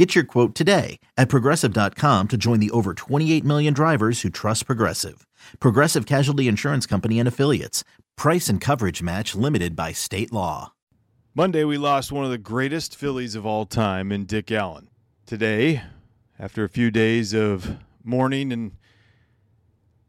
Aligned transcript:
Get 0.00 0.14
your 0.14 0.24
quote 0.24 0.54
today 0.54 0.98
at 1.18 1.28
progressive.com 1.28 2.28
to 2.28 2.38
join 2.38 2.58
the 2.58 2.70
over 2.70 2.94
28 2.94 3.44
million 3.44 3.74
drivers 3.74 4.22
who 4.22 4.30
trust 4.30 4.64
Progressive. 4.64 5.26
Progressive 5.60 6.06
Casualty 6.06 6.48
Insurance 6.48 6.86
Company 6.86 7.18
and 7.18 7.28
Affiliates. 7.28 7.84
Price 8.16 8.48
and 8.48 8.62
coverage 8.62 9.02
match 9.02 9.34
limited 9.34 9.76
by 9.76 9.92
state 9.92 10.32
law. 10.32 10.72
Monday, 11.34 11.64
we 11.64 11.76
lost 11.76 12.12
one 12.12 12.24
of 12.24 12.30
the 12.30 12.38
greatest 12.38 12.96
Phillies 12.96 13.34
of 13.34 13.44
all 13.44 13.66
time 13.66 14.10
in 14.10 14.24
Dick 14.24 14.50
Allen. 14.50 14.88
Today, 15.26 15.82
after 16.38 16.64
a 16.64 16.70
few 16.70 16.90
days 16.90 17.34
of 17.34 17.76
mourning 18.02 18.52
and 18.52 18.72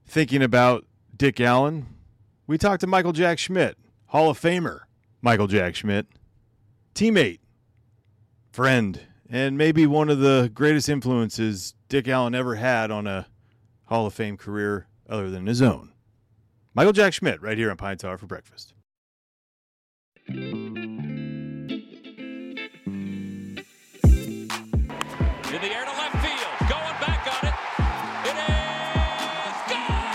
thinking 0.08 0.42
about 0.42 0.86
Dick 1.14 1.42
Allen, 1.42 1.88
we 2.48 2.58
talked 2.58 2.80
to 2.80 2.88
Michael 2.88 3.12
Jack 3.12 3.40
Schmidt, 3.40 3.76
Hall 4.06 4.30
of 4.30 4.40
Famer 4.40 4.84
Michael 5.22 5.48
Jack 5.48 5.76
Schmidt, 5.76 6.08
teammate, 6.96 7.40
friend, 8.54 9.02
and 9.32 9.58
maybe 9.58 9.88
one 9.88 10.10
of 10.10 10.20
the 10.20 10.52
greatest 10.54 10.90
influences 10.90 11.74
Dick 11.88 12.10
Allen 12.10 12.36
ever 12.36 12.56
had 12.56 12.92
on 12.92 13.08
a 13.08 13.28
Hall 13.86 14.06
of 14.06 14.14
Fame 14.14 14.36
career 14.36 14.88
other 15.10 15.30
than 15.30 15.48
his 15.48 15.62
own. 15.62 15.94
Michael 16.74 16.92
Jack 16.92 17.14
Schmidt, 17.14 17.42
right 17.42 17.58
here 17.58 17.72
on 17.72 17.78
Pine 17.78 17.98
Tar 17.98 18.18
for 18.18 18.28
breakfast. 18.28 18.74
In 20.28 20.76
the 25.60 25.68
air 25.68 25.86
to 25.86 25.92
left 25.92 26.18
field. 26.24 26.60
Going 26.70 26.98
back 27.00 27.28
on 27.28 27.48
it. 27.48 27.56
It 28.28 28.36
is 28.38 29.58
gone! 29.72 30.12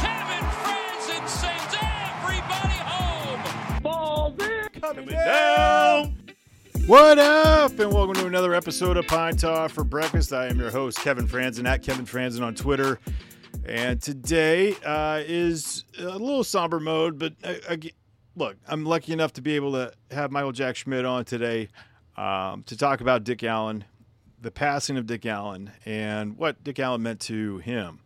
Kevin 0.00 0.46
Frandsen 0.62 1.24
sends 1.28 1.74
everybody 1.80 2.78
home. 2.78 3.42
Coming 4.80 5.06
down. 5.06 5.41
What 6.86 7.18
up? 7.18 7.78
And 7.78 7.92
welcome 7.92 8.14
to 8.16 8.26
another 8.26 8.54
episode 8.54 8.96
of 8.96 9.06
Pine 9.06 9.36
Tar 9.36 9.68
for 9.68 9.84
breakfast. 9.84 10.32
I 10.32 10.48
am 10.48 10.58
your 10.58 10.70
host, 10.70 10.98
Kevin 10.98 11.28
Frandsen, 11.28 11.64
at 11.66 11.82
Kevin 11.82 12.04
Frandsen 12.04 12.42
on 12.42 12.56
Twitter. 12.56 12.98
And 13.64 14.02
today 14.02 14.74
uh, 14.84 15.22
is 15.24 15.84
a 15.96 16.18
little 16.18 16.42
somber 16.42 16.80
mode, 16.80 17.20
but 17.20 17.34
uh, 17.44 17.54
ag- 17.68 17.94
look, 18.34 18.56
I'm 18.66 18.84
lucky 18.84 19.12
enough 19.12 19.32
to 19.34 19.42
be 19.42 19.54
able 19.54 19.72
to 19.72 19.92
have 20.10 20.32
Michael 20.32 20.50
Jack 20.50 20.74
Schmidt 20.74 21.04
on 21.04 21.24
today 21.24 21.68
um, 22.16 22.64
to 22.64 22.76
talk 22.76 23.00
about 23.00 23.22
Dick 23.22 23.44
Allen, 23.44 23.84
the 24.40 24.50
passing 24.50 24.96
of 24.96 25.06
Dick 25.06 25.24
Allen, 25.24 25.70
and 25.86 26.36
what 26.36 26.64
Dick 26.64 26.80
Allen 26.80 27.02
meant 27.02 27.20
to 27.20 27.58
him. 27.58 28.00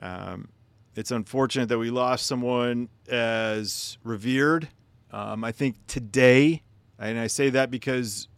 Um, 0.00 0.48
it's 0.94 1.10
unfortunate 1.10 1.70
that 1.70 1.78
we 1.78 1.90
lost 1.90 2.26
someone 2.26 2.90
as 3.08 3.96
revered. 4.04 4.68
Um, 5.10 5.44
I 5.44 5.52
think 5.52 5.76
today, 5.86 6.62
and 7.06 7.18
I 7.18 7.26
say 7.26 7.50
that 7.50 7.70
because 7.70 8.28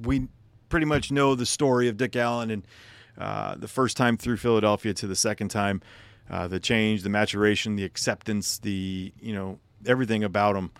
we 0.00 0.28
pretty 0.68 0.86
much 0.86 1.10
know 1.10 1.34
the 1.34 1.46
story 1.46 1.88
of 1.88 1.96
Dick 1.96 2.16
Allen 2.16 2.50
and 2.50 2.66
uh, 3.18 3.54
the 3.56 3.68
first 3.68 3.96
time 3.96 4.16
through 4.16 4.38
Philadelphia 4.38 4.94
to 4.94 5.06
the 5.06 5.14
second 5.14 5.48
time, 5.48 5.82
uh, 6.30 6.48
the 6.48 6.58
change, 6.58 7.02
the 7.02 7.10
maturation, 7.10 7.76
the 7.76 7.84
acceptance, 7.84 8.58
the 8.58 9.12
you 9.20 9.34
know 9.34 9.58
everything 9.86 10.24
about 10.24 10.56
him. 10.56 10.70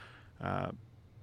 Uh, 0.43 0.71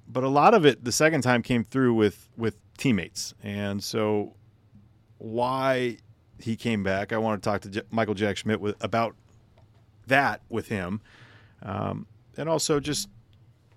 but 0.08 0.24
a 0.24 0.30
lot 0.30 0.54
of 0.54 0.66
it, 0.66 0.84
the 0.84 0.92
second 0.92 1.22
time, 1.22 1.42
came 1.42 1.64
through 1.64 1.94
with 1.94 2.30
with 2.38 2.56
teammates, 2.78 3.34
and 3.44 3.84
so 3.84 4.34
why 5.18 5.98
he 6.40 6.56
came 6.56 6.84
back, 6.84 7.12
I 7.12 7.18
want 7.18 7.42
to 7.42 7.50
talk 7.50 7.62
to 7.62 7.70
J- 7.70 7.82
Michael 7.92 8.14
Jack 8.14 8.38
Schmidt 8.38 8.62
with, 8.62 8.76
about 8.82 9.16
that 10.08 10.42
with 10.50 10.68
him, 10.68 11.02
um, 11.64 12.08
and 12.38 12.48
also 12.48 12.80
just 12.80 13.10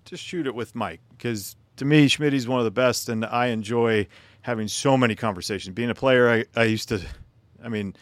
just 0.05 0.23
shoot 0.23 0.47
it 0.47 0.55
with 0.55 0.75
Mike 0.75 1.01
because 1.11 1.57
to 1.77 1.85
me, 1.85 2.09
Schmidt 2.09 2.35
is 2.35 2.47
one 2.49 2.59
of 2.59 2.65
the 2.65 2.71
best, 2.71 3.09
and 3.09 3.25
I 3.25 3.47
enjoy 3.47 4.07
having 4.43 4.69
so 4.69 4.97
many 4.97 5.15
conversations. 5.15 5.75
Being 5.75 5.91
a 5.91 5.95
player, 5.95 6.29
I, 6.29 6.45
I 6.61 6.65
used 6.65 6.89
to, 6.91 7.01
I 7.63 7.69
mean, 7.69 7.95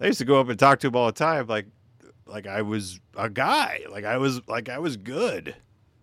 I 0.00 0.06
used 0.06 0.18
to 0.18 0.24
go 0.24 0.40
up 0.40 0.48
and 0.48 0.58
talk 0.58 0.80
to 0.80 0.88
him 0.88 0.96
all 0.96 1.06
the 1.06 1.12
time, 1.12 1.46
like 1.46 1.66
like 2.26 2.46
I 2.46 2.62
was 2.62 3.00
a 3.16 3.28
guy, 3.28 3.80
like 3.90 4.04
I 4.04 4.16
was 4.16 4.46
like 4.48 4.68
I 4.68 4.78
was 4.78 4.96
good, 4.96 5.54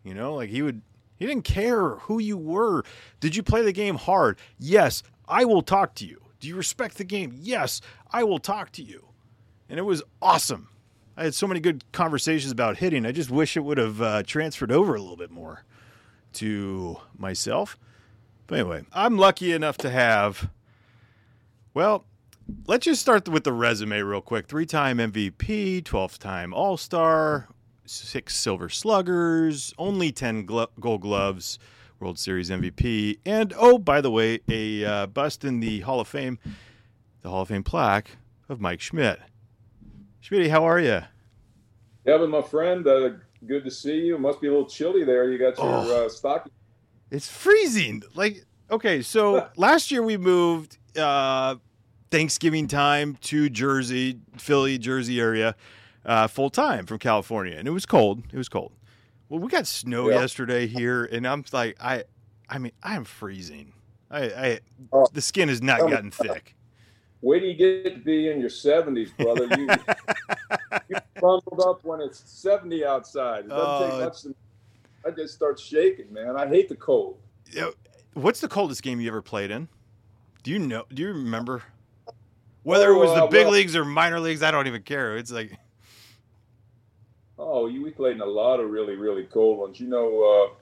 you 0.04 0.14
know, 0.14 0.36
like 0.36 0.50
he 0.50 0.62
would. 0.62 0.82
He 1.16 1.26
didn't 1.26 1.44
care 1.44 1.96
who 1.96 2.20
you 2.20 2.38
were. 2.38 2.86
Did 3.20 3.36
you 3.36 3.44
play 3.44 3.62
the 3.62 3.74
game 3.74 3.96
hard? 3.96 4.40
Yes, 4.58 5.04
I 5.28 5.44
will 5.44 5.62
talk 5.62 5.94
to 5.96 6.06
you. 6.06 6.22
Do 6.40 6.48
you 6.48 6.56
respect 6.56 6.98
the 6.98 7.04
game? 7.04 7.34
Yes, 7.36 7.82
I 8.10 8.24
will 8.24 8.40
talk 8.40 8.72
to 8.74 8.84
you. 8.84 9.10
And 9.68 9.78
it 9.78 9.82
was 9.82 10.02
awesome. 10.22 10.70
I 11.18 11.26
had 11.26 11.34
so 11.34 11.46
many 11.46 11.60
good 11.60 11.84
conversations 11.92 12.54
about 12.54 12.78
hitting. 12.78 13.06
I 13.06 13.12
just 13.12 13.30
wish 13.30 13.58
it 13.58 13.66
would 13.66 13.78
have 13.78 14.02
uh, 14.02 14.24
transferred 14.24 14.72
over 14.72 14.96
a 14.96 15.02
little 15.02 15.18
bit 15.18 15.30
more 15.30 15.66
to 16.34 16.98
myself. 17.18 17.78
But 18.48 18.60
anyway, 18.60 18.86
I'm 18.94 19.18
lucky 19.18 19.52
enough 19.52 19.78
to 19.80 19.90
have, 19.90 20.50
well, 21.74 22.06
let's 22.68 22.86
just 22.86 23.02
start 23.02 23.28
with 23.30 23.44
the 23.44 23.54
resume 23.54 24.00
real 24.02 24.22
quick. 24.22 24.48
Three 24.48 24.66
time 24.66 24.98
MVP, 24.98 25.84
12th 25.84 26.18
time 26.18 26.54
All 26.54 26.78
Star, 26.78 27.48
six 27.86 28.36
Silver 28.36 28.70
Sluggers, 28.70 29.74
only 29.78 30.12
10 30.12 30.46
glo- 30.46 30.70
gold 30.80 31.02
gloves, 31.02 31.60
World 32.00 32.18
Series 32.18 32.50
MVP, 32.50 33.20
and 33.26 33.54
oh, 33.58 33.78
by 33.78 34.02
the 34.02 34.12
way, 34.12 34.40
a 34.48 34.86
uh, 34.86 35.08
bust 35.08 35.44
in 35.44 35.60
the 35.60 35.82
Hall 35.82 36.00
of 36.00 36.08
Fame, 36.08 36.40
the 37.22 37.30
Hall 37.30 37.42
of 37.42 37.50
Fame 37.50 37.64
plaque 37.64 38.12
of 38.48 38.62
Mike 38.62 38.82
Schmidt. 38.82 39.20
Schmidt, 40.22 40.50
how 40.50 40.64
are 40.64 40.80
you? 40.80 41.02
Kevin, 42.06 42.30
my 42.30 42.42
friend, 42.42 42.88
uh, 42.88 43.10
good 43.46 43.64
to 43.64 43.72
see 43.72 43.96
you. 44.06 44.16
It 44.16 44.20
must 44.22 44.42
be 44.42 44.48
a 44.48 44.52
little 44.52 44.68
chilly 44.68 45.04
there. 45.04 45.32
You 45.32 45.38
got 45.38 45.58
your 45.58 45.66
Oh. 45.68 46.06
uh, 46.06 46.10
stocking. 46.10 46.52
It's 47.12 47.30
freezing. 47.30 48.04
Like, 48.16 48.46
okay, 48.70 49.02
so 49.02 49.48
last 49.58 49.92
year 49.92 50.04
we 50.04 50.18
moved 50.18 50.78
uh, 50.98 51.56
Thanksgiving 52.12 52.68
time 52.68 53.18
to 53.22 53.50
Jersey, 53.50 54.20
Philly, 54.38 54.78
Jersey 54.78 55.20
area, 55.20 55.56
uh, 56.06 56.28
full 56.28 56.50
time 56.50 56.86
from 56.86 57.00
California, 57.00 57.56
and 57.58 57.68
it 57.68 57.72
was 57.72 57.86
cold. 57.86 58.24
It 58.32 58.38
was 58.38 58.50
cold. 58.50 58.74
Well, 59.30 59.40
we 59.40 59.48
got 59.50 59.68
snow 59.68 60.10
Yeah. 60.10 60.22
yesterday 60.22 60.66
here, 60.68 61.06
and 61.06 61.28
I'm 61.28 61.44
like, 61.52 61.78
I, 61.80 62.04
I 62.50 62.58
mean, 62.58 62.72
I'm 62.82 63.04
freezing. 63.04 63.74
I, 64.10 64.24
I 64.26 64.60
Oh. 64.92 65.06
the 65.14 65.22
skin 65.22 65.50
has 65.50 65.62
not 65.62 65.82
Oh. 65.82 65.88
gotten 65.90 66.10
thick. 66.10 66.56
Wait 67.22 67.40
till 67.40 67.50
you 67.50 67.56
get 67.56 67.94
to 67.96 68.00
be 68.00 68.30
in 68.30 68.40
your 68.40 68.50
70s, 68.50 69.16
brother. 69.18 69.46
You, 69.58 69.68
you 70.90 70.96
bundled 71.22 71.62
up 71.66 71.84
when 71.84 72.00
it's 72.02 72.24
70 72.30 72.86
outside. 72.86 73.46
It 73.46 73.50
doesn't 73.50 73.88
Oh. 73.88 73.90
take 73.90 74.06
much 74.06 74.22
to. 74.24 74.36
I 75.06 75.12
just 75.12 75.34
start 75.34 75.60
shaking, 75.60 76.12
man. 76.14 76.36
I 76.38 76.48
hate 76.48 76.70
the 76.70 76.76
cold. 76.76 77.18
What's 78.14 78.42
the 78.42 78.48
coldest 78.48 78.84
game 78.84 79.00
you 79.00 79.08
ever 79.10 79.22
played 79.22 79.52
in? 79.52 79.68
Do 80.44 80.52
you 80.52 80.60
know? 80.60 80.86
Do 80.94 81.02
you 81.02 81.10
remember? 81.10 81.64
Whether 82.64 82.92
it 82.92 82.98
was 82.98 83.12
the 83.14 83.22
Oh, 83.24 83.28
uh, 83.28 83.30
big 83.30 83.46
well- 83.46 83.54
leagues 83.54 83.76
or 83.76 83.84
minor 83.86 84.20
leagues, 84.20 84.44
I 84.44 84.52
don't 84.52 84.68
even 84.68 84.84
care. 84.84 85.18
It's 85.18 85.32
like, 85.32 85.58
Oh, 87.38 87.68
you, 87.68 87.82
we 87.82 87.92
played 87.92 88.16
in 88.16 88.22
a 88.22 88.26
lot 88.26 88.60
of 88.60 88.70
really, 88.70 88.96
really 88.96 89.24
cold 89.24 89.60
ones. 89.60 89.80
You 89.80 89.88
know, 89.88 90.24
uh, 90.52 90.56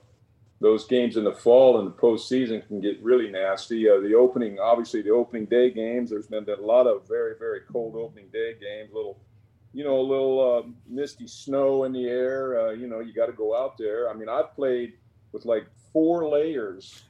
those 0.60 0.86
games 0.86 1.16
in 1.16 1.24
the 1.24 1.32
fall 1.32 1.78
and 1.78 1.88
the 1.88 1.92
postseason 1.92 2.66
can 2.66 2.80
get 2.80 3.02
really 3.02 3.30
nasty. 3.30 3.88
Uh, 3.88 4.00
the 4.00 4.14
opening, 4.14 4.58
obviously, 4.58 5.02
the 5.02 5.10
opening 5.10 5.44
day 5.44 5.70
games. 5.70 6.10
There's 6.10 6.26
been 6.26 6.46
a 6.48 6.60
lot 6.60 6.86
of 6.86 7.06
very, 7.06 7.34
very 7.38 7.60
cold 7.72 7.94
opening 7.94 8.28
day 8.32 8.54
games. 8.60 8.90
Little, 8.92 9.20
you 9.72 9.84
know, 9.84 10.00
a 10.00 10.02
little 10.02 10.64
uh, 10.64 10.68
misty 10.88 11.28
snow 11.28 11.84
in 11.84 11.92
the 11.92 12.06
air. 12.08 12.60
Uh, 12.60 12.70
you 12.72 12.88
know, 12.88 12.98
you 12.98 13.12
got 13.12 13.26
to 13.26 13.32
go 13.32 13.56
out 13.56 13.78
there. 13.78 14.10
I 14.10 14.14
mean, 14.14 14.28
I've 14.28 14.52
played 14.54 14.94
with 15.30 15.44
like 15.44 15.66
four 15.92 16.28
layers. 16.28 17.04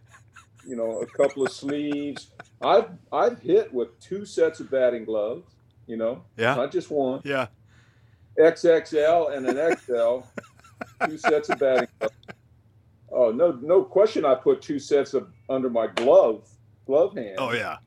You 0.66 0.76
know, 0.76 1.00
a 1.00 1.06
couple 1.06 1.46
of 1.46 1.52
sleeves. 1.52 2.30
I've 2.60 2.90
I've 3.10 3.38
hit 3.40 3.72
with 3.72 3.98
two 4.00 4.26
sets 4.26 4.60
of 4.60 4.70
batting 4.70 5.04
gloves. 5.06 5.54
You 5.86 5.96
know, 5.96 6.22
yeah, 6.36 6.54
not 6.54 6.70
just 6.70 6.90
one. 6.90 7.22
yeah. 7.24 7.46
XXL 8.38 9.36
and 9.36 9.46
an 9.48 9.76
XL, 9.78 10.20
two 11.06 11.18
sets 11.18 11.48
of 11.48 11.58
batting 11.58 11.88
gloves. 11.98 12.14
Oh 13.18 13.32
no, 13.32 13.50
no 13.62 13.82
question. 13.82 14.24
I 14.24 14.36
put 14.36 14.62
two 14.62 14.78
sets 14.78 15.12
of 15.12 15.26
under 15.50 15.68
my 15.68 15.88
glove, 15.88 16.48
glove 16.86 17.16
hand. 17.16 17.34
Oh 17.38 17.52
yeah, 17.52 17.78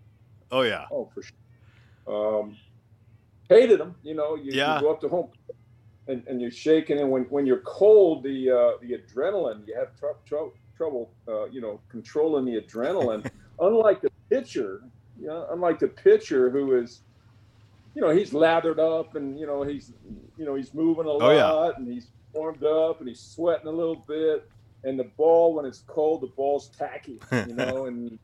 oh 0.51 0.63
yeah. 0.63 0.85
Oh, 0.91 1.09
for 1.13 1.21
sure. 1.23 2.39
Um, 2.41 2.57
hated 3.47 3.79
them. 3.79 3.95
You 4.03 4.13
know, 4.15 4.35
you, 4.35 4.51
Yeah. 4.53 4.75
you 4.75 4.81
go 4.81 4.91
up 4.91 4.99
to 5.01 5.07
home, 5.07 5.29
and, 6.09 6.21
and 6.27 6.41
you're 6.41 6.51
shaking, 6.51 6.99
and 6.99 7.09
when, 7.09 7.23
when 7.29 7.45
you're 7.45 7.61
cold, 7.61 8.23
the 8.23 8.49
uh, 8.51 8.71
the 8.81 8.97
adrenaline, 8.97 9.65
you 9.65 9.73
have 9.73 9.95
tr- 9.97 10.17
tr- 10.25 10.51
trouble, 10.75 11.11
uh, 11.29 11.45
you 11.45 11.61
know, 11.61 11.79
controlling 11.87 12.43
the 12.43 12.59
adrenaline. 12.59 13.25
unlike 13.61 14.01
the 14.01 14.11
pitcher, 14.29 14.81
you 15.17 15.27
know, 15.27 15.47
unlike 15.51 15.79
the 15.79 15.87
pitcher 15.87 16.49
who 16.49 16.75
is 16.77 17.03
you 17.95 18.01
know, 18.01 18.09
he's 18.09 18.33
lathered 18.33 18.79
up 18.79 19.15
and 19.15 19.39
you 19.39 19.45
know 19.45 19.63
he's 19.63 19.93
you 20.37 20.43
know 20.45 20.55
he's 20.55 20.73
moving 20.73 21.05
a 21.05 21.09
Oh, 21.09 21.17
lot 21.17 21.31
yeah. 21.35 21.71
and 21.77 21.87
he's 21.87 22.07
warmed 22.33 22.63
up 22.65 22.99
and 22.99 23.07
he's 23.07 23.19
sweating 23.21 23.67
a 23.67 23.71
little 23.71 24.03
bit. 24.07 24.49
And 24.83 24.99
the 24.99 25.03
ball, 25.17 25.53
when 25.53 25.65
it's 25.65 25.83
cold, 25.87 26.21
the 26.21 26.27
ball's 26.27 26.69
tacky, 26.69 27.19
you 27.31 27.53
know, 27.53 27.85
and 27.85 28.17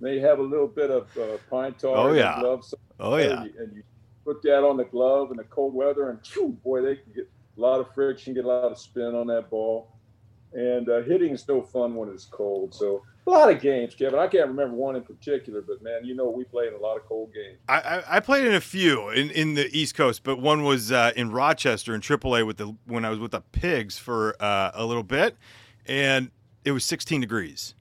they 0.00 0.18
have 0.20 0.38
a 0.38 0.42
little 0.42 0.68
bit 0.68 0.90
of 0.90 1.08
uh, 1.16 1.38
pine 1.50 1.74
tar 1.74 1.96
Oh, 1.96 2.06
in 2.08 2.14
the 2.14 2.18
yeah. 2.20 2.40
glove. 2.40 2.64
Oh 3.00 3.16
yeah. 3.16 3.42
And 3.42 3.44
you, 3.54 3.60
and 3.60 3.76
you 3.76 3.82
put 4.24 4.42
that 4.42 4.64
on 4.64 4.76
the 4.76 4.84
glove 4.84 5.30
in 5.30 5.36
the 5.38 5.44
cold 5.44 5.74
weather, 5.74 6.10
and 6.10 6.24
phew, 6.26 6.48
boy, 6.64 6.82
they 6.82 6.96
can 6.96 7.12
get 7.14 7.28
a 7.56 7.60
lot 7.60 7.80
of 7.80 7.92
friction, 7.94 8.34
get 8.34 8.44
a 8.44 8.48
lot 8.48 8.70
of 8.70 8.78
spin 8.78 9.14
on 9.14 9.26
that 9.28 9.48
ball. 9.50 9.88
And 10.52 10.88
uh, 10.88 11.02
hitting 11.02 11.32
is 11.32 11.46
no 11.46 11.60
fun 11.62 11.94
when 11.94 12.08
it's 12.08 12.24
cold. 12.24 12.74
So 12.74 13.02
a 13.26 13.30
lot 13.30 13.50
of 13.50 13.60
games, 13.60 13.94
Kevin. 13.94 14.18
I 14.18 14.26
can't 14.28 14.48
remember 14.48 14.74
one 14.74 14.96
in 14.96 15.02
particular, 15.02 15.60
but 15.60 15.82
man, 15.82 16.04
you 16.04 16.14
know 16.14 16.30
we 16.30 16.44
played 16.44 16.72
a 16.72 16.78
lot 16.78 16.96
of 16.96 17.04
cold 17.06 17.34
games. 17.34 17.58
I, 17.68 17.80
I, 17.80 18.16
I 18.16 18.20
played 18.20 18.46
in 18.46 18.54
a 18.54 18.60
few 18.60 19.10
in, 19.10 19.30
in 19.30 19.54
the 19.54 19.68
East 19.76 19.94
Coast, 19.94 20.22
but 20.22 20.40
one 20.40 20.62
was 20.64 20.90
uh, 20.90 21.12
in 21.16 21.32
Rochester 21.32 21.94
in 21.94 22.00
AAA 22.00 22.46
with 22.46 22.56
the 22.56 22.74
when 22.86 23.04
I 23.04 23.10
was 23.10 23.18
with 23.18 23.32
the 23.32 23.42
Pigs 23.42 23.98
for 23.98 24.34
uh, 24.40 24.70
a 24.72 24.86
little 24.86 25.02
bit, 25.02 25.36
and 25.88 26.30
it 26.64 26.72
was 26.72 26.84
16 26.84 27.20
degrees, 27.20 27.74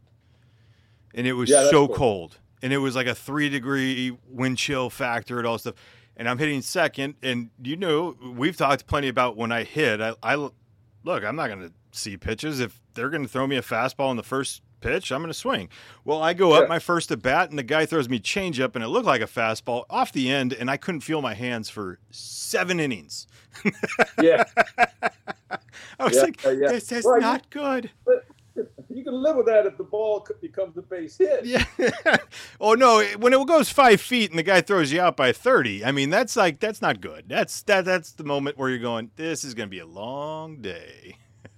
and 1.14 1.28
it 1.28 1.34
was 1.34 1.50
Yeah, 1.50 1.70
so 1.70 1.88
cool. 1.88 1.96
cold, 1.96 2.38
and 2.62 2.72
it 2.74 2.78
was 2.78 2.96
like 2.96 3.08
a 3.08 3.16
three 3.16 3.50
degree 3.50 4.18
wind 4.30 4.58
chill 4.58 4.90
factor 4.90 5.38
and 5.38 5.48
all 5.48 5.58
stuff. 5.58 5.76
And 6.16 6.28
I'm 6.28 6.40
hitting 6.40 6.62
second, 6.62 7.16
and 7.22 7.50
you 7.62 7.76
know 7.76 8.16
we've 8.36 8.58
talked 8.58 8.88
plenty 8.88 9.08
about 9.08 9.38
when 9.38 9.52
I 9.52 9.64
hit. 9.64 10.02
I, 10.02 10.14
I 10.24 10.36
look, 10.36 11.24
I'm 11.24 11.36
not 11.36 11.48
going 11.48 11.62
to 11.62 11.74
see 11.92 12.18
pitches 12.18 12.60
if 12.60 12.80
they're 12.96 13.10
going 13.10 13.24
to 13.24 13.30
throw 13.30 13.46
me 13.46 13.56
a 13.58 13.62
fastball 13.62 14.10
in 14.12 14.18
the 14.18 14.24
first 14.24 14.62
pitch. 14.88 15.12
I'm 15.12 15.22
going 15.22 15.30
to 15.32 15.38
swing. 15.38 15.70
Well, 16.06 16.22
I 16.22 16.34
go 16.34 16.54
up 16.54 16.64
Yeah. 16.64 16.68
my 16.68 16.80
first 16.80 17.12
at 17.12 17.22
bat, 17.22 17.50
and 17.50 17.58
the 17.60 17.64
guy 17.64 17.86
throws 17.86 18.08
me 18.10 18.20
changeup, 18.20 18.76
and 18.76 18.84
it 18.84 18.88
looked 18.88 19.06
like 19.06 19.22
a 19.22 19.28
fastball 19.28 19.84
off 19.90 20.12
the 20.12 20.30
end, 20.30 20.54
and 20.54 20.70
I 20.70 20.78
couldn't 20.78 21.02
feel 21.02 21.22
my 21.22 21.34
hands 21.34 21.70
for 21.70 22.00
seven 22.12 22.80
innings. 22.80 23.28
Yeah, 24.22 24.44
I 26.00 26.04
was 26.06 26.16
Yeah, 26.16 26.22
like, 26.22 26.44
yeah. 26.44 26.54
this 26.70 26.92
is 26.92 27.06
Well, 27.06 27.16
you- 27.16 27.22
not 27.22 27.50
good. 27.50 27.90
you 28.90 29.04
can 29.04 29.14
live 29.14 29.36
with 29.36 29.46
that 29.48 29.66
if 29.66 29.78
the 29.78 29.84
ball 29.84 30.28
becomes 30.42 30.76
a 30.78 30.82
base 30.82 31.18
hit. 31.18 31.46
Yeah. 31.46 31.66
oh 32.62 32.74
no, 32.74 33.04
when 33.18 33.34
it 33.34 33.48
goes 33.48 33.70
five 33.70 34.02
feet 34.02 34.30
and 34.32 34.40
the 34.40 34.44
guy 34.44 34.62
throws 34.62 34.92
you 34.92 35.00
out 35.02 35.16
by 35.18 35.32
thirty, 35.32 35.84
I 35.86 35.92
mean 35.92 36.10
that's 36.10 36.36
like 36.36 36.60
that's 36.60 36.82
not 36.82 37.00
good. 37.02 37.26
That's 37.28 37.62
that 37.64 37.86
that's 37.86 38.12
the 38.14 38.24
moment 38.24 38.58
where 38.58 38.70
you're 38.70 38.80
going, 38.80 39.12
this 39.16 39.44
is 39.44 39.54
going 39.54 39.68
to 39.70 39.72
be 39.72 39.80
a 39.80 39.86
long 39.86 40.58
day. 40.62 41.18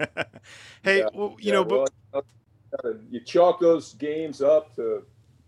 hey, 0.83 0.99
Yeah, 0.99 1.07
well, 1.13 1.35
you 1.39 1.51
know, 1.53 1.63
well, 1.63 1.85
but 2.11 2.25
gotta- 2.71 2.99
you 3.09 3.19
chalk 3.21 3.59
those 3.59 3.93
games 3.93 4.41
up 4.41 4.75
to 4.75 5.03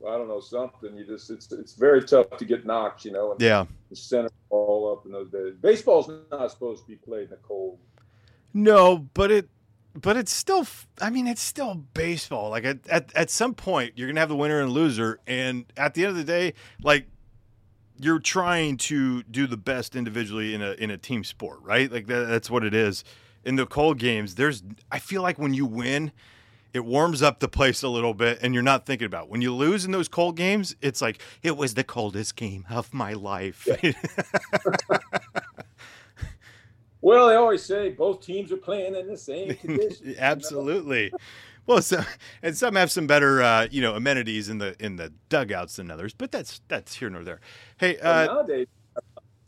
I 0.07 0.17
don't 0.17 0.27
know 0.27 0.39
something. 0.39 0.95
You 0.95 1.05
just 1.05 1.29
it's 1.29 1.51
it's 1.51 1.73
very 1.73 2.03
tough 2.03 2.35
to 2.37 2.45
get 2.45 2.65
knocked, 2.65 3.05
you 3.05 3.11
know, 3.11 3.31
and 3.33 3.41
yeah, 3.41 3.65
the 3.89 3.95
center 3.95 4.31
ball 4.49 4.91
up 4.91 5.05
in 5.05 5.11
those 5.11 5.29
days. 5.29 5.53
Baseball's 5.61 6.09
not 6.31 6.49
supposed 6.51 6.83
to 6.83 6.87
be 6.87 6.95
played 6.95 7.25
in 7.25 7.29
the 7.29 7.35
cold. 7.37 7.77
no, 8.53 8.97
but 9.13 9.31
it, 9.31 9.49
but 9.93 10.17
it's 10.17 10.33
still. 10.33 10.65
I 10.99 11.11
mean, 11.11 11.27
it's 11.27 11.41
still 11.41 11.75
baseball. 11.93 12.49
Like 12.49 12.65
at 12.65 12.87
at, 12.87 13.15
at 13.15 13.29
some 13.29 13.53
point, 13.53 13.93
you're 13.95 14.07
gonna 14.07 14.19
have 14.19 14.29
the 14.29 14.35
winner 14.35 14.59
and 14.59 14.71
loser, 14.71 15.19
and 15.27 15.65
at 15.77 15.93
the 15.93 16.03
end 16.03 16.11
of 16.11 16.17
the 16.17 16.23
day, 16.23 16.53
like 16.81 17.05
you're 17.99 18.19
trying 18.19 18.77
to 18.77 19.21
do 19.23 19.45
the 19.45 19.57
best 19.57 19.95
individually 19.95 20.55
in 20.55 20.61
a 20.63 20.71
in 20.71 20.89
a 20.89 20.97
team 20.97 21.23
sport, 21.23 21.59
right? 21.61 21.91
Like 21.91 22.07
that, 22.07 22.27
that's 22.27 22.49
what 22.49 22.63
it 22.63 22.73
is. 22.73 23.03
In 23.43 23.55
the 23.55 23.67
cold 23.67 23.99
games, 23.99 24.35
there's 24.35 24.63
I 24.91 24.97
feel 24.97 25.21
like 25.21 25.37
when 25.37 25.53
you 25.53 25.65
win, 25.67 26.11
it 26.73 26.85
warms 26.85 27.21
up 27.21 27.39
the 27.39 27.47
place 27.47 27.83
a 27.83 27.89
little 27.89 28.13
bit 28.13 28.39
and 28.41 28.53
you're 28.53 28.63
not 28.63 28.85
thinking 28.85 29.05
about. 29.05 29.25
it. 29.25 29.29
When 29.29 29.41
you 29.41 29.53
lose 29.53 29.85
in 29.85 29.91
those 29.91 30.07
cold 30.07 30.37
games, 30.37 30.75
it's 30.81 31.01
like 31.01 31.21
it 31.43 31.57
was 31.57 31.73
the 31.73 31.83
coldest 31.83 32.35
game 32.35 32.65
of 32.69 32.93
my 32.93 33.13
life. 33.13 33.67
Well, 37.01 37.29
they 37.29 37.35
always 37.35 37.63
say 37.63 37.89
both 37.89 38.21
teams 38.21 38.51
are 38.51 38.57
playing 38.57 38.95
in 38.95 39.07
the 39.07 39.17
same 39.17 39.55
conditions. 39.61 40.01
you 40.01 40.13
know? 40.13 40.19
Absolutely. 40.19 41.11
Well, 41.65 41.81
so, 41.81 42.03
and 42.43 42.55
some 42.55 42.75
have 42.75 42.91
some 42.91 43.07
better, 43.07 43.41
uh, 43.41 43.67
you 43.71 43.81
know, 43.81 43.95
amenities 43.95 44.49
in 44.49 44.59
the 44.59 44.75
in 44.79 44.95
the 44.95 45.11
dugouts 45.29 45.77
than 45.77 45.89
others, 45.91 46.13
but 46.13 46.31
that's 46.31 46.61
that's 46.67 46.95
here 46.95 47.09
nor 47.09 47.23
there. 47.23 47.39
Hey, 47.77 47.97
uh, 47.99 48.25
nowadays, 48.25 48.67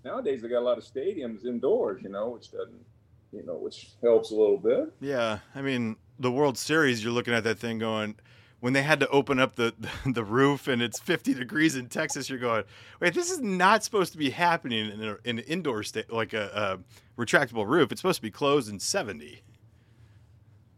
nowadays 0.03 0.41
they 0.41 0.47
got 0.47 0.59
a 0.59 0.65
lot 0.65 0.77
of 0.77 0.83
stadiums 0.83 1.45
indoors, 1.45 2.01
you 2.03 2.09
know, 2.09 2.29
which 2.29 2.51
doesn't, 2.51 2.85
you 3.31 3.43
know, 3.45 3.55
which 3.55 3.89
helps 4.01 4.31
a 4.31 4.35
little 4.35 4.57
bit. 4.57 4.93
Yeah, 5.01 5.39
I 5.55 5.61
mean 5.61 5.95
the 6.23 6.31
World 6.31 6.57
Series. 6.57 7.03
You're 7.03 7.13
looking 7.13 7.33
at 7.33 7.43
that 7.43 7.59
thing 7.59 7.77
going. 7.77 8.15
When 8.59 8.71
they 8.71 8.81
had 8.81 9.01
to 9.01 9.09
open 9.09 9.39
up 9.39 9.55
the 9.57 9.73
the 10.05 10.23
roof 10.23 10.67
and 10.67 10.81
it's 10.81 10.99
50 10.99 11.33
degrees 11.33 11.75
in 11.75 11.87
Texas, 11.87 12.29
you're 12.29 12.39
going, 12.39 12.63
wait, 12.99 13.13
this 13.13 13.29
is 13.29 13.39
not 13.39 13.83
supposed 13.83 14.13
to 14.13 14.17
be 14.17 14.29
happening 14.29 14.89
in, 14.89 15.03
a, 15.03 15.17
in 15.25 15.39
an 15.39 15.45
indoor 15.45 15.83
state 15.83 16.11
like 16.11 16.33
a, 16.33 16.79
a 17.17 17.21
retractable 17.21 17.67
roof. 17.67 17.91
It's 17.91 18.01
supposed 18.01 18.17
to 18.17 18.21
be 18.23 18.31
closed 18.31 18.69
in 18.69 18.79
70. 18.79 19.41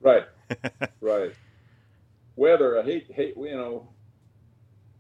Right. 0.02 0.26
right. 1.02 1.32
Weather, 2.36 2.80
I 2.80 2.84
hate, 2.84 3.12
hate, 3.12 3.36
you 3.38 3.56
know. 3.56 3.88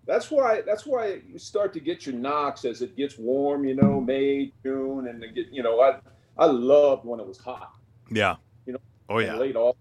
That's 0.07 0.30
why. 0.30 0.62
That's 0.62 0.86
why 0.86 1.21
you 1.27 1.39
start 1.39 1.74
to 1.74 1.80
get 1.80 2.06
your 2.06 2.13
knocks 2.13 2.63
as 2.63 2.83
it 2.83 2.95
gets 2.95 3.18
warm. 3.18 3.65
You 3.65 3.75
know, 3.75 4.00
May, 4.00 4.53
June, 4.63 5.07
and 5.07 5.21
get. 5.33 5.47
You 5.51 5.63
know, 5.63 5.81
I 5.81 5.97
I 6.38 6.45
loved 6.45 7.06
when 7.06 7.19
it 7.19 7.27
was 7.27 7.39
hot. 7.39 7.74
Yeah. 8.12 8.36
You 8.68 8.74
know, 8.74 8.80
Oh 9.09 9.18
yeah. 9.18 9.36
late 9.36 9.56
off. 9.56 9.75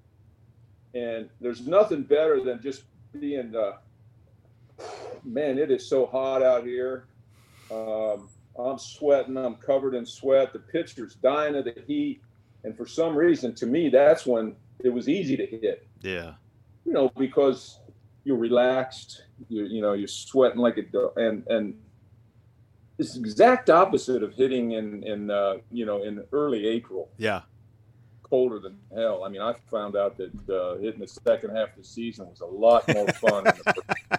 And 0.94 1.28
there's 1.40 1.66
nothing 1.66 2.02
better 2.02 2.42
than 2.42 2.62
just 2.62 2.84
being, 3.18 3.54
uh, 3.54 3.72
man, 5.24 5.58
it 5.58 5.70
is 5.70 5.88
so 5.88 6.06
hot 6.06 6.42
out 6.42 6.64
here. 6.64 7.06
Um, 7.70 8.28
I'm 8.58 8.78
sweating. 8.78 9.36
I'm 9.36 9.56
covered 9.56 9.94
in 9.94 10.06
sweat. 10.06 10.52
The 10.52 10.60
pitcher's 10.60 11.16
dying 11.16 11.56
of 11.56 11.64
the 11.64 11.74
heat. 11.86 12.22
And 12.62 12.76
for 12.76 12.86
some 12.86 13.16
reason, 13.16 13.54
to 13.56 13.66
me, 13.66 13.88
that's 13.88 14.24
when 14.24 14.54
it 14.78 14.90
was 14.90 15.08
easy 15.08 15.36
to 15.36 15.46
hit. 15.46 15.86
Yeah. 16.00 16.34
You 16.84 16.92
know, 16.92 17.10
because 17.16 17.80
you're 18.24 18.36
relaxed. 18.36 19.24
You 19.48 19.64
you 19.64 19.82
know 19.82 19.92
you're 19.92 20.08
sweating 20.08 20.58
like 20.58 20.78
a 20.78 21.08
and 21.16 21.46
and 21.48 21.74
it's 22.98 23.14
the 23.14 23.20
exact 23.20 23.70
opposite 23.70 24.22
of 24.22 24.34
hitting 24.34 24.72
in 24.72 25.02
in 25.02 25.30
uh, 25.30 25.56
you 25.70 25.86
know 25.86 26.02
in 26.02 26.24
early 26.32 26.66
April 26.66 27.10
Yeah. 27.18 27.42
Colder 28.24 28.58
than 28.58 28.76
hell. 28.92 29.22
I 29.24 29.28
mean, 29.28 29.40
I 29.40 29.54
found 29.70 29.96
out 29.96 30.16
that 30.16 30.32
uh, 30.50 30.76
hitting 30.78 31.00
the 31.00 31.06
second 31.06 31.54
half 31.54 31.70
of 31.70 31.76
the 31.76 31.84
season 31.84 32.28
was 32.28 32.40
a 32.40 32.46
lot 32.46 32.86
more 32.88 33.06
fun. 33.08 33.44
the. 33.44 33.74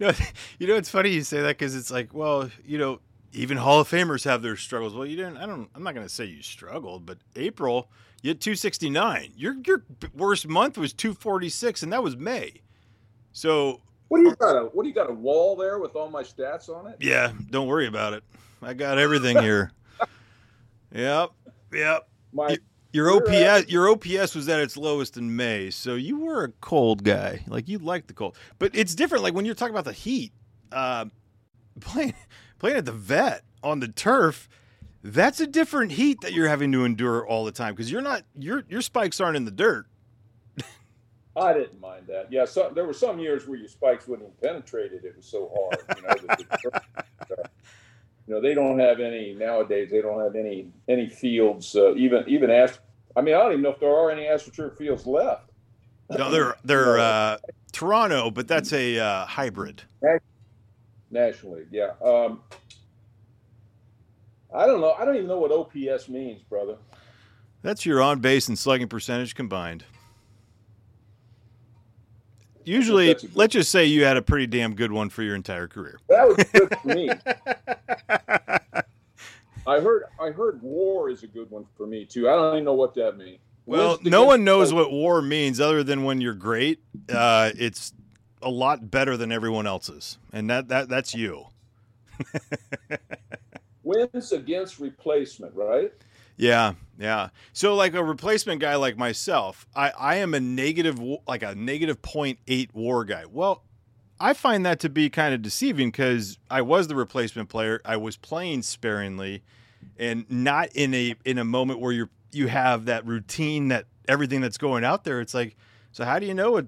No, 0.00 0.10
you 0.58 0.66
know 0.66 0.74
it's 0.74 0.90
funny 0.90 1.10
you 1.10 1.22
say 1.22 1.40
that 1.40 1.58
because 1.58 1.76
it's 1.76 1.90
like, 1.90 2.12
well, 2.12 2.50
you 2.66 2.76
know, 2.76 2.98
even 3.32 3.56
Hall 3.56 3.80
of 3.80 3.88
Famers 3.88 4.24
have 4.24 4.42
their 4.42 4.56
struggles. 4.56 4.94
Well, 4.94 5.06
you 5.06 5.16
didn't. 5.16 5.36
I 5.36 5.46
don't. 5.46 5.68
I'm 5.74 5.82
not 5.82 5.94
going 5.94 6.06
to 6.06 6.12
say 6.12 6.24
you 6.24 6.42
struggled, 6.42 7.06
but 7.06 7.18
April, 7.36 7.88
you 8.20 8.30
had 8.30 8.40
269. 8.40 9.32
Your 9.36 9.56
your 9.64 9.84
worst 10.14 10.48
month 10.48 10.76
was 10.76 10.92
246, 10.92 11.84
and 11.84 11.92
that 11.92 12.02
was 12.02 12.16
May. 12.16 12.62
So 13.32 13.80
what 14.08 14.18
do 14.18 14.24
you 14.24 14.34
got? 14.34 14.56
A, 14.56 14.64
what 14.66 14.82
do 14.82 14.88
you 14.88 14.94
got? 14.94 15.08
A 15.08 15.14
wall 15.14 15.56
there 15.56 15.78
with 15.78 15.94
all 15.94 16.10
my 16.10 16.22
stats 16.22 16.68
on 16.68 16.88
it? 16.88 16.96
yeah, 17.00 17.32
don't 17.50 17.66
worry 17.66 17.86
about 17.86 18.12
it. 18.12 18.24
I 18.60 18.74
got 18.74 18.98
everything 18.98 19.38
here. 19.38 19.72
yep. 20.92 21.30
Yep. 21.72 22.08
My 22.32 22.58
Your 22.92 23.10
OPS, 23.10 23.70
your 23.70 23.88
OPS 23.88 24.34
was 24.34 24.48
at 24.48 24.60
its 24.60 24.76
lowest 24.76 25.16
in 25.16 25.34
May, 25.34 25.70
so 25.70 25.94
you 25.94 26.18
were 26.20 26.44
a 26.44 26.48
cold 26.60 27.04
guy. 27.04 27.44
Like 27.46 27.68
you 27.68 27.78
liked 27.78 28.08
the 28.08 28.14
cold, 28.14 28.36
but 28.58 28.74
it's 28.74 28.94
different. 28.94 29.24
Like 29.24 29.34
when 29.34 29.44
you're 29.44 29.54
talking 29.54 29.74
about 29.74 29.84
the 29.84 29.92
heat, 29.92 30.32
uh, 30.70 31.06
playing 31.80 32.14
playing 32.58 32.76
at 32.76 32.84
the 32.84 32.92
vet 32.92 33.42
on 33.62 33.80
the 33.80 33.88
turf, 33.88 34.48
that's 35.02 35.40
a 35.40 35.46
different 35.46 35.92
heat 35.92 36.20
that 36.22 36.32
you're 36.32 36.48
having 36.48 36.72
to 36.72 36.84
endure 36.84 37.26
all 37.26 37.44
the 37.44 37.52
time 37.52 37.74
because 37.74 37.90
you're 37.90 38.02
not 38.02 38.24
your 38.38 38.64
your 38.68 38.82
spikes 38.82 39.20
aren't 39.20 39.36
in 39.36 39.44
the 39.44 39.50
dirt. 39.50 39.86
I 41.34 41.54
didn't 41.54 41.80
mind 41.80 42.06
that. 42.08 42.30
Yeah, 42.30 42.44
so, 42.44 42.70
there 42.74 42.84
were 42.84 42.92
some 42.92 43.18
years 43.18 43.46
where 43.46 43.58
your 43.58 43.68
spikes 43.68 44.06
wouldn't 44.06 44.28
even 44.28 44.50
penetrate 44.50 44.92
it. 44.92 45.02
It 45.04 45.16
was 45.16 45.24
so 45.24 45.50
hard. 45.56 45.78
You 45.96 46.02
know, 46.02 47.44
you 48.26 48.34
know 48.34 48.40
they 48.40 48.54
don't 48.54 48.78
have 48.78 49.00
any 49.00 49.34
nowadays. 49.34 49.90
They 49.90 50.00
don't 50.00 50.20
have 50.20 50.34
any 50.36 50.68
any 50.88 51.08
fields. 51.08 51.74
Uh, 51.74 51.94
even 51.94 52.24
even 52.26 52.50
ast- 52.50 52.80
I 53.16 53.20
mean, 53.20 53.34
I 53.34 53.38
don't 53.38 53.52
even 53.52 53.62
know 53.62 53.70
if 53.72 53.80
there 53.80 53.94
are 53.94 54.10
any 54.10 54.22
AstroTurf 54.22 54.76
fields 54.78 55.06
left. 55.06 55.50
No, 56.10 56.30
they're 56.30 56.56
they're 56.64 56.98
uh, 56.98 57.38
Toronto, 57.72 58.30
but 58.30 58.48
that's 58.48 58.72
a 58.72 58.98
uh, 58.98 59.26
hybrid. 59.26 59.82
National 61.10 61.56
League, 61.56 61.68
yeah. 61.70 61.90
Um, 62.02 62.40
I 64.54 64.66
don't 64.66 64.80
know. 64.80 64.92
I 64.92 65.04
don't 65.04 65.16
even 65.16 65.28
know 65.28 65.38
what 65.38 65.52
OPS 65.52 66.08
means, 66.08 66.42
brother. 66.42 66.76
That's 67.62 67.86
your 67.86 68.02
on 68.02 68.20
base 68.20 68.48
and 68.48 68.58
slugging 68.58 68.88
percentage 68.88 69.34
combined. 69.34 69.84
Usually, 72.64 73.08
that's 73.08 73.24
a 73.24 73.26
good- 73.28 73.36
let's 73.36 73.52
just 73.52 73.70
say 73.70 73.84
you 73.86 74.04
had 74.04 74.16
a 74.16 74.22
pretty 74.22 74.46
damn 74.46 74.74
good 74.74 74.92
one 74.92 75.08
for 75.08 75.22
your 75.22 75.34
entire 75.34 75.68
career. 75.68 75.98
That 76.08 76.28
was 76.28 76.36
good 76.52 76.74
for 76.80 76.88
me. 76.88 77.10
I 79.66 79.80
heard. 79.80 80.04
I 80.20 80.30
heard 80.30 80.60
war 80.62 81.08
is 81.08 81.22
a 81.22 81.26
good 81.28 81.50
one 81.50 81.64
for 81.76 81.86
me 81.86 82.04
too. 82.04 82.28
I 82.28 82.34
don't 82.34 82.54
even 82.54 82.64
know 82.64 82.72
what 82.74 82.94
that 82.94 83.16
means. 83.16 83.38
Well, 83.64 83.98
no 84.02 84.24
one 84.24 84.42
knows 84.42 84.72
what 84.72 84.90
war 84.90 85.22
means 85.22 85.60
other 85.60 85.84
than 85.84 86.02
when 86.02 86.20
you're 86.20 86.34
great. 86.34 86.80
Uh, 87.08 87.52
it's 87.56 87.92
a 88.42 88.50
lot 88.50 88.90
better 88.90 89.16
than 89.16 89.30
everyone 89.30 89.68
else's, 89.68 90.18
and 90.32 90.50
that 90.50 90.68
that 90.68 90.88
that's 90.88 91.14
you. 91.14 91.46
Wins 93.84 94.32
against 94.32 94.78
replacement, 94.78 95.54
right? 95.54 95.92
Yeah, 96.36 96.74
yeah. 96.98 97.28
So 97.52 97.74
like 97.74 97.94
a 97.94 98.02
replacement 98.02 98.60
guy 98.60 98.76
like 98.76 98.96
myself, 98.96 99.66
I 99.74 99.90
I 99.90 100.16
am 100.16 100.34
a 100.34 100.40
negative 100.40 101.00
like 101.26 101.42
a 101.42 101.54
negative 101.54 102.02
0.8 102.02 102.74
war 102.74 103.04
guy. 103.04 103.24
Well, 103.30 103.62
I 104.18 104.32
find 104.34 104.64
that 104.66 104.80
to 104.80 104.88
be 104.88 105.10
kind 105.10 105.34
of 105.34 105.42
deceiving 105.42 105.90
because 105.90 106.38
I 106.50 106.62
was 106.62 106.88
the 106.88 106.94
replacement 106.94 107.48
player. 107.48 107.80
I 107.84 107.96
was 107.96 108.16
playing 108.16 108.62
sparingly, 108.62 109.42
and 109.98 110.24
not 110.30 110.68
in 110.74 110.94
a 110.94 111.14
in 111.24 111.38
a 111.38 111.44
moment 111.44 111.80
where 111.80 111.92
you're 111.92 112.10
you 112.32 112.48
have 112.48 112.86
that 112.86 113.06
routine 113.06 113.68
that 113.68 113.86
everything 114.08 114.40
that's 114.40 114.58
going 114.58 114.84
out 114.84 115.04
there. 115.04 115.20
It's 115.20 115.34
like, 115.34 115.56
so 115.92 116.04
how 116.04 116.18
do 116.18 116.26
you 116.26 116.34
know 116.34 116.52
what 116.52 116.66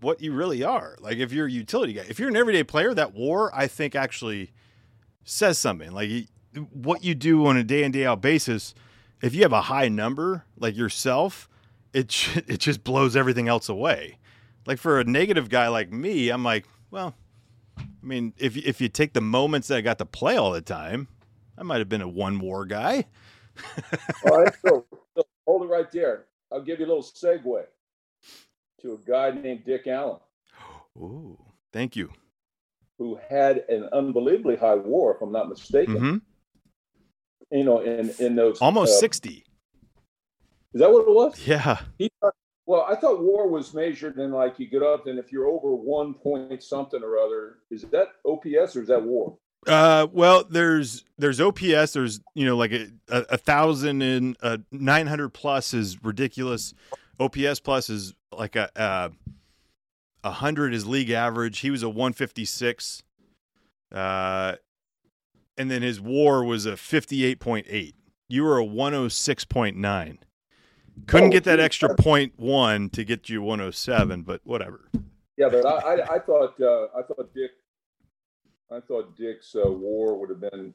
what 0.00 0.20
you 0.20 0.32
really 0.32 0.62
are? 0.62 0.96
Like 1.00 1.18
if 1.18 1.32
you're 1.32 1.46
a 1.46 1.50
utility 1.50 1.92
guy, 1.92 2.04
if 2.08 2.18
you're 2.18 2.28
an 2.28 2.36
everyday 2.36 2.64
player, 2.64 2.94
that 2.94 3.14
war 3.14 3.50
I 3.54 3.66
think 3.66 3.94
actually 3.94 4.52
says 5.24 5.58
something. 5.58 5.92
Like 5.92 6.10
what 6.72 7.04
you 7.04 7.14
do 7.14 7.46
on 7.46 7.56
a 7.56 7.64
day 7.64 7.82
in 7.82 7.92
day 7.92 8.06
out 8.06 8.20
basis. 8.20 8.74
If 9.22 9.34
you 9.34 9.42
have 9.42 9.52
a 9.52 9.62
high 9.62 9.88
number 9.88 10.44
like 10.56 10.76
yourself, 10.76 11.48
it 11.92 12.28
it 12.48 12.58
just 12.58 12.84
blows 12.84 13.16
everything 13.16 13.48
else 13.48 13.68
away. 13.68 14.18
Like 14.66 14.78
for 14.78 15.00
a 15.00 15.04
negative 15.04 15.48
guy 15.48 15.68
like 15.68 15.90
me, 15.90 16.30
I'm 16.30 16.44
like, 16.44 16.66
well, 16.90 17.14
I 17.78 17.84
mean, 18.02 18.34
if 18.38 18.56
if 18.56 18.80
you 18.80 18.88
take 18.88 19.12
the 19.12 19.20
moments 19.20 19.68
that 19.68 19.78
I 19.78 19.80
got 19.80 19.98
to 19.98 20.06
play 20.06 20.36
all 20.36 20.52
the 20.52 20.60
time, 20.60 21.08
I 21.58 21.62
might 21.62 21.78
have 21.78 21.88
been 21.88 22.02
a 22.02 22.08
one 22.08 22.38
war 22.38 22.64
guy. 22.64 23.06
all 24.24 24.42
right, 24.42 24.54
so, 24.64 24.86
so 25.14 25.22
hold 25.46 25.62
it 25.62 25.66
right 25.66 25.90
there. 25.92 26.26
I'll 26.52 26.62
give 26.62 26.80
you 26.80 26.86
a 26.86 26.88
little 26.88 27.02
segue 27.02 27.64
to 28.80 28.92
a 28.92 29.10
guy 29.10 29.30
named 29.30 29.64
Dick 29.64 29.86
Allen. 29.86 30.18
Ooh, 30.96 31.38
thank 31.72 31.96
you. 31.96 32.10
Who 32.98 33.18
had 33.28 33.64
an 33.68 33.88
unbelievably 33.92 34.56
high 34.56 34.74
war, 34.74 35.14
if 35.14 35.22
I'm 35.22 35.32
not 35.32 35.48
mistaken. 35.48 35.96
Mm-hmm. 35.96 36.16
You 37.50 37.64
know, 37.64 37.80
in 37.80 38.10
in 38.18 38.36
those 38.36 38.58
almost 38.60 38.96
uh, 38.96 39.00
sixty. 39.00 39.44
Is 40.72 40.80
that 40.80 40.92
what 40.92 41.00
it 41.00 41.12
was? 41.12 41.46
Yeah. 41.46 41.80
He 41.98 42.10
well, 42.66 42.86
I 42.88 42.94
thought 42.94 43.20
war 43.20 43.48
was 43.48 43.74
measured 43.74 44.18
in 44.18 44.30
like 44.30 44.60
you 44.60 44.68
get 44.68 44.82
up 44.82 45.08
and 45.08 45.18
if 45.18 45.32
you're 45.32 45.48
over 45.48 45.74
one 45.74 46.14
point 46.14 46.62
something 46.62 47.02
or 47.02 47.18
other, 47.18 47.56
is 47.68 47.82
that 47.90 48.12
OPS 48.24 48.76
or 48.76 48.82
is 48.82 48.88
that 48.88 49.02
war? 49.02 49.36
Uh, 49.66 50.06
well, 50.12 50.44
there's 50.48 51.04
there's 51.18 51.40
OPS. 51.40 51.92
There's 51.92 52.20
you 52.34 52.46
know 52.46 52.56
like 52.56 52.72
a, 52.72 52.88
a, 53.08 53.18
a 53.30 53.36
thousand 53.36 54.02
and 54.02 54.36
uh, 54.40 54.58
nine 54.70 55.06
hundred 55.06 55.30
plus 55.30 55.74
is 55.74 56.02
ridiculous. 56.02 56.72
OPS 57.18 57.60
plus 57.60 57.90
is 57.90 58.14
like 58.32 58.56
a 58.56 58.70
uh, 58.80 59.08
a 60.22 60.30
hundred 60.30 60.72
is 60.72 60.86
league 60.86 61.10
average. 61.10 61.58
He 61.58 61.70
was 61.70 61.82
a 61.82 61.88
one 61.88 62.12
fifty 62.12 62.44
six, 62.44 63.02
uh, 63.92 64.54
and 65.56 65.70
then 65.70 65.82
his 65.82 66.00
WAR 66.00 66.44
was 66.44 66.66
a 66.66 66.76
fifty 66.76 67.24
eight 67.24 67.40
point 67.40 67.66
eight. 67.68 67.94
You 68.28 68.44
were 68.44 68.58
a 68.58 68.64
one 68.64 68.94
oh 68.94 69.08
six 69.08 69.44
point 69.44 69.76
nine. 69.76 70.18
Couldn't 71.06 71.28
oh, 71.28 71.32
get 71.32 71.44
that 71.44 71.60
extra 71.60 71.94
point 71.94 72.34
one 72.36 72.90
to 72.90 73.04
get 73.04 73.28
you 73.28 73.42
107, 73.42 74.22
but 74.22 74.40
whatever. 74.44 74.90
Yeah, 75.36 75.48
but 75.48 75.64
I, 75.64 75.72
I, 75.72 76.14
I 76.16 76.18
thought 76.18 76.60
uh, 76.60 76.88
I 76.96 77.02
thought 77.02 77.32
Dick, 77.34 77.52
I 78.70 78.80
thought 78.80 79.16
Dick's 79.16 79.54
uh, 79.54 79.70
WAR 79.70 80.16
would 80.16 80.28
have 80.30 80.40
been, 80.40 80.74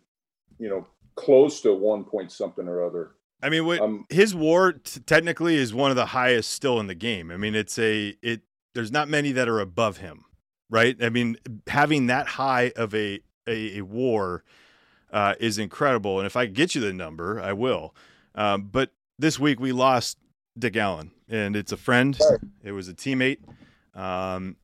you 0.58 0.70
know, 0.70 0.88
close 1.16 1.62
to 1.62 1.74
one 1.74 2.04
point 2.04 2.32
something 2.32 2.68
or 2.68 2.84
other. 2.84 3.12
I 3.44 3.50
mean, 3.50 3.66
what, 3.66 3.80
um, 3.80 4.06
his 4.10 4.34
WAR 4.34 4.74
t- 4.74 5.02
technically 5.02 5.56
is 5.56 5.74
one 5.74 5.92
of 5.92 5.96
the 5.96 6.08
highest 6.08 6.52
still 6.52 6.80
in 6.80 6.88
the 6.88 6.96
game. 6.96 7.32
I 7.32 7.38
mean, 7.38 7.54
it's 7.54 7.78
a 7.78 8.16
it. 8.22 8.42
There's 8.74 8.92
not 8.92 9.08
many 9.08 9.32
that 9.34 9.48
are 9.48 9.60
above 9.60 9.98
him, 9.98 10.26
right? 10.70 10.98
I 11.02 11.10
mean, 11.10 11.38
having 11.68 12.08
that 12.08 12.28
high 12.28 12.72
of 12.76 12.96
a 12.96 13.20
a, 13.48 13.78
a 13.78 13.82
WAR 13.82 14.44
uh, 15.16 15.34
is 15.40 15.58
incredible. 15.58 16.20
And 16.20 16.28
if 16.28 16.36
I 16.36 16.46
get 16.46 16.76
you 16.76 16.82
the 16.82 16.92
number, 16.92 17.40
I 17.40 17.54
will. 17.54 17.96
Um, 18.36 18.64
but 18.64 18.92
this 19.18 19.40
week 19.40 19.62
we 19.62 19.72
lost 19.72 20.18
Dick 20.60 20.76
Allen, 20.76 21.12
and 21.30 21.56
it's 21.56 21.72
a 21.72 21.78
friend. 21.78 22.20
It 22.62 22.74
was 22.74 22.90
a 22.90 22.94
teammate, 22.94 23.40
um, 23.94 24.58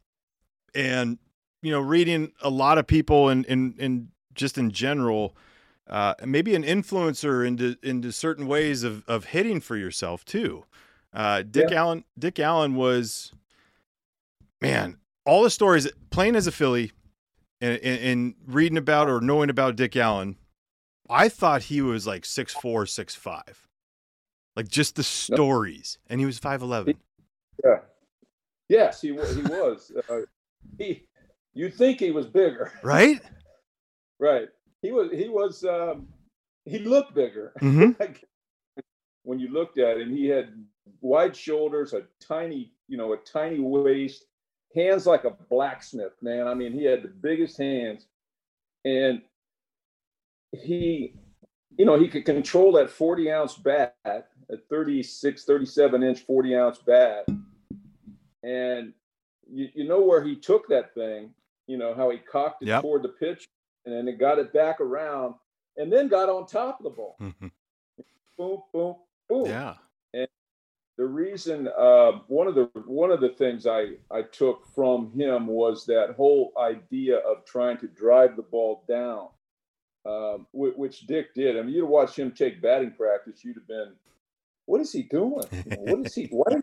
and 0.76 1.18
you 1.62 1.72
know, 1.72 1.80
reading 1.80 2.34
a 2.42 2.50
lot 2.50 2.78
of 2.78 2.86
people 2.86 3.30
and 3.30 3.46
and 3.46 3.80
and 3.80 4.10
just 4.36 4.58
in 4.58 4.72
general, 4.72 5.38
uh, 5.88 6.16
maybe 6.26 6.54
an 6.54 6.64
influencer 6.64 7.48
into 7.48 7.78
into 7.82 8.12
certain 8.12 8.46
ways 8.46 8.84
of 8.84 9.08
of 9.08 9.26
hitting 9.26 9.62
for 9.62 9.78
yourself 9.78 10.26
too. 10.26 10.66
Uh, 11.14 11.44
Dick 11.44 11.70
yeah. 11.72 11.78
Allen, 11.78 12.04
Dick 12.20 12.40
Allen 12.40 12.76
was, 12.76 13.32
man, 14.62 14.98
all 15.26 15.44
the 15.44 15.50
stories 15.50 15.90
playing 16.10 16.36
as 16.36 16.48
a 16.48 16.52
Philly, 16.52 16.92
and, 17.62 17.80
and, 17.84 18.02
and 18.02 18.36
reading 18.48 18.78
about 18.78 19.10
or 19.10 19.22
knowing 19.22 19.50
about 19.50 19.78
Dick 19.78 19.96
Allen. 19.96 20.36
I 21.12 21.30
thought 21.30 21.64
he 21.64 21.82
was 21.82 22.08
like 22.08 22.26
six 22.26 22.54
four, 22.54 22.86
six 22.86 23.14
five 23.16 23.68
like 24.56 24.68
just 24.68 24.96
the 24.96 25.04
stories. 25.04 25.98
And 26.08 26.20
he 26.20 26.26
was 26.26 26.40
five 26.40 26.62
eleven. 26.62 26.98
Yeah. 27.64 27.80
Yes, 28.70 29.02
he 29.02 29.10
he 29.10 29.14
was. 29.14 29.92
Uh, 30.10 30.22
he, 30.78 31.04
you'd 31.54 31.74
think 31.76 32.00
he 32.00 32.12
was 32.12 32.28
bigger, 32.28 32.72
right? 32.84 33.20
right. 34.20 34.48
He 34.82 34.92
was. 34.92 35.12
He 35.12 35.28
was. 35.28 35.64
Um, 35.64 36.08
he 36.66 36.80
looked 36.80 37.14
bigger. 37.14 37.54
Mm-hmm. 37.62 38.02
when 39.24 39.40
you 39.40 39.50
looked 39.50 39.78
at 39.78 39.98
him, 39.98 40.16
he 40.16 40.28
had 40.28 40.54
wide 41.02 41.36
shoulders, 41.36 41.94
a 41.94 42.04
tiny, 42.20 42.72
you 42.88 42.98
know, 42.98 43.14
a 43.14 43.18
tiny 43.18 43.60
waist, 43.60 44.26
hands 44.76 45.06
like 45.06 45.26
a 45.26 45.36
blacksmith. 45.50 46.14
Man, 46.22 46.48
I 46.48 46.54
mean, 46.54 46.72
he 46.72 46.86
had 46.86 47.04
the 47.04 47.10
biggest 47.10 47.58
hands, 47.58 48.08
and 48.86 49.22
he, 50.52 51.14
you 51.78 51.86
know, 51.86 52.00
he 52.00 52.08
could 52.08 52.26
control 52.26 52.74
that 52.74 52.90
forty 52.90 53.32
ounce 53.32 53.56
bat 53.56 53.96
a 54.52 54.58
36, 54.70 55.46
37 55.46 56.04
inch, 56.04 56.20
40 56.20 56.56
ounce 56.56 56.78
bat. 56.80 57.26
And 58.44 58.94
you, 59.52 59.70
you 59.74 59.88
know 59.88 60.02
where 60.02 60.24
he 60.24 60.36
took 60.36 60.68
that 60.70 60.94
thing, 60.94 61.32
you 61.68 61.78
know, 61.78 61.94
how 61.96 62.10
he 62.10 62.18
cocked 62.18 62.64
it 62.64 62.68
yep. 62.68 62.82
toward 62.82 63.04
the 63.04 63.10
pitch 63.10 63.48
and 63.86 63.96
then 63.96 64.08
it 64.08 64.20
got 64.20 64.40
it 64.40 64.54
back 64.54 64.82
around 64.82 65.36
and 65.78 65.92
then 65.92 66.08
got 66.08 66.30
on 66.30 66.46
top 66.46 66.80
of 66.80 66.84
the 66.84 66.90
ball. 66.90 67.16
Mm-hmm. 67.22 67.48
Boom, 68.38 68.62
boom, 68.74 68.96
boom. 69.30 69.46
Yeah. 69.46 69.76
And 70.14 70.28
the 70.98 71.06
reason, 71.06 71.70
uh, 71.78 72.14
one 72.28 72.48
of 72.48 72.56
the 72.56 72.70
one 72.86 73.12
of 73.12 73.22
the 73.22 73.30
things 73.30 73.68
I 73.68 73.94
I 74.10 74.24
took 74.24 74.66
from 74.74 75.12
him 75.12 75.48
was 75.48 75.86
that 75.86 76.16
whole 76.18 76.52
idea 76.60 77.18
of 77.18 77.46
trying 77.46 77.78
to 77.80 77.88
drive 77.88 78.36
the 78.36 78.42
ball 78.42 78.84
down, 78.88 79.28
um, 80.06 80.48
which 80.54 81.02
Dick 81.08 81.34
did. 81.36 81.58
I 81.58 81.62
mean, 81.62 81.76
you'd 81.76 81.86
watch 81.86 82.18
him 82.18 82.32
take 82.32 82.62
batting 82.62 82.92
practice, 82.92 83.44
you'd 83.44 83.58
have 83.58 83.68
been 83.68 83.94
what 84.66 84.82
is 84.82 84.92
he 84.92 85.04
doing? 85.04 85.44
what 85.80 86.06
is 86.06 86.16
he? 86.16 86.28
What? 86.32 86.54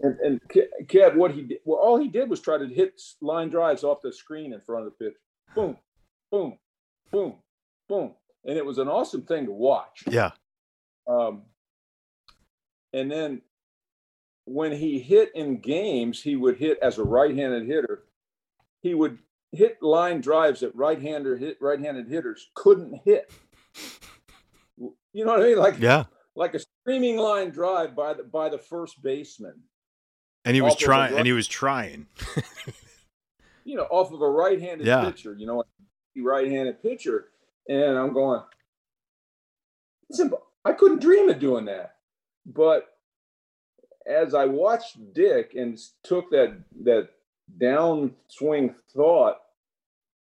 And, 0.00 0.18
and 0.18 0.40
Kev, 0.88 1.14
what 1.14 1.30
he 1.30 1.42
did, 1.42 1.58
well, 1.64 1.78
all 1.78 1.96
he 1.96 2.08
did 2.08 2.28
was 2.28 2.40
try 2.40 2.58
to 2.58 2.66
hit 2.66 3.00
line 3.20 3.48
drives 3.48 3.84
off 3.84 4.02
the 4.02 4.12
screen 4.12 4.52
in 4.52 4.60
front 4.60 4.84
of 4.84 4.92
the 4.92 5.04
pitch. 5.04 5.14
Boom, 5.54 5.76
boom, 6.30 6.58
boom, 7.12 7.36
boom, 7.88 8.14
and 8.44 8.58
it 8.58 8.66
was 8.66 8.78
an 8.78 8.88
awesome 8.88 9.22
thing 9.22 9.46
to 9.46 9.52
watch. 9.52 10.02
Yeah. 10.10 10.32
Um, 11.06 11.42
and 12.92 13.10
then 13.10 13.42
when 14.44 14.72
he 14.72 14.98
hit 14.98 15.30
in 15.36 15.58
games, 15.60 16.20
he 16.20 16.34
would 16.34 16.56
hit 16.56 16.78
as 16.82 16.98
a 16.98 17.04
right-handed 17.04 17.66
hitter. 17.66 18.02
He 18.82 18.94
would 18.94 19.18
hit 19.52 19.82
line 19.82 20.20
drives 20.20 20.60
that 20.60 20.74
right-hander 20.74 21.36
hit 21.36 21.58
right-handed 21.60 22.08
hitters 22.08 22.50
couldn't 22.54 23.00
hit. 23.04 23.30
You 24.78 25.24
know 25.24 25.32
what 25.32 25.40
I 25.40 25.44
mean? 25.44 25.58
Like 25.58 25.78
yeah, 25.78 26.04
like 26.34 26.54
a 26.54 26.60
streaming 26.60 27.16
line 27.16 27.50
drive 27.50 27.94
by 27.94 28.14
the 28.14 28.24
by 28.24 28.48
the 28.48 28.58
first 28.58 29.02
baseman. 29.02 29.54
And 30.44 30.54
he 30.54 30.60
was 30.60 30.76
trying. 30.76 31.14
And 31.14 31.26
he 31.26 31.32
was 31.32 31.46
trying. 31.46 32.06
you 33.64 33.76
know, 33.76 33.84
off 33.90 34.12
of 34.12 34.20
a 34.22 34.28
right-handed 34.28 34.86
yeah. 34.86 35.04
pitcher. 35.04 35.34
You 35.38 35.46
know, 35.46 35.64
right-handed 36.16 36.82
pitcher, 36.82 37.26
and 37.68 37.96
I'm 37.96 38.12
going. 38.12 38.42
Simple. 40.10 40.42
I 40.64 40.72
couldn't 40.72 41.00
dream 41.00 41.28
of 41.28 41.38
doing 41.38 41.64
that, 41.66 41.96
but 42.44 42.88
as 44.06 44.34
I 44.34 44.44
watched 44.46 45.14
Dick 45.14 45.54
and 45.56 45.78
took 46.02 46.30
that 46.30 46.56
that 46.84 47.08
downswing 47.58 48.74
thought, 48.94 49.38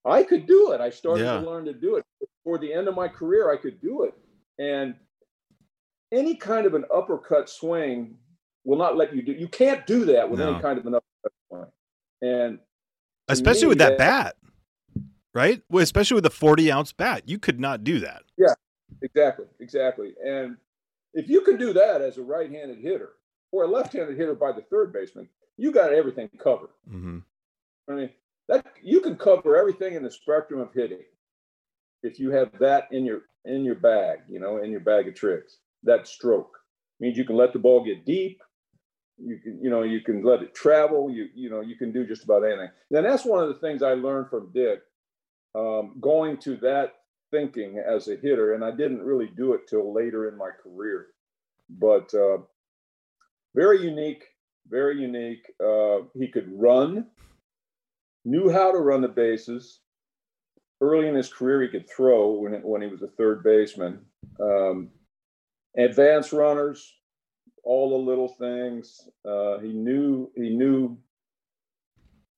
I 0.05 0.24
could 0.24 0.48
do 0.48 0.72
it. 0.72 0.81
I 0.81 0.89
started 0.89 1.25
yeah. 1.25 1.39
to 1.39 1.50
learn 1.50 1.65
to 1.65 1.74
do 1.74 1.96
it. 1.96 2.05
For 2.43 2.58
the 2.58 2.74
end 2.74 2.88
of 2.88 2.96
my 2.96 3.08
career, 3.08 3.53
I 3.53 3.58
could 3.58 3.79
do 3.81 4.01
it, 4.01 4.15
and 4.58 4.96
any 6.12 6.36
kind 6.36 6.65
of 6.65 6.74
an 6.74 6.86
uppercut 6.91 7.50
swing 7.50 8.17
will 8.63 8.79
not 8.79 8.98
let 8.98 9.15
you 9.15 9.22
do. 9.22 9.31
You 9.31 9.48
can't 9.48 9.86
do 9.86 10.05
that 10.05 10.27
with 10.27 10.39
no. 10.39 10.53
any 10.53 10.60
kind 10.62 10.79
of 10.79 10.88
an 10.88 10.96
uppercut 10.96 11.34
swing, 11.48 11.65
and 12.24 12.60
especially 13.27 13.65
me, 13.65 13.67
with 13.67 13.77
that, 13.77 14.00
that 14.00 14.36
bat, 14.96 15.05
right? 15.36 15.62
Well, 15.70 15.84
especially 15.84 16.15
with 16.15 16.25
a 16.25 16.31
forty 16.31 16.72
ounce 16.72 16.93
bat, 16.93 17.29
you 17.29 17.38
could 17.38 17.60
not 17.60 17.84
do 17.84 18.00
that. 18.00 18.24
Yeah, 18.39 18.55
exactly, 19.03 19.46
exactly. 19.60 20.15
And 20.25 20.58
if 21.13 21.29
you 21.29 21.41
can 21.41 21.58
do 21.58 21.74
that 21.74 22.01
as 22.01 22.17
a 22.17 22.24
right-handed 22.24 22.79
hitter 22.79 23.12
or 23.51 23.65
a 23.65 23.67
left-handed 23.67 24.17
hitter 24.17 24.34
by 24.34 24.51
the 24.51 24.62
third 24.62 24.91
baseman, 24.91 25.29
you 25.58 25.72
got 25.72 25.93
everything 25.93 26.27
covered. 26.41 26.72
Mm-hmm. 26.89 27.20
I 27.88 27.93
mean, 27.93 28.10
that 28.51 28.65
you 28.84 29.00
can 29.00 29.15
cover 29.15 29.55
everything 29.55 29.96
in 29.96 30.03
the 30.03 30.12
spectrum 30.12 30.60
of 30.60 30.74
hitting. 30.74 31.03
if 32.03 32.20
you 32.20 32.31
have 32.31 32.51
that 32.60 32.88
in 32.91 33.05
your 33.05 33.22
in 33.46 33.63
your 33.63 33.75
bag, 33.75 34.20
you 34.27 34.39
know, 34.39 34.58
in 34.58 34.72
your 34.72 34.79
bag 34.81 35.08
of 35.08 35.15
tricks, 35.15 35.58
that 35.84 36.08
stroke 36.08 36.58
means 37.00 37.17
you 37.17 37.25
can 37.25 37.38
let 37.38 37.53
the 37.53 37.60
ball 37.60 37.84
get 37.84 38.05
deep. 38.05 38.41
You 39.17 39.38
can, 39.39 39.60
you 39.63 39.70
know, 39.70 39.84
you 39.84 40.01
can 40.01 40.24
let 40.24 40.41
it 40.41 40.53
travel. 40.53 41.10
You, 41.12 41.27
you 41.34 41.50
know, 41.50 41.62
you 41.62 41.75
can 41.75 41.91
do 41.91 42.05
just 42.05 42.24
about 42.24 42.43
anything. 42.43 42.70
And 42.91 43.05
that's 43.05 43.25
one 43.25 43.41
of 43.41 43.50
the 43.50 43.60
things 43.60 43.81
I 43.81 43.93
learned 43.93 44.29
from 44.29 44.51
Dick, 44.53 44.81
um, 45.55 45.96
going 46.00 46.38
to 46.39 46.58
that 46.58 46.93
thinking 47.31 47.79
as 47.79 48.08
a 48.08 48.15
hitter. 48.15 48.53
And 48.53 48.63
I 48.63 48.72
didn't 48.72 49.03
really 49.03 49.31
do 49.36 49.53
it 49.53 49.67
till 49.67 49.93
later 49.93 50.27
in 50.27 50.38
my 50.38 50.50
career, 50.63 51.08
but 51.70 52.13
uh, 52.13 52.39
very 53.55 53.81
unique, 53.81 54.24
very 54.67 55.00
unique. 55.00 55.46
Uh, 55.63 56.05
he 56.15 56.27
could 56.27 56.50
run, 56.51 57.08
knew 58.25 58.49
how 58.49 58.71
to 58.71 58.77
run 58.77 59.01
the 59.01 59.07
bases. 59.07 59.79
Early 60.79 61.07
in 61.07 61.15
his 61.15 61.31
career, 61.31 61.61
he 61.61 61.67
could 61.67 61.89
throw 61.89 62.31
when, 62.31 62.53
it, 62.53 62.63
when 62.63 62.81
he 62.81 62.87
was 62.87 63.03
a 63.03 63.07
third 63.07 63.43
baseman. 63.43 63.99
Um, 64.39 64.89
advanced 65.77 66.33
runners, 66.33 66.93
all 67.63 67.89
the 67.89 68.11
little 68.11 68.29
things. 68.29 69.07
Uh, 69.23 69.59
he 69.59 69.73
knew 69.73 70.31
he 70.35 70.49
knew 70.49 70.97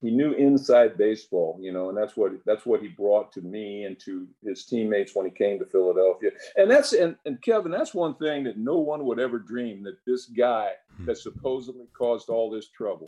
he 0.01 0.11
knew 0.11 0.33
inside 0.33 0.97
baseball, 0.97 1.57
you 1.61 1.71
know, 1.71 1.87
and 1.87 1.97
that's 1.97 2.17
what 2.17 2.33
that's 2.45 2.65
what 2.65 2.81
he 2.81 2.89
brought 2.89 3.31
to 3.31 3.41
me 3.41 3.85
and 3.85 3.97
to 4.01 4.27
his 4.43 4.65
teammates 4.65 5.15
when 5.15 5.25
he 5.25 5.31
came 5.31 5.57
to 5.59 5.65
Philadelphia. 5.65 6.31
And 6.57 6.69
that's 6.69 6.91
and, 6.91 7.15
and 7.25 7.41
Kevin, 7.41 7.71
that's 7.71 7.93
one 7.93 8.15
thing 8.15 8.43
that 8.43 8.57
no 8.57 8.77
one 8.79 9.05
would 9.05 9.19
ever 9.19 9.39
dream 9.39 9.81
that 9.83 10.03
this 10.05 10.25
guy 10.25 10.71
hmm. 10.97 11.05
that 11.05 11.17
supposedly 11.17 11.87
caused 11.97 12.27
all 12.27 12.51
this 12.51 12.67
trouble 12.67 13.07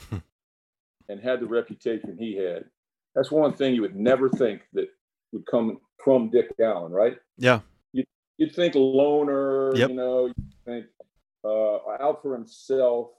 and 1.09 1.19
had 1.21 1.39
the 1.39 1.45
reputation 1.45 2.17
he 2.19 2.35
had. 2.35 2.65
That's 3.15 3.31
one 3.31 3.53
thing 3.53 3.75
you 3.75 3.81
would 3.81 3.95
never 3.95 4.29
think 4.29 4.61
that 4.73 4.87
would 5.31 5.45
come 5.45 5.79
from 6.03 6.29
Dick 6.29 6.53
Allen, 6.61 6.91
right? 6.91 7.17
Yeah. 7.37 7.61
You'd, 7.93 8.07
you'd 8.37 8.55
think 8.55 8.75
loner, 8.75 9.75
yep. 9.75 9.89
you 9.89 9.95
know, 9.95 10.27
you 10.27 10.33
think 10.65 10.85
uh, 11.43 11.77
out 12.01 12.21
for 12.21 12.33
himself, 12.33 13.09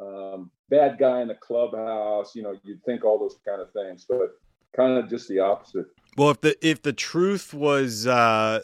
um, 0.00 0.50
bad 0.68 0.98
guy 0.98 1.20
in 1.22 1.28
the 1.28 1.34
clubhouse. 1.34 2.34
You 2.34 2.42
know, 2.42 2.56
you'd 2.64 2.82
think 2.84 3.04
all 3.04 3.18
those 3.18 3.36
kind 3.46 3.60
of 3.60 3.72
things, 3.72 4.06
but 4.08 4.32
kind 4.74 4.98
of 4.98 5.08
just 5.08 5.28
the 5.28 5.38
opposite. 5.38 5.86
Well, 6.16 6.30
if 6.30 6.40
the 6.40 6.66
if 6.66 6.82
the 6.82 6.92
truth 6.92 7.54
was 7.54 8.06
uh, 8.06 8.60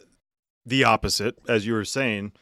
the 0.64 0.84
opposite, 0.84 1.38
as 1.48 1.66
you 1.66 1.74
were 1.74 1.84
saying, 1.84 2.32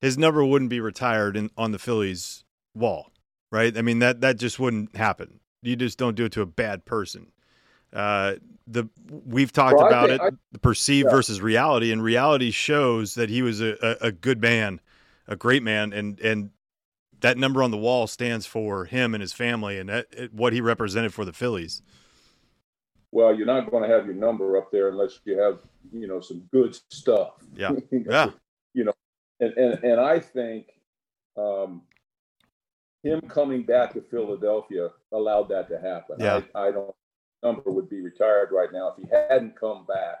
his 0.00 0.18
number 0.18 0.44
wouldn't 0.44 0.70
be 0.70 0.80
retired 0.80 1.36
in, 1.36 1.50
on 1.56 1.72
the 1.72 1.78
Phillies 1.78 2.44
wall, 2.74 3.10
right? 3.50 3.76
I 3.76 3.82
mean 3.82 3.98
that 4.00 4.20
that 4.20 4.38
just 4.38 4.58
wouldn't 4.58 4.96
happen. 4.96 5.40
You 5.66 5.76
just 5.76 5.98
don't 5.98 6.14
do 6.14 6.24
it 6.24 6.32
to 6.32 6.42
a 6.42 6.46
bad 6.46 6.84
person. 6.84 7.32
Uh, 7.92 8.34
the 8.66 8.88
we've 9.24 9.52
talked 9.52 9.78
well, 9.78 9.86
about 9.86 10.08
think, 10.08 10.20
it, 10.20 10.34
I, 10.34 10.36
the 10.52 10.58
perceived 10.58 11.06
yeah. 11.06 11.14
versus 11.14 11.40
reality, 11.40 11.92
and 11.92 12.02
reality 12.02 12.50
shows 12.50 13.14
that 13.14 13.30
he 13.30 13.42
was 13.42 13.60
a, 13.60 13.76
a, 13.80 14.08
a 14.08 14.12
good 14.12 14.40
man, 14.40 14.80
a 15.28 15.36
great 15.36 15.62
man, 15.62 15.92
and 15.92 16.18
and 16.20 16.50
that 17.20 17.38
number 17.38 17.62
on 17.62 17.70
the 17.70 17.76
wall 17.76 18.06
stands 18.06 18.46
for 18.46 18.84
him 18.84 19.14
and 19.14 19.20
his 19.20 19.32
family 19.32 19.78
and 19.78 19.88
that, 19.88 20.32
what 20.32 20.52
he 20.52 20.60
represented 20.60 21.14
for 21.14 21.24
the 21.24 21.32
Phillies. 21.32 21.82
Well, 23.12 23.34
you're 23.34 23.46
not 23.46 23.70
going 23.70 23.82
to 23.82 23.88
have 23.88 24.04
your 24.04 24.14
number 24.14 24.58
up 24.58 24.70
there 24.70 24.88
unless 24.88 25.20
you 25.24 25.38
have, 25.38 25.60
you 25.92 26.06
know, 26.06 26.20
some 26.20 26.40
good 26.52 26.78
stuff. 26.90 27.34
Yeah. 27.54 27.72
yeah. 27.90 28.30
You 28.74 28.84
know, 28.84 28.92
and, 29.40 29.52
and, 29.54 29.84
and 29.84 30.00
I 30.00 30.20
think 30.20 30.66
um, 31.36 31.82
him 33.06 33.20
coming 33.22 33.62
back 33.62 33.92
to 33.94 34.00
Philadelphia 34.00 34.90
allowed 35.12 35.48
that 35.50 35.68
to 35.68 35.78
happen. 35.78 36.16
Yeah. 36.18 36.40
I, 36.54 36.68
I 36.68 36.70
don't 36.72 36.94
number 37.42 37.70
would 37.70 37.88
be 37.88 38.00
retired 38.00 38.50
right 38.52 38.72
now 38.72 38.88
if 38.88 38.96
he 38.96 39.16
hadn't 39.30 39.58
come 39.58 39.86
back 39.86 40.18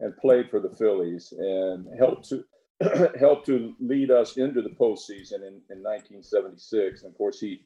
and 0.00 0.16
played 0.16 0.50
for 0.50 0.60
the 0.60 0.70
Phillies 0.70 1.32
and 1.36 1.86
helped 1.98 2.28
to 2.28 2.44
helped 3.18 3.46
to 3.46 3.74
lead 3.80 4.10
us 4.10 4.36
into 4.36 4.60
the 4.60 4.70
postseason 4.70 5.38
in, 5.38 5.60
in 5.70 5.82
1976. 5.82 7.02
And 7.02 7.10
of 7.10 7.16
course, 7.16 7.40
he, 7.40 7.64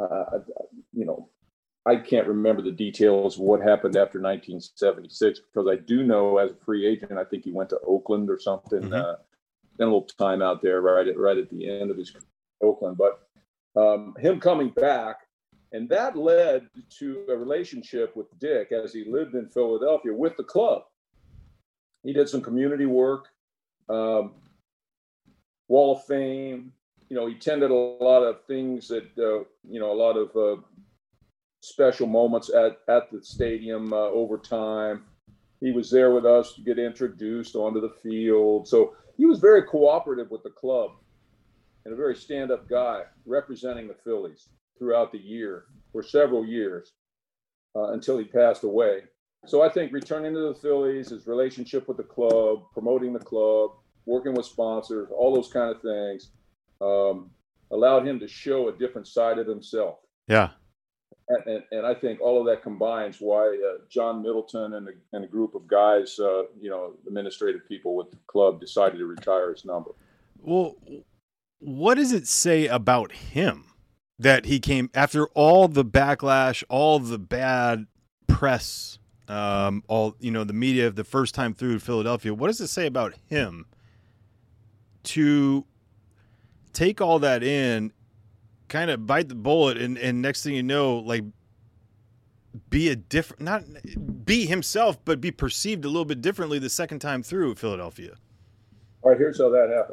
uh, 0.00 0.24
you 0.92 1.04
know, 1.04 1.28
I 1.86 1.96
can't 1.96 2.26
remember 2.26 2.60
the 2.60 2.72
details 2.72 3.36
of 3.36 3.42
what 3.42 3.60
happened 3.60 3.96
after 3.96 4.20
1976 4.20 5.40
because 5.40 5.68
I 5.68 5.76
do 5.76 6.02
know 6.02 6.38
as 6.38 6.50
a 6.50 6.64
free 6.64 6.86
agent, 6.86 7.12
I 7.12 7.24
think 7.24 7.44
he 7.44 7.52
went 7.52 7.70
to 7.70 7.80
Oakland 7.86 8.28
or 8.28 8.38
something. 8.38 8.82
Mm-hmm. 8.82 8.92
Uh, 8.92 9.14
a 9.78 9.84
little 9.84 10.02
time 10.02 10.42
out 10.42 10.60
there 10.60 10.82
right 10.82 11.08
at 11.08 11.16
right 11.16 11.38
at 11.38 11.48
the 11.48 11.66
end 11.66 11.90
of 11.90 11.96
his 11.96 12.14
Oakland, 12.62 12.98
but 12.98 13.29
um, 13.76 14.14
him 14.18 14.40
coming 14.40 14.70
back, 14.70 15.16
and 15.72 15.88
that 15.88 16.16
led 16.16 16.68
to 16.98 17.24
a 17.28 17.36
relationship 17.36 18.16
with 18.16 18.26
Dick 18.38 18.72
as 18.72 18.92
he 18.92 19.04
lived 19.04 19.34
in 19.34 19.48
Philadelphia 19.48 20.12
with 20.12 20.36
the 20.36 20.44
club. 20.44 20.82
He 22.02 22.12
did 22.12 22.28
some 22.28 22.40
community 22.40 22.86
work 22.86 23.28
um, 23.90 24.32
Wall 25.68 25.96
of 25.96 26.04
Fame. 26.04 26.72
You 27.08 27.16
know, 27.16 27.26
he 27.26 27.34
attended 27.34 27.70
a 27.70 27.74
lot 27.74 28.22
of 28.22 28.44
things 28.46 28.88
that, 28.88 29.06
uh, 29.18 29.44
you 29.68 29.80
know, 29.80 29.92
a 29.92 29.98
lot 30.00 30.16
of 30.16 30.36
uh, 30.36 30.62
special 31.60 32.06
moments 32.06 32.50
at, 32.50 32.78
at 32.88 33.10
the 33.10 33.22
stadium 33.22 33.92
uh, 33.92 33.96
over 33.96 34.38
time. 34.38 35.04
He 35.60 35.72
was 35.72 35.90
there 35.90 36.12
with 36.12 36.24
us 36.24 36.54
to 36.54 36.62
get 36.62 36.78
introduced 36.78 37.56
onto 37.56 37.80
the 37.80 37.94
field. 38.02 38.68
So 38.68 38.94
he 39.16 39.26
was 39.26 39.40
very 39.40 39.64
cooperative 39.64 40.30
with 40.30 40.42
the 40.42 40.50
club 40.50 40.92
and 41.84 41.94
a 41.94 41.96
very 41.96 42.14
stand 42.14 42.50
up 42.50 42.68
guy 42.68 43.02
representing 43.26 43.88
the 43.88 43.96
Phillies 44.04 44.48
throughout 44.78 45.12
the 45.12 45.18
year 45.18 45.64
for 45.92 46.02
several 46.02 46.44
years 46.44 46.92
uh, 47.76 47.92
until 47.92 48.18
he 48.18 48.24
passed 48.24 48.64
away. 48.64 49.02
So 49.46 49.62
I 49.62 49.68
think 49.70 49.92
returning 49.92 50.34
to 50.34 50.48
the 50.48 50.54
Phillies, 50.54 51.10
his 51.10 51.26
relationship 51.26 51.88
with 51.88 51.96
the 51.96 52.02
club, 52.02 52.64
promoting 52.72 53.12
the 53.12 53.18
club, 53.20 53.70
working 54.04 54.34
with 54.34 54.46
sponsors, 54.46 55.08
all 55.16 55.34
those 55.34 55.52
kind 55.52 55.74
of 55.74 55.80
things, 55.80 56.30
um, 56.80 57.30
allowed 57.70 58.06
him 58.06 58.18
to 58.20 58.28
show 58.28 58.68
a 58.68 58.72
different 58.72 59.06
side 59.06 59.38
of 59.38 59.46
himself. 59.46 59.98
Yeah. 60.28 60.50
And, 61.28 61.46
and, 61.46 61.64
and 61.70 61.86
I 61.86 61.94
think 61.94 62.20
all 62.20 62.40
of 62.40 62.46
that 62.46 62.62
combines 62.62 63.18
why 63.20 63.46
uh, 63.46 63.78
John 63.88 64.20
Middleton 64.20 64.74
and 64.74 64.88
a, 64.88 64.92
and 65.12 65.24
a 65.24 65.28
group 65.28 65.54
of 65.54 65.66
guys, 65.66 66.18
uh, 66.18 66.42
you 66.60 66.68
know, 66.68 66.94
administrative 67.06 67.66
people 67.68 67.94
with 67.94 68.10
the 68.10 68.18
club 68.26 68.60
decided 68.60 68.98
to 68.98 69.06
retire 69.06 69.52
his 69.52 69.64
number. 69.64 69.92
Well, 70.42 70.74
what 71.60 71.94
does 71.94 72.12
it 72.12 72.26
say 72.26 72.66
about 72.66 73.12
him 73.12 73.64
that 74.18 74.46
he 74.46 74.60
came 74.60 74.90
after 74.92 75.28
all 75.28 75.68
the 75.68 75.84
backlash, 75.84 76.62
all 76.68 76.98
the 76.98 77.18
bad 77.18 77.86
press 78.26 78.98
um, 79.30 79.84
all 79.86 80.16
you 80.18 80.32
know 80.32 80.42
the 80.42 80.52
media 80.52 80.90
the 80.90 81.04
first 81.04 81.36
time 81.36 81.54
through 81.54 81.78
Philadelphia. 81.78 82.34
What 82.34 82.48
does 82.48 82.60
it 82.60 82.66
say 82.66 82.86
about 82.86 83.14
him 83.28 83.66
to 85.04 85.64
take 86.72 87.00
all 87.00 87.20
that 87.20 87.44
in, 87.44 87.92
kind 88.68 88.90
of 88.90 89.06
bite 89.06 89.28
the 89.28 89.36
bullet, 89.36 89.78
and 89.78 89.96
and 89.96 90.20
next 90.20 90.42
thing 90.42 90.54
you 90.54 90.64
know, 90.64 90.96
like 90.96 91.22
be 92.68 92.88
a 92.88 92.96
different 92.96 93.42
not 93.42 93.62
be 94.24 94.46
himself, 94.46 94.98
but 95.04 95.20
be 95.20 95.30
perceived 95.30 95.84
a 95.84 95.88
little 95.88 96.04
bit 96.04 96.20
differently 96.20 96.58
the 96.58 96.68
second 96.68 96.98
time 96.98 97.22
through 97.22 97.54
Philadelphia. 97.54 98.16
All 99.02 99.12
right, 99.12 99.18
here's 99.18 99.38
how 99.38 99.50
that 99.50 99.86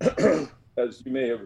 happened. 0.00 0.48
as 0.76 1.02
you 1.04 1.12
may 1.12 1.28
have 1.28 1.40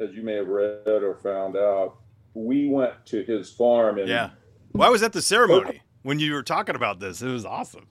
as 0.00 0.12
you 0.14 0.22
may 0.22 0.34
have 0.34 0.48
read 0.48 0.86
or 0.86 1.14
found 1.22 1.56
out, 1.56 1.98
we 2.34 2.68
went 2.68 3.06
to 3.06 3.22
his 3.22 3.50
farm 3.50 3.98
and 3.98 4.08
yeah. 4.08 4.30
Why 4.72 4.88
was 4.88 5.00
that 5.02 5.12
the 5.12 5.22
ceremony? 5.22 5.80
when 6.04 6.18
you 6.20 6.32
were 6.34 6.42
talking 6.42 6.76
about 6.76 7.00
this. 7.00 7.20
It 7.20 7.30
was 7.30 7.44
awesome. 7.44 7.88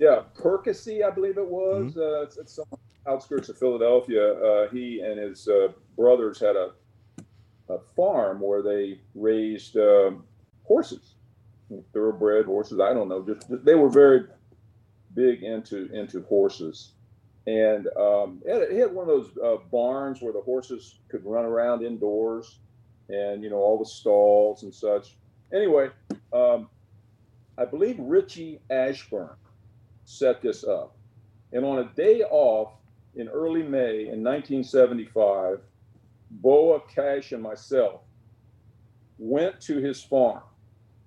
Yeah, 0.00 0.22
Percy, 0.34 1.04
I 1.04 1.10
believe 1.10 1.38
it 1.38 1.46
was. 1.46 1.92
Mm-hmm. 1.92 2.00
Uh, 2.00 2.22
it's, 2.22 2.36
it's, 2.36 2.54
some 2.54 2.64
outskirts 3.06 3.48
of 3.48 3.58
Philadelphia. 3.58 4.32
Uh, 4.32 4.68
he 4.70 5.00
and 5.00 5.18
his 5.20 5.46
uh, 5.46 5.68
brothers 5.96 6.40
had 6.40 6.56
a, 6.56 6.72
a 7.68 7.78
farm 7.94 8.40
where 8.40 8.62
they 8.62 8.98
raised 9.14 9.76
um, 9.76 10.24
horses, 10.64 11.14
thoroughbred 11.92 12.46
horses. 12.46 12.80
I 12.80 12.92
don't 12.92 13.08
know. 13.08 13.22
Just, 13.22 13.48
just, 13.48 13.64
they 13.64 13.76
were 13.76 13.90
very 13.90 14.24
big 15.14 15.44
into 15.44 15.92
into 15.92 16.22
horses, 16.22 16.93
and 17.46 17.86
um, 17.98 18.40
it, 18.44 18.52
had, 18.52 18.62
it, 18.62 18.78
had, 18.78 18.92
one 18.92 19.08
of 19.08 19.14
those 19.14 19.30
uh, 19.42 19.56
barns 19.70 20.22
where 20.22 20.32
the 20.32 20.40
horses 20.40 20.98
could 21.08 21.24
run 21.24 21.44
around 21.44 21.84
indoors, 21.84 22.58
and 23.08 23.42
you 23.42 23.50
know 23.50 23.56
all 23.56 23.78
the 23.78 23.84
stalls 23.84 24.62
and 24.62 24.74
such. 24.74 25.16
Anyway, 25.52 25.88
um, 26.32 26.68
I 27.58 27.64
believe 27.64 27.96
Richie 27.98 28.60
Ashburn 28.70 29.36
set 30.04 30.42
this 30.42 30.64
up. 30.64 30.96
And 31.52 31.64
on 31.64 31.78
a 31.78 31.84
day 31.94 32.22
off 32.22 32.72
in 33.14 33.28
early 33.28 33.62
May 33.62 34.08
in 34.08 34.24
1975, 34.24 35.60
Bowa, 36.30 36.80
Cash, 36.92 37.32
and 37.32 37.42
myself 37.42 38.00
went 39.18 39.60
to 39.60 39.78
his 39.78 40.02
farm 40.02 40.42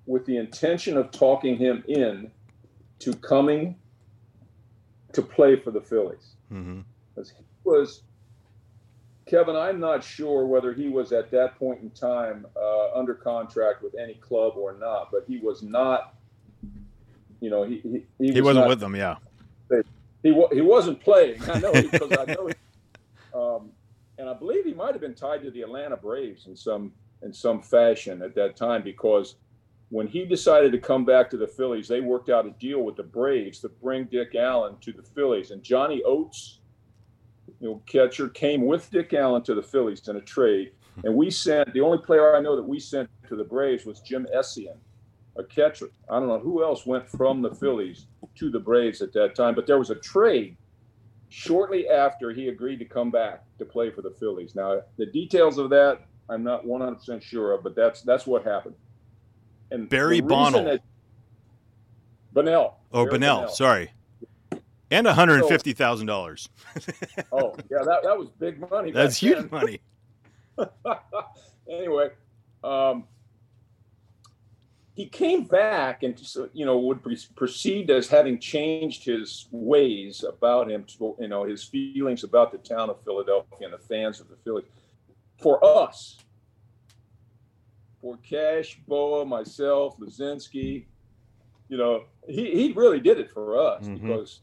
with 0.05 0.25
the 0.25 0.37
intention 0.37 0.95
of 0.95 1.11
talking 1.11 1.57
him 1.57 1.83
in 1.87 2.31
to 2.99 3.13
coming 3.15 3.75
to 5.13 5.21
play 5.21 5.55
for 5.55 5.71
the 5.71 5.81
Phillies. 5.81 6.35
Mm-hmm. 6.51 6.81
Because 7.15 7.31
he 7.31 7.43
was, 7.63 8.03
Kevin, 9.25 9.55
I'm 9.55 9.79
not 9.79 10.03
sure 10.03 10.45
whether 10.45 10.73
he 10.73 10.89
was 10.89 11.11
at 11.11 11.31
that 11.31 11.57
point 11.57 11.81
in 11.81 11.89
time 11.91 12.45
uh, 12.55 12.93
under 12.93 13.13
contract 13.13 13.81
with 13.83 13.95
any 13.95 14.15
club 14.15 14.53
or 14.55 14.73
not, 14.73 15.09
but 15.11 15.25
he 15.27 15.39
was 15.39 15.63
not 15.63 16.13
you 17.39 17.49
know, 17.49 17.63
he 17.63 17.79
he, 17.83 18.05
he, 18.17 18.33
He 18.33 18.41
was 18.41 18.55
wasn't 18.55 18.63
not- 18.63 18.69
with 18.69 18.79
them, 18.79 18.95
yeah. 18.95 19.15
He 20.23 20.33
he 20.51 20.61
wasn't 20.61 20.99
playing. 20.99 21.39
I 21.49 21.59
know 21.59 21.71
because 21.71 22.11
I 22.11 22.25
know. 22.33 22.47
He, 22.47 22.53
um, 23.35 23.69
and 24.17 24.27
I 24.27 24.33
believe 24.33 24.65
he 24.65 24.73
might 24.73 24.93
have 24.93 24.99
been 24.99 25.13
tied 25.13 25.43
to 25.43 25.51
the 25.51 25.61
Atlanta 25.61 25.95
Braves 25.95 26.47
in 26.47 26.55
some 26.55 26.91
in 27.21 27.31
some 27.31 27.61
fashion 27.61 28.23
at 28.23 28.33
that 28.35 28.55
time 28.55 28.81
because 28.81 29.35
when 29.89 30.07
he 30.07 30.25
decided 30.25 30.71
to 30.73 30.79
come 30.79 31.05
back 31.05 31.29
to 31.29 31.37
the 31.37 31.47
Phillies, 31.47 31.87
they 31.87 32.01
worked 32.01 32.29
out 32.29 32.45
a 32.45 32.51
deal 32.51 32.81
with 32.81 32.97
the 32.97 33.03
Braves 33.03 33.59
to 33.59 33.69
bring 33.69 34.05
Dick 34.05 34.35
Allen 34.35 34.75
to 34.81 34.91
the 34.91 35.03
Phillies, 35.03 35.51
and 35.51 35.63
Johnny 35.63 36.01
Oates, 36.03 36.59
you 37.61 37.69
know, 37.69 37.81
catcher, 37.85 38.27
came 38.27 38.65
with 38.65 38.91
Dick 38.91 39.13
Allen 39.13 39.43
to 39.43 39.55
the 39.55 39.63
Phillies 39.63 40.07
in 40.07 40.17
a 40.17 40.21
trade. 40.21 40.71
And 41.03 41.15
we 41.15 41.29
sent 41.29 41.73
the 41.73 41.81
only 41.81 41.99
player 41.99 42.35
I 42.35 42.41
know 42.41 42.55
that 42.55 42.67
we 42.67 42.79
sent 42.79 43.09
to 43.29 43.35
the 43.35 43.43
Braves 43.43 43.85
was 43.85 44.01
Jim 44.01 44.27
Essian, 44.35 44.77
a 45.37 45.43
catcher. 45.43 45.89
I 46.09 46.19
don't 46.19 46.27
know 46.27 46.39
who 46.39 46.63
else 46.63 46.85
went 46.85 47.07
from 47.07 47.41
the 47.41 47.53
Phillies 47.53 48.07
to 48.35 48.49
the 48.49 48.59
Braves 48.59 49.01
at 49.01 49.13
that 49.13 49.35
time, 49.35 49.55
but 49.55 49.67
there 49.67 49.77
was 49.77 49.91
a 49.91 49.95
trade 49.95 50.57
shortly 51.29 51.87
after 51.87 52.31
he 52.31 52.47
agreed 52.47 52.79
to 52.79 52.85
come 52.85 53.11
back 53.11 53.43
to 53.59 53.65
play 53.65 53.91
for 53.91 54.01
the 54.01 54.11
Phillies. 54.11 54.55
Now, 54.55 54.81
the 54.97 55.05
details 55.05 55.57
of 55.57 55.69
that 55.69 56.01
I'm 56.29 56.43
not 56.43 56.65
100% 56.65 57.21
sure 57.21 57.53
of, 57.53 57.63
but 57.63 57.75
that's 57.75 58.01
that's 58.01 58.27
what 58.27 58.43
happened. 58.43 58.75
And 59.71 59.89
Barry 59.89 60.21
Bonnell. 60.21 60.79
Bonnell. 62.33 62.79
Oh, 62.93 63.05
Barry 63.05 63.19
Bonnell, 63.19 63.49
sorry. 63.49 63.91
And 64.89 65.05
$150,000. 65.05 66.49
Oh, 67.31 67.55
yeah, 67.69 67.79
that, 67.83 68.03
that 68.03 68.17
was 68.17 68.29
big 68.39 68.59
money. 68.71 68.91
That's 68.91 69.17
huge 69.17 69.37
then. 69.37 69.49
money. 69.51 69.81
anyway, 71.69 72.09
um, 72.63 73.05
he 74.97 75.05
came 75.05 75.43
back 75.43 76.03
and 76.03 76.19
you 76.53 76.65
know 76.65 76.79
would 76.79 77.03
be 77.03 77.17
perceived 77.35 77.91
as 77.91 78.07
having 78.07 78.39
changed 78.39 79.05
his 79.05 79.47
ways 79.51 80.23
about 80.27 80.71
him, 80.71 80.83
to, 80.85 81.15
you 81.19 81.27
know, 81.27 81.43
his 81.43 81.63
feelings 81.63 82.23
about 82.23 82.51
the 82.51 82.57
town 82.57 82.89
of 82.89 83.03
Philadelphia 83.03 83.67
and 83.67 83.73
the 83.73 83.77
fans 83.77 84.19
of 84.19 84.27
the 84.29 84.35
Phillies. 84.43 84.65
For 85.39 85.63
us, 85.63 86.17
Cash, 88.17 88.79
Bowa, 88.87 89.25
myself, 89.25 89.97
Luzinski, 89.99 90.85
you 91.69 91.77
know, 91.77 92.05
he, 92.27 92.51
he 92.51 92.71
really 92.73 92.99
did 93.01 93.19
it 93.19 93.29
for 93.31 93.59
us 93.59 93.87
Mhm. 93.87 94.01
because 94.01 94.41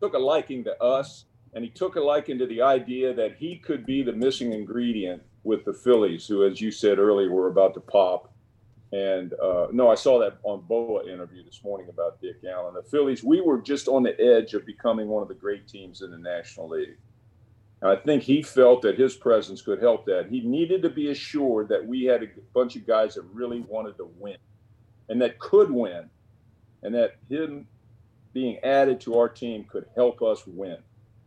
he 0.00 0.06
took 0.06 0.14
a 0.14 0.18
liking 0.18 0.62
to 0.64 0.80
us 0.82 1.24
and 1.54 1.64
he 1.64 1.70
took 1.70 1.96
a 1.96 2.00
liking 2.00 2.38
to 2.38 2.46
the 2.46 2.62
idea 2.62 3.12
that 3.12 3.34
he 3.36 3.56
could 3.58 3.84
be 3.84 4.02
the 4.02 4.12
missing 4.12 4.52
ingredient 4.52 5.22
with 5.44 5.64
the 5.64 5.72
Phillies, 5.72 6.26
who, 6.28 6.44
as 6.44 6.60
you 6.60 6.70
said 6.70 6.98
earlier, 7.00 7.30
were 7.30 7.48
about 7.48 7.74
to 7.74 7.80
pop. 7.80 8.32
And 8.92 9.32
uh, 9.42 9.68
no, 9.72 9.90
I 9.90 9.94
saw 9.96 10.18
that 10.20 10.38
on 10.44 10.60
Bowa 10.68 11.04
interview 11.10 11.42
this 11.44 11.64
morning 11.64 11.88
about 11.88 12.20
Dick 12.20 12.36
Allen. 12.48 12.74
The 12.74 12.82
Phillies, 12.82 13.24
we 13.24 13.40
were 13.40 13.60
just 13.60 13.88
on 13.88 14.02
the 14.02 14.18
edge 14.20 14.54
of 14.54 14.64
becoming 14.66 15.08
one 15.08 15.22
of 15.22 15.28
the 15.28 15.34
great 15.34 15.66
teams 15.66 16.02
in 16.02 16.10
the 16.10 16.18
National 16.18 16.68
League. 16.68 16.96
I 17.84 17.96
think 17.96 18.22
he 18.22 18.42
felt 18.42 18.82
that 18.82 18.98
his 18.98 19.14
presence 19.14 19.60
could 19.60 19.82
help 19.82 20.06
that. 20.06 20.28
He 20.30 20.40
needed 20.40 20.82
to 20.82 20.90
be 20.90 21.10
assured 21.10 21.68
that 21.68 21.84
we 21.84 22.04
had 22.04 22.22
a 22.22 22.28
bunch 22.54 22.76
of 22.76 22.86
guys 22.86 23.14
that 23.14 23.22
really 23.32 23.60
wanted 23.68 23.96
to 23.96 24.08
win 24.18 24.36
and 25.08 25.20
that 25.20 25.38
could 25.38 25.70
win, 25.70 26.08
and 26.82 26.94
that 26.94 27.16
him 27.28 27.66
being 28.32 28.58
added 28.64 28.98
to 28.98 29.18
our 29.18 29.28
team 29.28 29.64
could 29.70 29.84
help 29.94 30.22
us 30.22 30.46
win. 30.46 30.78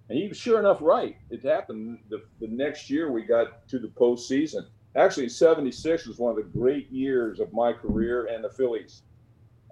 And 0.09 0.17
he 0.17 0.27
was 0.27 0.37
sure 0.37 0.59
enough 0.59 0.79
right. 0.81 1.17
It 1.29 1.43
happened 1.43 1.99
the, 2.09 2.23
the 2.39 2.47
next 2.47 2.89
year 2.89 3.11
we 3.11 3.23
got 3.23 3.67
to 3.69 3.77
the 3.77 3.87
postseason. 3.89 4.65
Actually, 4.95 5.29
76 5.29 6.07
was 6.07 6.17
one 6.17 6.31
of 6.31 6.37
the 6.37 6.57
great 6.57 6.89
years 6.89 7.39
of 7.39 7.53
my 7.53 7.73
career 7.73 8.25
and 8.25 8.43
the 8.43 8.49
Phillies. 8.49 9.03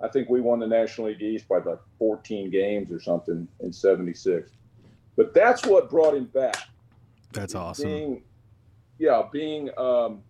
I 0.03 0.09
think 0.09 0.29
we 0.29 0.41
won 0.41 0.59
the 0.59 0.67
National 0.67 1.07
League 1.07 1.21
East 1.21 1.47
by 1.47 1.57
like 1.57 1.79
14 1.97 2.51
games 2.51 2.91
or 2.91 2.99
something 2.99 3.47
in 3.61 3.73
76. 3.73 4.51
But 5.15 5.33
that's 5.33 5.65
what 5.65 5.89
brought 5.89 6.15
him 6.15 6.25
back. 6.25 6.57
That's 7.33 7.55
awesome. 7.55 7.87
Being, 7.89 8.23
yeah, 8.99 9.23
being, 9.31 9.69
um, 9.77 10.21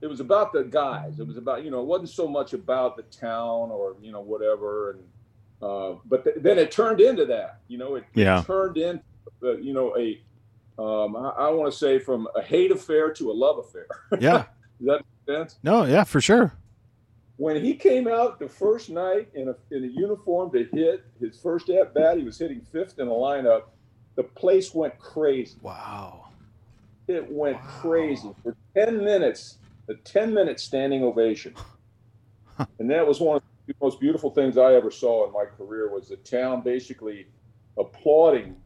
it 0.00 0.06
was 0.06 0.20
about 0.20 0.52
the 0.52 0.64
guys. 0.64 1.18
It 1.18 1.26
was 1.26 1.36
about, 1.36 1.64
you 1.64 1.70
know, 1.70 1.80
it 1.80 1.86
wasn't 1.86 2.10
so 2.10 2.28
much 2.28 2.52
about 2.52 2.96
the 2.96 3.02
town 3.04 3.70
or, 3.70 3.96
you 4.00 4.12
know, 4.12 4.20
whatever. 4.20 4.92
And, 4.92 5.00
uh, 5.62 5.98
but 6.04 6.24
th- 6.24 6.36
then 6.40 6.58
it 6.58 6.70
turned 6.70 7.00
into 7.00 7.24
that, 7.26 7.60
you 7.68 7.78
know, 7.78 7.94
it, 7.96 8.04
Yeah. 8.14 8.40
it 8.40 8.46
turned 8.46 8.76
into, 8.76 9.02
uh, 9.42 9.56
you 9.56 9.72
know, 9.72 9.96
a, 9.96 10.20
um, 10.80 11.16
I, 11.16 11.28
I 11.30 11.50
want 11.50 11.72
to 11.72 11.78
say 11.78 11.98
from 11.98 12.28
a 12.36 12.42
hate 12.42 12.70
affair 12.72 13.12
to 13.14 13.30
a 13.30 13.32
love 13.34 13.58
affair. 13.58 13.86
Yeah. 14.20 14.44
Does 14.78 14.86
that 14.86 15.00
make 15.26 15.36
sense? 15.38 15.58
No, 15.62 15.84
yeah, 15.84 16.04
for 16.04 16.20
sure. 16.20 16.52
When 17.36 17.62
he 17.64 17.74
came 17.74 18.06
out 18.06 18.38
the 18.38 18.48
first 18.48 18.90
night 18.90 19.28
in 19.34 19.48
a, 19.48 19.54
in 19.74 19.84
a 19.84 19.88
uniform 19.88 20.52
to 20.52 20.64
hit 20.72 21.04
his 21.18 21.38
first 21.38 21.68
at 21.70 21.94
bat, 21.94 22.18
he 22.18 22.24
was 22.24 22.38
hitting 22.38 22.60
fifth 22.60 22.98
in 22.98 23.06
the 23.08 23.14
lineup. 23.14 23.62
The 24.16 24.22
place 24.22 24.74
went 24.74 24.98
crazy. 24.98 25.56
Wow. 25.62 26.28
It 27.08 27.30
went 27.30 27.60
crazy 27.62 28.30
for 28.42 28.56
10 28.74 29.04
minutes, 29.04 29.58
a 29.88 29.94
10 29.94 30.32
minute 30.32 30.60
standing 30.60 31.02
ovation. 31.02 31.54
and 32.78 32.90
that 32.90 33.06
was 33.06 33.20
one 33.20 33.36
of 33.36 33.42
the 33.66 33.74
most 33.80 34.00
beautiful 34.00 34.30
things 34.30 34.56
I 34.56 34.74
ever 34.74 34.90
saw 34.90 35.26
in 35.26 35.32
my 35.32 35.44
career 35.44 35.90
was 35.92 36.08
the 36.08 36.16
town 36.16 36.62
basically 36.62 37.26
applauding 37.76 38.56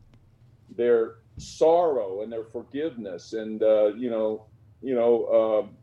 their 0.77 1.17
sorrow 1.39 2.23
and 2.23 2.31
their 2.31 2.45
forgiveness. 2.45 3.33
And, 3.33 3.63
uh, 3.63 3.95
you 3.95 4.11
know, 4.11 4.47
you 4.83 4.95
know, 4.95 5.63
um, 5.65 5.77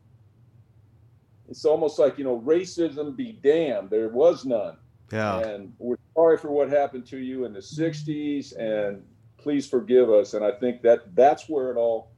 it's 1.48 1.64
almost 1.64 1.98
like, 1.98 2.18
you 2.18 2.24
know, 2.24 2.40
racism 2.40 3.16
be 3.16 3.32
damned. 3.32 3.90
There 3.90 4.08
was 4.08 4.44
none. 4.44 4.76
Yeah. 5.12 5.38
And 5.40 5.72
we're 5.78 5.98
sorry 6.14 6.38
for 6.38 6.50
what 6.50 6.68
happened 6.70 7.06
to 7.06 7.18
you 7.18 7.44
in 7.44 7.52
the 7.52 7.60
60s 7.60 8.56
and 8.58 9.02
please 9.46 9.68
forgive 9.68 10.10
us. 10.10 10.34
And 10.34 10.44
I 10.44 10.50
think 10.50 10.82
that 10.82 11.14
that's 11.14 11.48
where 11.48 11.70
it 11.70 11.76
all 11.76 12.10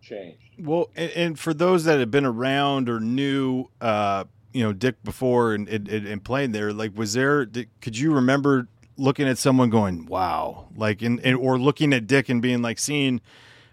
changed. 0.00 0.54
Well, 0.58 0.88
and, 0.96 1.10
and 1.10 1.38
for 1.38 1.52
those 1.52 1.84
that 1.84 2.00
have 2.00 2.10
been 2.10 2.24
around 2.24 2.88
or 2.88 2.98
knew, 3.00 3.66
uh, 3.82 4.24
you 4.54 4.62
know, 4.62 4.72
Dick 4.72 5.04
before 5.04 5.52
and, 5.52 5.68
and, 5.68 5.86
and 5.88 6.24
playing 6.24 6.52
there, 6.52 6.72
like, 6.72 6.96
was 6.96 7.12
there, 7.12 7.44
did, 7.44 7.68
could 7.82 7.98
you 7.98 8.14
remember 8.14 8.66
looking 8.96 9.28
at 9.28 9.36
someone 9.36 9.68
going, 9.68 10.06
wow, 10.06 10.68
like, 10.74 11.02
and, 11.02 11.20
and 11.20 11.36
or 11.36 11.58
looking 11.58 11.92
at 11.92 12.06
Dick 12.06 12.30
and 12.30 12.40
being 12.40 12.62
like, 12.62 12.78
seeing 12.78 13.20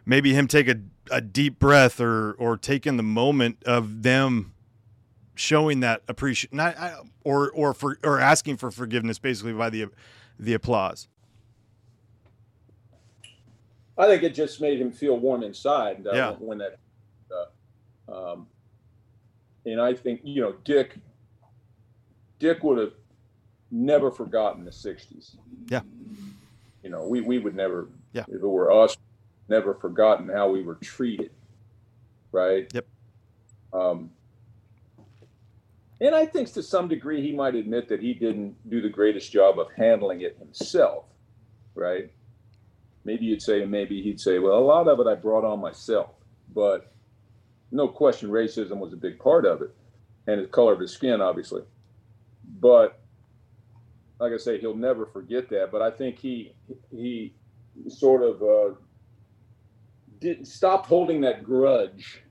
maybe 0.06 0.34
him 0.34 0.46
take 0.46 0.68
a, 0.68 0.76
a 1.10 1.22
deep 1.22 1.60
breath 1.60 2.02
or, 2.02 2.34
or 2.34 2.58
taking 2.58 2.98
the 2.98 3.04
moment 3.04 3.64
of 3.66 4.04
them 4.04 4.52
showing 5.34 5.80
that 5.80 6.02
appreciation, 6.10 6.58
not, 6.58 6.78
I, 6.78 6.98
or, 7.24 7.52
or 7.52 7.74
for, 7.74 8.00
or 8.04 8.20
asking 8.20 8.58
for 8.58 8.70
forgiveness 8.70 9.18
basically 9.18 9.54
by 9.54 9.70
the, 9.70 9.86
the 10.38 10.54
applause. 10.54 11.08
I 13.98 14.06
think 14.06 14.24
it 14.24 14.34
just 14.36 14.62
made 14.62 14.80
him 14.80 14.92
feel 14.92 15.18
warm 15.18 15.44
inside 15.44 16.06
uh, 16.06 16.14
Yeah. 16.14 16.32
when 16.40 16.60
that. 16.60 16.78
Uh, 18.10 18.32
um, 18.32 18.48
and 19.66 19.82
I 19.82 19.94
think 19.94 20.22
you 20.24 20.42
know 20.42 20.54
Dick. 20.64 20.98
Dick 22.40 22.64
would 22.64 22.78
have 22.78 22.94
never 23.72 24.12
forgotten 24.12 24.64
the 24.64 24.72
'60s. 24.72 25.36
Yeah. 25.68 25.82
You 26.84 26.90
know, 26.92 27.08
we 27.08 27.22
we 27.22 27.40
would 27.40 27.56
never. 27.56 27.90
Yeah. 28.14 28.26
If 28.28 28.36
it 28.36 28.48
were 28.48 28.72
us, 28.72 28.96
never 29.50 29.74
forgotten 29.74 30.30
how 30.30 30.50
we 30.50 30.62
were 30.62 30.76
treated. 30.76 31.32
Right. 32.32 32.72
Yep. 32.74 32.86
Um, 33.74 34.12
and 36.00 36.14
I 36.14 36.26
think 36.26 36.52
to 36.54 36.62
some 36.64 36.88
degree 36.88 37.22
he 37.22 37.34
might 37.36 37.56
admit 37.56 37.90
that 37.90 38.00
he 38.02 38.14
didn't 38.14 38.56
do 38.70 38.82
the 38.82 38.90
greatest 38.90 39.32
job 39.32 39.60
of 39.60 39.68
handling 39.76 40.22
it 40.22 40.38
himself. 40.38 41.06
Right 41.74 42.12
maybe 43.08 43.26
you'd 43.26 43.42
say, 43.42 43.62
and 43.62 43.72
maybe 43.72 44.02
he'd 44.04 44.20
say, 44.20 44.38
well, 44.38 44.58
a 44.58 44.60
lot 44.60 44.90
of 44.90 45.00
it 45.00 45.08
I 45.08 45.16
brought 45.16 45.46
on 45.46 45.62
myself. 45.62 46.10
But 46.54 46.92
no 47.72 47.88
question, 47.88 48.30
racism 48.30 48.78
was 48.78 48.92
a 48.92 48.98
big 48.98 49.18
part 49.18 49.46
of 49.46 49.62
it, 49.62 49.74
and 50.28 50.44
the 50.44 50.48
color 50.48 50.74
of 50.74 50.82
his 50.82 50.92
skin, 50.92 51.22
obviously. 51.22 51.64
But 52.60 53.00
like 54.20 54.34
I 54.34 54.38
say, 54.38 54.60
he'll 54.60 54.76
never 54.76 55.06
forget 55.06 55.50
that. 55.50 55.72
But 55.72 55.82
I 55.82 55.90
think 55.90 56.20
he 56.20 56.54
he 56.92 57.34
sort 57.88 58.24
of 58.24 58.42
uh, 58.44 58.76
did 60.20 60.46
stopped 60.46 60.88
holding 60.88 61.22
that 61.22 61.44
grudge, 61.44 62.24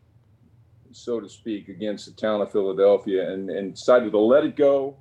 so 0.92 1.20
to 1.20 1.28
speak, 1.28 1.68
against 1.68 2.04
the 2.06 2.12
town 2.12 2.42
of 2.42 2.52
Philadelphia, 2.52 3.32
and, 3.32 3.48
and 3.48 3.74
decided 3.74 4.12
to 4.12 4.18
let 4.18 4.44
it 4.44 4.56
go 4.56 4.96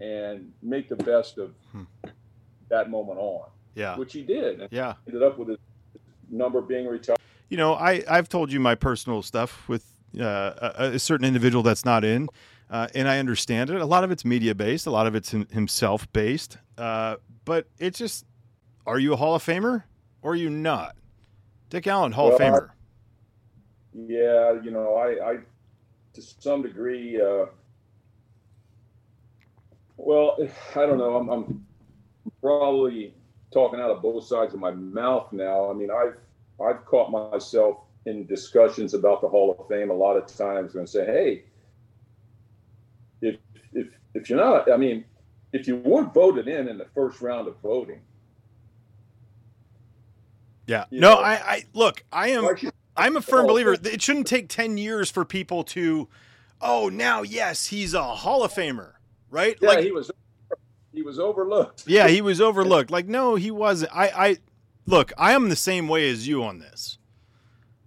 and 0.00 0.52
make 0.62 0.88
the 0.88 0.96
best 0.96 1.38
of 1.38 1.54
Hmm. 1.72 1.84
that 2.68 2.88
moment 2.88 3.18
on 3.18 3.48
Yeah. 3.74 3.96
which 3.96 4.12
he 4.12 4.22
did. 4.22 4.68
Yeah. 4.70 4.94
ended 5.06 5.22
up 5.22 5.38
with 5.38 5.48
his 5.48 5.58
number 6.30 6.60
being 6.60 6.86
retired. 6.86 7.18
you 7.48 7.56
know, 7.56 7.74
I 7.74 8.02
I've 8.08 8.28
told 8.28 8.52
you 8.52 8.60
my 8.60 8.74
personal 8.74 9.22
stuff 9.22 9.68
with 9.68 9.84
uh, 10.18 10.72
a, 10.78 10.84
a 10.94 10.98
certain 10.98 11.24
individual 11.26 11.62
that's 11.62 11.84
not 11.84 12.04
in, 12.04 12.28
uh, 12.70 12.88
and 12.94 13.08
I 13.08 13.18
understand 13.18 13.70
it. 13.70 13.80
A 13.80 13.86
lot 13.86 14.02
of 14.04 14.10
it's 14.10 14.24
media 14.24 14.54
based, 14.54 14.86
a 14.86 14.90
lot 14.90 15.06
of 15.06 15.14
it's 15.14 15.32
him, 15.32 15.46
himself 15.52 16.10
based. 16.12 16.58
Uh, 16.78 17.16
but 17.44 17.66
it's 17.78 17.98
just, 17.98 18.24
are 18.86 18.98
you 18.98 19.12
a 19.12 19.16
Hall 19.16 19.34
of 19.34 19.44
Famer 19.44 19.84
or 20.22 20.32
are 20.32 20.36
you 20.36 20.50
not? 20.50 20.96
Dick 21.68 21.86
Allen, 21.86 22.12
Hall 22.12 22.32
of 22.32 22.38
Well, 22.40 22.54
I- 22.54 22.58
Famer. 22.58 22.70
Yeah, 23.92 24.60
you 24.62 24.70
know, 24.70 24.94
I, 24.96 25.30
I 25.32 25.36
to 26.14 26.22
some 26.22 26.62
degree, 26.62 27.20
uh, 27.20 27.46
Well, 29.96 30.36
I 30.76 30.86
don't 30.86 30.98
know. 30.98 31.16
I'm, 31.16 31.28
I'm 31.28 31.66
probably 32.40 33.14
talking 33.52 33.80
out 33.80 33.90
of 33.90 34.02
both 34.02 34.24
sides 34.24 34.54
of 34.54 34.60
my 34.60 34.70
mouth 34.70 35.32
now. 35.32 35.70
I 35.70 35.74
mean, 35.74 35.90
I've 35.90 36.16
I've 36.62 36.84
caught 36.84 37.10
myself 37.10 37.78
in 38.06 38.26
discussions 38.26 38.94
about 38.94 39.20
the 39.20 39.28
Hall 39.28 39.56
of 39.58 39.68
Fame 39.68 39.90
a 39.90 39.94
lot 39.94 40.16
of 40.16 40.26
times 40.26 40.74
and 40.74 40.88
say, 40.88 41.04
hey, 41.04 41.44
if 43.20 43.36
if 43.72 43.88
if 44.14 44.30
you're 44.30 44.38
not, 44.38 44.70
I 44.70 44.76
mean, 44.76 45.04
if 45.52 45.66
you 45.66 45.76
weren't 45.76 46.14
voted 46.14 46.48
in 46.48 46.68
in 46.68 46.78
the 46.78 46.86
first 46.94 47.20
round 47.20 47.48
of 47.48 47.56
voting. 47.62 48.00
Yeah. 50.66 50.84
No, 50.90 51.14
know, 51.14 51.20
I, 51.20 51.32
I 51.32 51.64
look, 51.74 52.04
I 52.12 52.28
am 52.28 52.48
I'm 52.96 53.16
a 53.16 53.20
firm 53.20 53.46
believer 53.46 53.72
it 53.84 54.00
shouldn't 54.00 54.26
take 54.26 54.48
10 54.48 54.78
years 54.78 55.10
for 55.10 55.24
people 55.24 55.64
to 55.64 56.08
oh, 56.60 56.88
now 56.88 57.22
yes, 57.22 57.66
he's 57.66 57.94
a 57.94 58.02
Hall 58.02 58.44
of 58.44 58.52
Famer, 58.52 58.92
right? 59.30 59.56
Yeah, 59.60 59.68
like, 59.68 59.84
he 59.84 59.90
was 59.90 60.10
he 61.00 61.06
was 61.06 61.18
overlooked. 61.18 61.84
Yeah, 61.86 62.08
he 62.08 62.20
was 62.20 62.40
overlooked. 62.48 62.90
Like 62.90 63.06
no, 63.06 63.34
he 63.34 63.50
wasn't. 63.50 63.90
I 63.94 64.08
I 64.08 64.36
look, 64.86 65.12
I 65.16 65.32
am 65.32 65.48
the 65.48 65.56
same 65.56 65.88
way 65.88 66.10
as 66.10 66.28
you 66.28 66.44
on 66.44 66.58
this. 66.58 66.98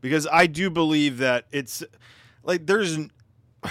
Because 0.02 0.28
I 0.32 0.48
do 0.48 0.70
believe 0.70 1.20
that 1.20 1.46
it's 1.52 1.84
like 2.44 2.66
there's 2.66 2.98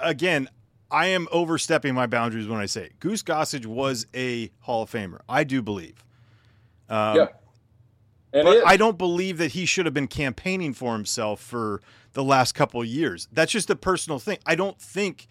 again, 0.00 0.48
I 0.90 1.06
am 1.06 1.28
overstepping 1.32 1.94
my 1.94 2.06
boundaries 2.06 2.46
when 2.46 2.60
I 2.60 2.66
say 2.66 2.84
it. 2.84 3.00
Goose 3.00 3.22
Gossage 3.22 3.66
was 3.66 4.06
a 4.14 4.50
Hall 4.60 4.82
of 4.82 4.90
Famer. 4.90 5.20
I 5.28 5.44
do 5.44 5.62
believe. 5.62 6.04
Um, 6.88 7.16
yeah. 7.16 7.26
And 8.34 8.44
but 8.44 8.66
I 8.66 8.76
don't 8.76 8.98
believe 8.98 9.38
that 9.38 9.52
he 9.52 9.64
should 9.64 9.86
have 9.86 9.94
been 9.94 10.08
campaigning 10.08 10.74
for 10.74 10.92
himself 10.92 11.40
for 11.40 11.80
the 12.12 12.22
last 12.22 12.52
couple 12.52 12.80
of 12.80 12.86
years. 12.86 13.28
That's 13.32 13.50
just 13.50 13.70
a 13.70 13.76
personal 13.76 14.18
thing. 14.18 14.38
I 14.46 14.54
don't 14.54 14.78
think 14.78 15.26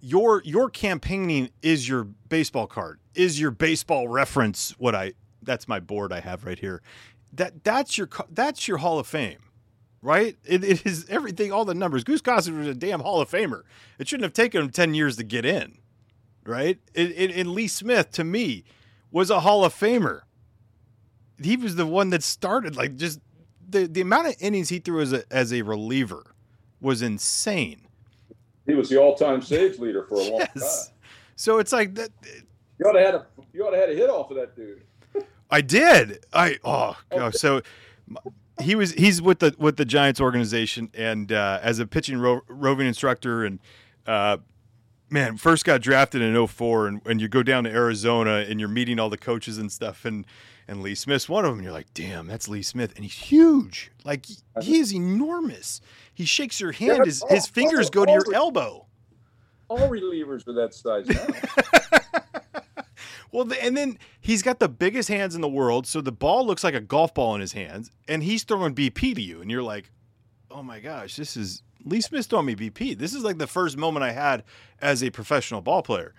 your 0.00 0.42
your 0.44 0.70
campaigning 0.70 1.50
is 1.62 1.88
your 1.88 2.04
baseball 2.04 2.66
card, 2.66 3.00
is 3.14 3.40
your 3.40 3.50
baseball 3.50 4.08
reference. 4.08 4.70
What 4.78 4.94
I 4.94 5.12
that's 5.42 5.68
my 5.68 5.80
board 5.80 6.12
I 6.12 6.20
have 6.20 6.44
right 6.44 6.58
here. 6.58 6.82
That 7.32 7.64
that's 7.64 7.98
your 7.98 8.08
that's 8.30 8.68
your 8.68 8.78
Hall 8.78 8.98
of 8.98 9.06
Fame 9.06 9.38
right? 10.02 10.36
It, 10.44 10.64
it 10.64 10.86
is 10.86 11.06
everything, 11.08 11.52
all 11.52 11.64
the 11.64 11.74
numbers. 11.74 12.04
Goose 12.04 12.22
Gossage 12.22 12.56
was 12.56 12.68
a 12.68 12.74
damn 12.74 13.00
Hall 13.00 13.20
of 13.20 13.30
Famer. 13.30 13.62
It 13.98 14.08
shouldn't 14.08 14.24
have 14.24 14.32
taken 14.32 14.62
him 14.62 14.70
10 14.70 14.94
years 14.94 15.16
to 15.16 15.24
get 15.24 15.44
in, 15.44 15.78
right? 16.44 16.78
It, 16.94 17.10
it, 17.16 17.36
and 17.36 17.50
Lee 17.52 17.68
Smith, 17.68 18.10
to 18.12 18.24
me, 18.24 18.64
was 19.10 19.30
a 19.30 19.40
Hall 19.40 19.64
of 19.64 19.74
Famer. 19.74 20.22
He 21.42 21.56
was 21.56 21.76
the 21.76 21.86
one 21.86 22.10
that 22.10 22.22
started, 22.22 22.76
like, 22.76 22.96
just 22.96 23.20
the, 23.68 23.86
the 23.86 24.00
amount 24.00 24.28
of 24.28 24.36
innings 24.40 24.68
he 24.68 24.78
threw 24.78 25.00
as 25.00 25.12
a, 25.12 25.24
as 25.30 25.52
a 25.52 25.62
reliever 25.62 26.34
was 26.80 27.02
insane. 27.02 27.87
He 28.68 28.74
was 28.74 28.90
the 28.90 28.98
all 28.98 29.16
time 29.16 29.42
saves 29.42 29.80
leader 29.80 30.04
for 30.04 30.16
a 30.16 30.22
long 30.24 30.40
yes. 30.54 30.86
time. 30.86 30.94
So 31.34 31.58
it's 31.58 31.72
like 31.72 31.94
that. 31.94 32.10
You 32.78 32.86
ought 32.86 32.92
to 32.92 33.00
had 33.00 33.14
a 33.14 33.26
you 33.52 33.66
ought 33.66 33.70
to 33.70 33.78
had 33.78 33.90
a 33.90 33.94
hit 33.94 34.10
off 34.10 34.30
of 34.30 34.36
that 34.36 34.54
dude. 34.54 34.84
I 35.50 35.62
did. 35.62 36.24
I 36.32 36.58
oh, 36.62 36.96
oh 37.10 37.30
so 37.30 37.62
he 38.60 38.74
was 38.74 38.92
he's 38.92 39.22
with 39.22 39.38
the 39.38 39.54
with 39.58 39.78
the 39.78 39.86
Giants 39.86 40.20
organization 40.20 40.90
and 40.94 41.32
uh, 41.32 41.60
as 41.62 41.78
a 41.78 41.86
pitching 41.86 42.18
ro- 42.18 42.42
roving 42.46 42.86
instructor 42.86 43.44
and 43.44 43.58
uh, 44.06 44.36
man 45.10 45.36
first 45.36 45.64
got 45.64 45.80
drafted 45.80 46.22
in 46.22 46.46
04 46.46 46.86
and, 46.86 47.00
and 47.06 47.20
you 47.20 47.28
go 47.28 47.42
down 47.42 47.64
to 47.64 47.70
Arizona 47.70 48.44
and 48.48 48.60
you're 48.60 48.68
meeting 48.68 48.98
all 48.98 49.10
the 49.10 49.18
coaches 49.18 49.58
and 49.58 49.70
stuff 49.72 50.04
and 50.04 50.26
and 50.66 50.82
Lee 50.82 50.94
Smith's 50.94 51.28
one 51.28 51.44
of 51.44 51.54
them 51.54 51.62
you're 51.62 51.72
like 51.72 51.92
damn 51.94 52.26
that's 52.26 52.48
Lee 52.48 52.62
Smith 52.62 52.92
and 52.96 53.04
he's 53.04 53.14
huge. 53.14 53.90
Like 54.04 54.26
he 54.60 54.78
is 54.78 54.94
enormous. 54.94 55.80
He 56.12 56.24
shakes 56.24 56.60
your 56.60 56.72
hand 56.72 57.06
his, 57.06 57.24
his 57.28 57.46
fingers 57.46 57.90
go 57.90 58.04
to 58.04 58.12
your 58.12 58.34
elbow. 58.34 58.86
All 59.68 59.88
relievers 59.88 60.46
are 60.48 60.54
that 60.54 60.74
size 60.74 61.06
now. 61.08 62.18
Well, 63.30 63.44
the, 63.44 63.62
and 63.62 63.76
then 63.76 63.98
he's 64.20 64.42
got 64.42 64.58
the 64.58 64.68
biggest 64.68 65.08
hands 65.08 65.34
in 65.34 65.40
the 65.40 65.48
world, 65.48 65.86
so 65.86 66.00
the 66.00 66.12
ball 66.12 66.46
looks 66.46 66.64
like 66.64 66.74
a 66.74 66.80
golf 66.80 67.12
ball 67.12 67.34
in 67.34 67.40
his 67.40 67.52
hands, 67.52 67.90
and 68.08 68.22
he's 68.22 68.42
throwing 68.42 68.74
BP 68.74 69.14
to 69.14 69.20
you, 69.20 69.40
and 69.42 69.50
you're 69.50 69.62
like, 69.62 69.90
"Oh 70.50 70.62
my 70.62 70.80
gosh, 70.80 71.16
this 71.16 71.36
is 71.36 71.62
Lee 71.88 72.00
Smith 72.00 72.26
throwing 72.26 72.46
me 72.46 72.54
BP." 72.54 72.98
This 72.98 73.14
is 73.14 73.24
like 73.24 73.38
the 73.38 73.46
first 73.46 73.76
moment 73.76 74.04
I 74.04 74.12
had 74.12 74.44
as 74.80 75.02
a 75.02 75.10
professional 75.10 75.60
ball 75.60 75.82
player, 75.82 76.14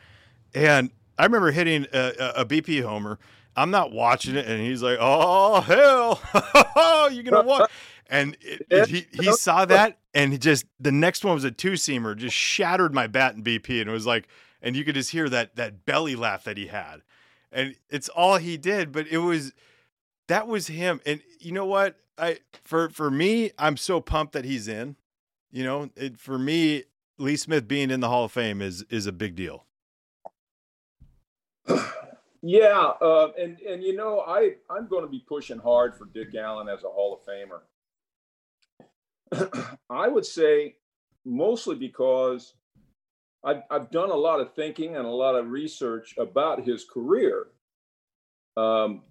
and 0.53 0.91
I 1.17 1.25
remember 1.25 1.51
hitting 1.51 1.85
a, 1.93 2.33
a, 2.37 2.45
BP 2.45 2.83
homer. 2.83 3.19
I'm 3.55 3.71
not 3.71 3.91
watching 3.91 4.35
it, 4.35 4.47
and 4.47 4.61
he's 4.61 4.81
like, 4.81 4.97
"Oh 4.99 5.61
hell, 5.61 7.09
you're 7.11 7.23
gonna 7.23 7.45
walk." 7.45 7.71
And 8.11 8.35
it, 8.41 8.65
it, 8.69 8.87
he 8.87 9.05
he 9.11 9.31
saw 9.33 9.65
that, 9.65 9.99
and 10.13 10.31
he 10.31 10.37
just 10.37 10.65
the 10.79 10.91
next 10.91 11.23
one 11.23 11.35
was 11.35 11.43
a 11.43 11.51
two 11.51 11.73
seamer, 11.73 12.15
just 12.15 12.35
shattered 12.35 12.93
my 12.93 13.07
bat 13.07 13.35
in 13.35 13.43
BP, 13.43 13.81
and 13.81 13.89
it 13.89 13.93
was 13.93 14.05
like 14.05 14.27
and 14.61 14.75
you 14.75 14.83
could 14.83 14.95
just 14.95 15.11
hear 15.11 15.29
that 15.29 15.55
that 15.55 15.85
belly 15.85 16.15
laugh 16.15 16.43
that 16.43 16.57
he 16.57 16.67
had 16.67 17.01
and 17.51 17.75
it's 17.89 18.09
all 18.09 18.37
he 18.37 18.57
did 18.57 18.91
but 18.91 19.07
it 19.07 19.19
was 19.19 19.53
that 20.27 20.47
was 20.47 20.67
him 20.67 20.99
and 21.05 21.21
you 21.39 21.51
know 21.51 21.65
what 21.65 21.97
i 22.17 22.37
for 22.63 22.89
for 22.89 23.09
me 23.09 23.51
i'm 23.57 23.77
so 23.77 23.99
pumped 23.99 24.33
that 24.33 24.45
he's 24.45 24.67
in 24.67 24.95
you 25.51 25.63
know 25.63 25.89
it, 25.95 26.19
for 26.19 26.37
me 26.37 26.83
lee 27.17 27.35
smith 27.35 27.67
being 27.67 27.91
in 27.91 27.99
the 27.99 28.09
hall 28.09 28.25
of 28.25 28.31
fame 28.31 28.61
is 28.61 28.83
is 28.89 29.05
a 29.05 29.11
big 29.11 29.35
deal 29.35 29.65
yeah 32.41 32.91
uh, 33.01 33.29
and 33.39 33.59
and 33.59 33.83
you 33.83 33.95
know 33.95 34.21
i 34.21 34.51
i'm 34.69 34.87
going 34.87 35.03
to 35.03 35.09
be 35.09 35.23
pushing 35.27 35.59
hard 35.59 35.95
for 35.95 36.05
dick 36.13 36.35
allen 36.35 36.67
as 36.67 36.83
a 36.83 36.89
hall 36.89 37.19
of 37.19 37.25
famer 37.25 37.61
i 39.89 40.07
would 40.07 40.25
say 40.25 40.75
mostly 41.25 41.75
because 41.75 42.53
I've, 43.43 43.61
I've 43.69 43.91
done 43.91 44.09
a 44.09 44.15
lot 44.15 44.39
of 44.39 44.53
thinking 44.53 44.97
and 44.97 45.05
a 45.05 45.11
lot 45.11 45.35
of 45.35 45.49
research 45.49 46.15
about 46.17 46.65
his 46.65 46.83
career. 46.83 47.47
Um, 48.57 49.03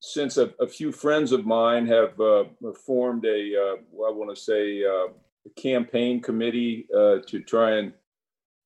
since 0.00 0.36
a, 0.36 0.50
a, 0.60 0.68
few 0.68 0.92
friends 0.92 1.32
of 1.32 1.46
mine 1.46 1.86
have 1.86 2.20
uh, 2.20 2.44
formed 2.84 3.24
a, 3.24 3.56
uh, 3.56 4.06
I 4.06 4.12
want 4.12 4.36
to 4.36 4.40
say, 4.40 4.84
uh, 4.84 5.08
campaign 5.56 6.20
committee 6.20 6.86
uh, 6.96 7.16
to 7.26 7.40
try 7.40 7.76
and 7.76 7.92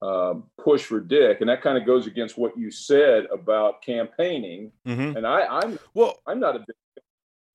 um, 0.00 0.44
push 0.62 0.84
for 0.84 1.00
Dick, 1.00 1.40
and 1.40 1.50
that 1.50 1.62
kind 1.62 1.76
of 1.76 1.84
goes 1.84 2.06
against 2.06 2.38
what 2.38 2.56
you 2.56 2.70
said 2.70 3.26
about 3.32 3.82
campaigning. 3.82 4.70
Mm-hmm. 4.86 5.16
And 5.16 5.26
I, 5.26 5.64
am 5.64 5.78
well, 5.94 6.20
I'm 6.26 6.38
not 6.38 6.56
a 6.56 6.60
big 6.60 6.76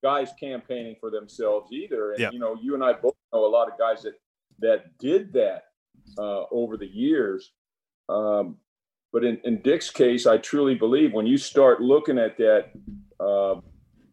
guys 0.03 0.31
campaigning 0.37 0.95
for 0.99 1.09
themselves 1.09 1.71
either. 1.71 2.11
And 2.11 2.19
yep. 2.19 2.33
you 2.33 2.39
know, 2.39 2.57
you 2.61 2.75
and 2.75 2.83
I 2.83 2.93
both 2.93 3.15
know 3.31 3.45
a 3.45 3.47
lot 3.47 3.71
of 3.71 3.79
guys 3.79 4.03
that 4.03 4.19
that 4.59 4.97
did 4.99 5.33
that 5.33 5.63
uh, 6.17 6.43
over 6.51 6.77
the 6.77 6.87
years. 6.87 7.51
Um, 8.09 8.57
but 9.11 9.23
in, 9.23 9.39
in, 9.43 9.61
Dick's 9.61 9.89
case, 9.89 10.25
I 10.25 10.37
truly 10.37 10.75
believe 10.75 11.13
when 11.13 11.25
you 11.25 11.37
start 11.37 11.81
looking 11.81 12.17
at 12.17 12.37
that 12.37 12.71
uh, 13.19 13.61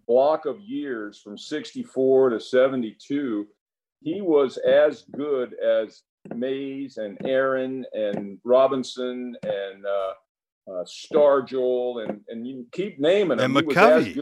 block 0.07 0.47
of 0.47 0.61
years 0.61 1.21
from 1.21 1.37
64 1.37 2.31
to 2.31 2.41
72, 2.41 3.47
he 4.01 4.21
was 4.21 4.57
as 4.59 5.05
good 5.17 5.55
as 5.55 6.03
Mays 6.35 6.97
and 6.97 7.19
Aaron 7.25 7.85
and 7.93 8.39
Robinson 8.45 9.37
and 9.43 9.87
uh, 9.87 10.71
uh, 10.71 10.85
Stargell 10.85 12.09
and, 12.09 12.21
and 12.29 12.47
you 12.47 12.67
keep 12.73 12.99
naming 12.99 13.39
them. 13.39 13.57
And 13.57 13.67
McCovey. 13.67 14.21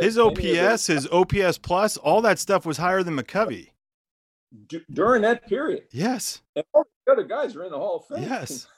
His 0.00 0.18
OPS, 0.18 0.86
his 0.86 1.06
OPS 1.12 1.58
plus, 1.58 1.98
all 1.98 2.22
that 2.22 2.38
stuff 2.38 2.64
was 2.64 2.78
higher 2.78 3.02
than 3.02 3.14
McCovey 3.14 3.72
d- 4.66 4.84
during 4.92 5.22
that 5.22 5.46
period. 5.46 5.84
Yes. 5.90 6.42
And 6.56 6.64
all 6.72 6.86
the 7.06 7.12
other 7.12 7.24
guys 7.24 7.56
are 7.56 7.64
in 7.64 7.72
the 7.72 7.78
Hall 7.78 8.04
of 8.08 8.16
Fame. 8.16 8.28
Yes. 8.28 8.66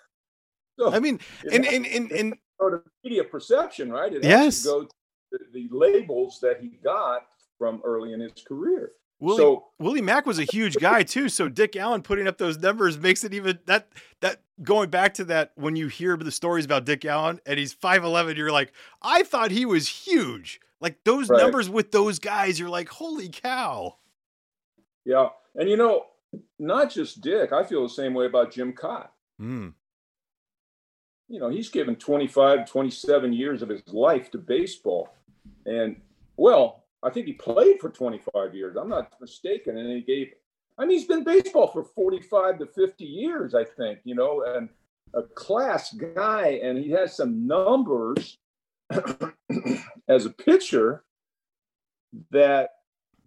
So 0.77 0.92
I 0.92 0.98
mean, 0.98 1.20
and 1.53 1.64
and 1.64 1.87
and, 1.87 2.11
and 2.11 2.35
sort 2.59 2.74
of 2.74 2.83
media 3.05 3.22
perception, 3.22 3.92
right? 3.92 4.12
It 4.12 4.24
yes. 4.24 4.64
Go 4.64 4.83
to 4.83 4.88
the, 5.31 5.38
the 5.53 5.68
labels 5.70 6.40
that 6.42 6.61
he 6.61 6.81
got 6.83 7.27
from 7.59 7.81
early 7.85 8.12
in 8.12 8.18
his 8.18 8.33
career. 8.44 8.90
Willie, 9.20 9.38
so 9.38 9.64
Willie 9.79 10.03
Mack 10.03 10.27
was 10.27 10.38
a 10.38 10.44
huge 10.44 10.77
guy 10.77 11.03
too. 11.03 11.29
So 11.29 11.48
Dick 11.48 11.77
Allen 11.77 12.03
putting 12.03 12.27
up 12.27 12.38
those 12.38 12.59
numbers 12.59 12.98
makes 12.98 13.24
it 13.24 13.33
even 13.33 13.59
that 13.66 13.88
that 14.20 14.42
going 14.62 14.90
back 14.90 15.14
to 15.14 15.24
that 15.24 15.53
when 15.55 15.77
you 15.77 15.88
hear 15.88 16.16
the 16.16 16.31
stories 16.31 16.64
about 16.64 16.85
Dick 16.85 17.05
Allen 17.05 17.40
and 17.46 17.59
he's 17.59 17.72
five 17.72 18.05
eleven, 18.05 18.37
you're 18.37 18.53
like, 18.53 18.72
I 19.03 19.22
thought 19.22 19.50
he 19.50 19.64
was 19.64 19.88
huge. 19.88 20.61
Like 20.81 21.03
those 21.05 21.29
right. 21.29 21.40
numbers 21.40 21.70
with 21.70 21.92
those 21.92 22.18
guys, 22.18 22.59
you're 22.59 22.68
like, 22.68 22.88
holy 22.88 23.29
cow. 23.29 23.96
Yeah, 25.05 25.29
and 25.55 25.68
you 25.68 25.77
know, 25.77 26.07
not 26.59 26.90
just 26.90 27.20
Dick. 27.20 27.53
I 27.53 27.64
feel 27.64 27.83
the 27.83 27.88
same 27.88 28.14
way 28.14 28.27
about 28.27 28.53
Jim 28.53 28.72
Kaat. 28.72 29.09
Mm. 29.40 29.74
You 31.29 31.40
know, 31.40 31.48
he's 31.48 31.68
given 31.68 31.96
25, 31.96 32.68
27 32.68 33.33
years 33.33 33.62
of 33.62 33.68
his 33.68 33.83
life 33.88 34.31
to 34.33 34.38
baseball. 34.38 35.09
And, 35.64 36.00
well, 36.37 36.84
I 37.05 37.11
think 37.11 37.27
he 37.27 37.35
played 37.35 37.81
for 37.81 37.90
25 37.90 38.55
years. 38.55 38.77
I'm 38.77 38.88
not 38.88 39.12
mistaken. 39.21 39.77
And 39.77 39.90
he 39.90 40.01
gave, 40.01 40.33
I 40.79 40.87
mean, 40.87 40.99
he's 40.99 41.07
been 41.07 41.23
baseball 41.23 41.69
for 41.69 41.85
45 41.85 42.59
to 42.61 42.67
50 42.67 43.05
years, 43.05 43.55
I 43.55 43.64
think, 43.64 44.01
you 44.05 44.14
know, 44.14 44.43
and 44.47 44.71
a 45.12 45.23
class 45.23 45.93
guy. 45.93 46.61
And 46.62 46.79
he 46.79 46.90
has 46.93 47.14
some 47.14 47.47
numbers 47.47 48.38
as 50.09 50.25
a 50.25 50.31
pitcher 50.31 51.05
that 52.31 52.71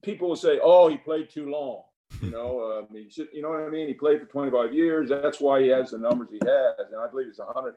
people 0.02 0.30
will 0.30 0.36
say, 0.36 0.60
oh, 0.62 0.88
he 0.88 0.98
played 0.98 1.30
too 1.30 1.50
long. 1.50 1.84
You 2.22 2.32
know, 2.32 2.80
um, 2.90 2.96
he 2.96 3.10
should, 3.10 3.28
you 3.32 3.44
know 3.44 3.50
what 3.50 3.62
I 3.62 3.70
mean. 3.70 3.88
He 3.88 3.94
played 3.94 4.20
for 4.20 4.26
25 4.26 4.74
years. 4.74 5.10
That's 5.10 5.40
why 5.40 5.62
he 5.62 5.68
has 5.68 5.92
the 5.92 6.00
numbers 6.00 6.30
he 6.32 6.40
has, 6.44 6.88
and 6.92 7.00
I 7.00 7.08
believe 7.08 7.28
it's 7.28 7.40
100. 7.40 7.76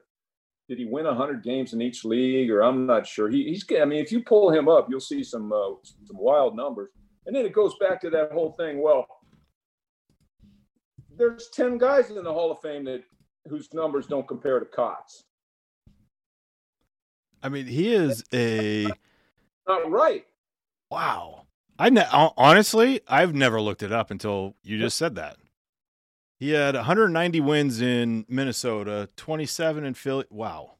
Did 0.70 0.78
he 0.78 0.84
win 0.84 1.04
100 1.04 1.42
games 1.42 1.72
in 1.72 1.82
each 1.82 2.04
league, 2.04 2.48
or 2.48 2.60
I'm 2.60 2.86
not 2.86 3.04
sure. 3.04 3.28
He, 3.28 3.42
he's. 3.42 3.64
I 3.76 3.84
mean, 3.84 3.98
if 3.98 4.12
you 4.12 4.22
pull 4.22 4.52
him 4.52 4.68
up, 4.68 4.86
you'll 4.88 5.00
see 5.00 5.24
some 5.24 5.52
uh, 5.52 5.70
some 5.82 6.16
wild 6.16 6.54
numbers. 6.54 6.90
And 7.26 7.34
then 7.34 7.44
it 7.44 7.52
goes 7.52 7.74
back 7.80 8.00
to 8.02 8.10
that 8.10 8.30
whole 8.30 8.52
thing. 8.52 8.80
Well, 8.80 9.04
there's 11.16 11.48
10 11.54 11.76
guys 11.76 12.10
in 12.10 12.22
the 12.22 12.32
Hall 12.32 12.52
of 12.52 12.60
Fame 12.60 12.84
that 12.84 13.02
whose 13.48 13.68
numbers 13.74 14.06
don't 14.06 14.28
compare 14.28 14.60
to 14.60 14.64
Kaat's. 14.64 15.24
I 17.42 17.48
mean, 17.48 17.66
he 17.66 17.92
is 17.92 18.22
a 18.32 18.86
Not 19.66 19.90
right. 19.90 20.24
wow. 20.88 21.46
I 21.80 21.90
ne- 21.90 22.06
honestly, 22.12 23.00
I've 23.08 23.34
never 23.34 23.60
looked 23.60 23.82
it 23.82 23.90
up 23.90 24.12
until 24.12 24.54
you 24.62 24.78
just 24.78 24.96
said 24.96 25.16
that. 25.16 25.36
He 26.40 26.52
had 26.52 26.74
190 26.74 27.38
wins 27.40 27.82
in 27.82 28.24
Minnesota, 28.26 29.10
27 29.16 29.84
in 29.84 29.92
Philly. 29.92 30.24
Wow. 30.30 30.76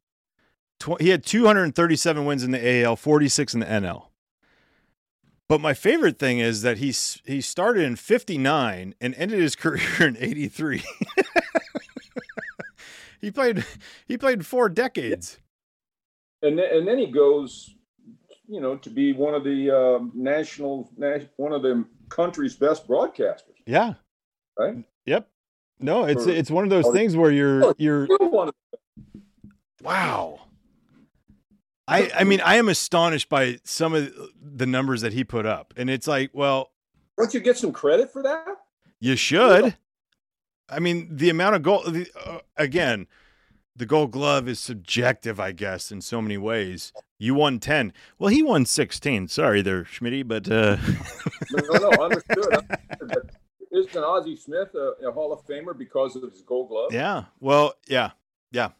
Tw- 0.79 0.99
he 0.99 1.11
had 1.11 1.23
237 1.23 2.25
wins 2.25 2.43
in 2.43 2.51
the 2.51 2.83
AL, 2.83 2.97
46 2.97 3.53
in 3.53 3.61
the 3.61 3.67
NL. 3.67 4.07
But 5.49 5.61
my 5.61 5.75
favorite 5.75 6.19
thing 6.19 6.39
is 6.39 6.63
that 6.63 6.79
he 6.79 6.95
he 7.27 7.43
started 7.43 7.85
in 7.85 7.97
59 7.97 8.95
and 9.03 9.15
ended 9.17 9.39
his 9.39 9.55
career 9.57 9.83
in 10.01 10.17
83. 10.17 10.83
he 13.21 13.31
played 13.31 13.67
he 14.09 14.17
played 14.17 14.47
four 14.47 14.71
decades. 14.71 15.41
and 16.41 16.59
then, 16.59 16.69
and 16.73 16.89
then 16.89 16.97
he 16.97 17.09
goes, 17.09 17.75
you 18.49 18.63
know, 18.63 18.77
to 18.77 18.89
be 18.89 19.13
one 19.13 19.35
of 19.35 19.45
the 19.45 19.71
um, 19.71 20.13
national, 20.15 20.91
one 21.37 21.53
of 21.53 21.61
the 21.61 21.85
country's 22.09 22.57
best 22.57 22.89
broadcasters. 22.89 23.59
Yeah. 23.67 23.95
Right. 24.59 24.85
Yep. 25.05 25.29
No, 25.81 26.05
it's 26.05 26.27
Or- 26.27 26.31
it's 26.31 26.51
one 26.51 26.65
of 26.65 26.71
those 26.71 26.85
or- 26.87 26.93
things 26.93 27.17
where 27.17 27.31
you're 27.31 27.65
Oh, 27.65 27.75
you're 27.79 28.05
Still 28.07 28.31
one 28.31 28.49
of- 28.49 28.55
wow. 29.83 30.41
I 31.89 32.11
I 32.15 32.25
mean 32.25 32.41
I 32.43 32.57
am 32.57 32.69
astonished 32.69 33.29
by 33.29 33.59
some 33.65 33.95
of 33.95 34.13
the 34.41 34.67
numbers 34.67 35.01
that 35.01 35.13
he 35.13 35.25
put 35.25 35.47
up, 35.47 35.75
and 35.77 35.91
it's 35.91 36.07
like, 36.07 36.31
well, 36.33 36.71
Don't 37.19 37.33
you 37.35 37.41
get 37.41 37.57
some 37.57 37.73
credit 37.73 38.13
for 38.13 38.23
that? 38.23 38.47
you 39.01 39.17
should. 39.17 39.77
I 40.69 40.79
mean, 40.79 41.09
the 41.17 41.31
amount 41.31 41.57
of 41.57 41.63
goal 41.63 41.83
the, 41.85 42.07
uh, 42.25 42.39
again, 42.57 43.09
the 43.75 43.87
Gold 43.87 44.13
Glove 44.13 44.47
is 44.49 44.61
subjective, 44.61 45.41
I 45.41 45.51
guess, 45.53 45.91
in 45.91 46.01
so 46.01 46.23
many 46.23 46.37
ways. 46.39 46.93
You 47.19 47.35
won 47.35 47.59
ten. 47.59 47.93
Well, 48.19 48.29
he 48.29 48.43
won 48.43 48.67
sixteen. 48.67 49.27
Sorry, 49.27 49.63
there, 49.63 49.83
Schmitty, 49.85 50.27
but 50.27 50.49
uh, 50.51 50.77
No, 51.51 51.89
no, 51.91 52.05
understood. 52.05 52.55
Understood. 53.01 53.30
Isn't 53.89 54.03
Ozzie 54.03 54.37
Smith 54.37 54.75
a, 54.75 55.07
a 55.07 55.13
Hall 55.13 55.33
of 55.33 55.45
Famer 55.47 55.77
because 55.77 56.17
of 56.17 56.23
his 56.23 56.43
Gold 56.43 56.69
Glove? 56.69 56.93
Yeah. 56.93 57.25
Well, 57.41 57.75
yeah. 57.87 58.11
Yeah. 58.53 58.71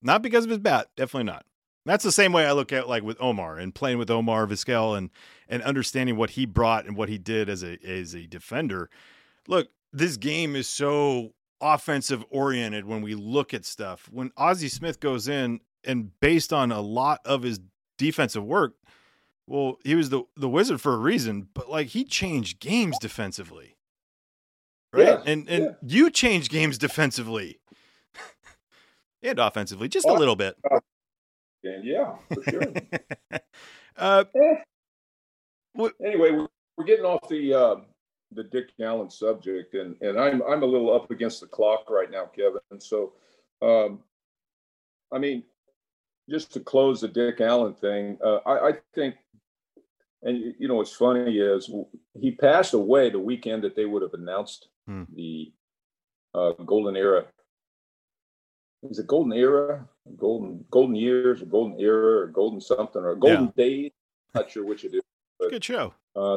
Not 0.00 0.22
because 0.22 0.44
of 0.44 0.50
his 0.50 0.58
bat. 0.58 0.88
Definitely 0.96 1.32
not. 1.32 1.44
That's 1.84 2.04
the 2.04 2.12
same 2.12 2.32
way 2.32 2.46
I 2.46 2.52
look 2.52 2.72
at 2.72 2.88
like 2.88 3.02
with 3.02 3.20
Omar 3.20 3.58
and 3.58 3.74
playing 3.74 3.98
with 3.98 4.10
Omar 4.10 4.46
Vizquel 4.46 4.96
and 4.96 5.10
and 5.48 5.62
understanding 5.62 6.16
what 6.16 6.30
he 6.30 6.46
brought 6.46 6.86
and 6.86 6.96
what 6.96 7.08
he 7.08 7.18
did 7.18 7.48
as 7.48 7.64
a 7.64 7.76
as 7.84 8.14
a 8.14 8.26
defender. 8.26 8.88
Look, 9.48 9.68
this 9.92 10.16
game 10.16 10.54
is 10.54 10.68
so 10.68 11.32
offensive 11.60 12.24
oriented 12.30 12.84
when 12.84 13.02
we 13.02 13.14
look 13.14 13.52
at 13.52 13.64
stuff. 13.64 14.08
When 14.12 14.30
Ozzie 14.36 14.68
Smith 14.68 15.00
goes 15.00 15.26
in 15.26 15.60
and 15.84 16.18
based 16.20 16.52
on 16.52 16.70
a 16.70 16.80
lot 16.80 17.20
of 17.24 17.42
his 17.42 17.60
defensive 17.98 18.44
work, 18.44 18.74
well, 19.48 19.78
he 19.84 19.96
was 19.96 20.10
the 20.10 20.22
the 20.36 20.48
wizard 20.48 20.80
for 20.80 20.94
a 20.94 20.98
reason, 20.98 21.48
but 21.52 21.68
like 21.68 21.88
he 21.88 22.04
changed 22.04 22.60
games 22.60 22.96
defensively. 23.00 23.76
Right? 24.92 25.06
Yeah, 25.06 25.22
and 25.24 25.48
and 25.48 25.64
yeah. 25.64 25.70
you 25.82 26.10
change 26.10 26.48
games 26.50 26.76
defensively. 26.78 27.60
and 29.22 29.38
offensively, 29.38 29.88
just 29.88 30.06
a 30.06 30.10
Oh. 30.10 30.14
little 30.14 30.36
bit. 30.36 30.56
And 31.64 31.84
yeah, 31.84 32.16
for 32.32 32.42
sure. 32.50 32.62
uh, 33.96 34.24
anyway, 36.04 36.32
we're, 36.32 36.48
we're 36.76 36.84
getting 36.84 37.04
off 37.04 37.28
the 37.28 37.54
uh, 37.54 37.76
the 38.32 38.44
Dick 38.44 38.70
Allen 38.80 39.08
subject, 39.10 39.74
and 39.74 39.96
and 40.02 40.18
I'm 40.18 40.42
I'm 40.42 40.62
a 40.62 40.66
little 40.66 40.92
up 40.94 41.10
against 41.10 41.40
the 41.40 41.46
clock 41.46 41.88
right 41.88 42.10
now, 42.10 42.26
Kevin. 42.26 42.60
So, 42.80 43.12
um, 43.62 44.00
I 45.12 45.18
mean, 45.18 45.44
just 46.28 46.52
to 46.54 46.60
close 46.60 47.00
the 47.00 47.08
Dick 47.08 47.40
Allen 47.40 47.74
thing, 47.74 48.18
uh, 48.24 48.38
I, 48.44 48.68
I 48.68 48.72
think, 48.94 49.14
and 50.22 50.54
you 50.58 50.66
know 50.68 50.74
what's 50.74 50.92
funny 50.96 51.38
is 51.38 51.70
he 52.14 52.32
passed 52.32 52.74
away 52.74 53.08
the 53.08 53.18
weekend 53.20 53.62
that 53.62 53.76
they 53.76 53.84
would 53.84 54.02
have 54.02 54.14
announced 54.14 54.68
Hmm. 54.86 55.04
the 55.14 55.52
uh, 56.34 56.52
golden 56.64 56.96
era. 56.96 57.26
Is 58.90 58.98
it 58.98 59.06
golden 59.06 59.32
era, 59.32 59.88
golden 60.16 60.64
golden 60.70 60.96
years, 60.96 61.40
or 61.40 61.46
golden 61.46 61.78
era, 61.78 62.22
or 62.22 62.26
golden 62.26 62.60
something, 62.60 63.02
or 63.02 63.14
golden 63.14 63.52
days? 63.56 63.92
Not 64.34 64.50
sure 64.50 64.64
which 64.64 64.84
it 64.84 64.94
is. 64.94 65.02
good 65.50 65.62
show. 65.62 65.94
Uh, 66.16 66.36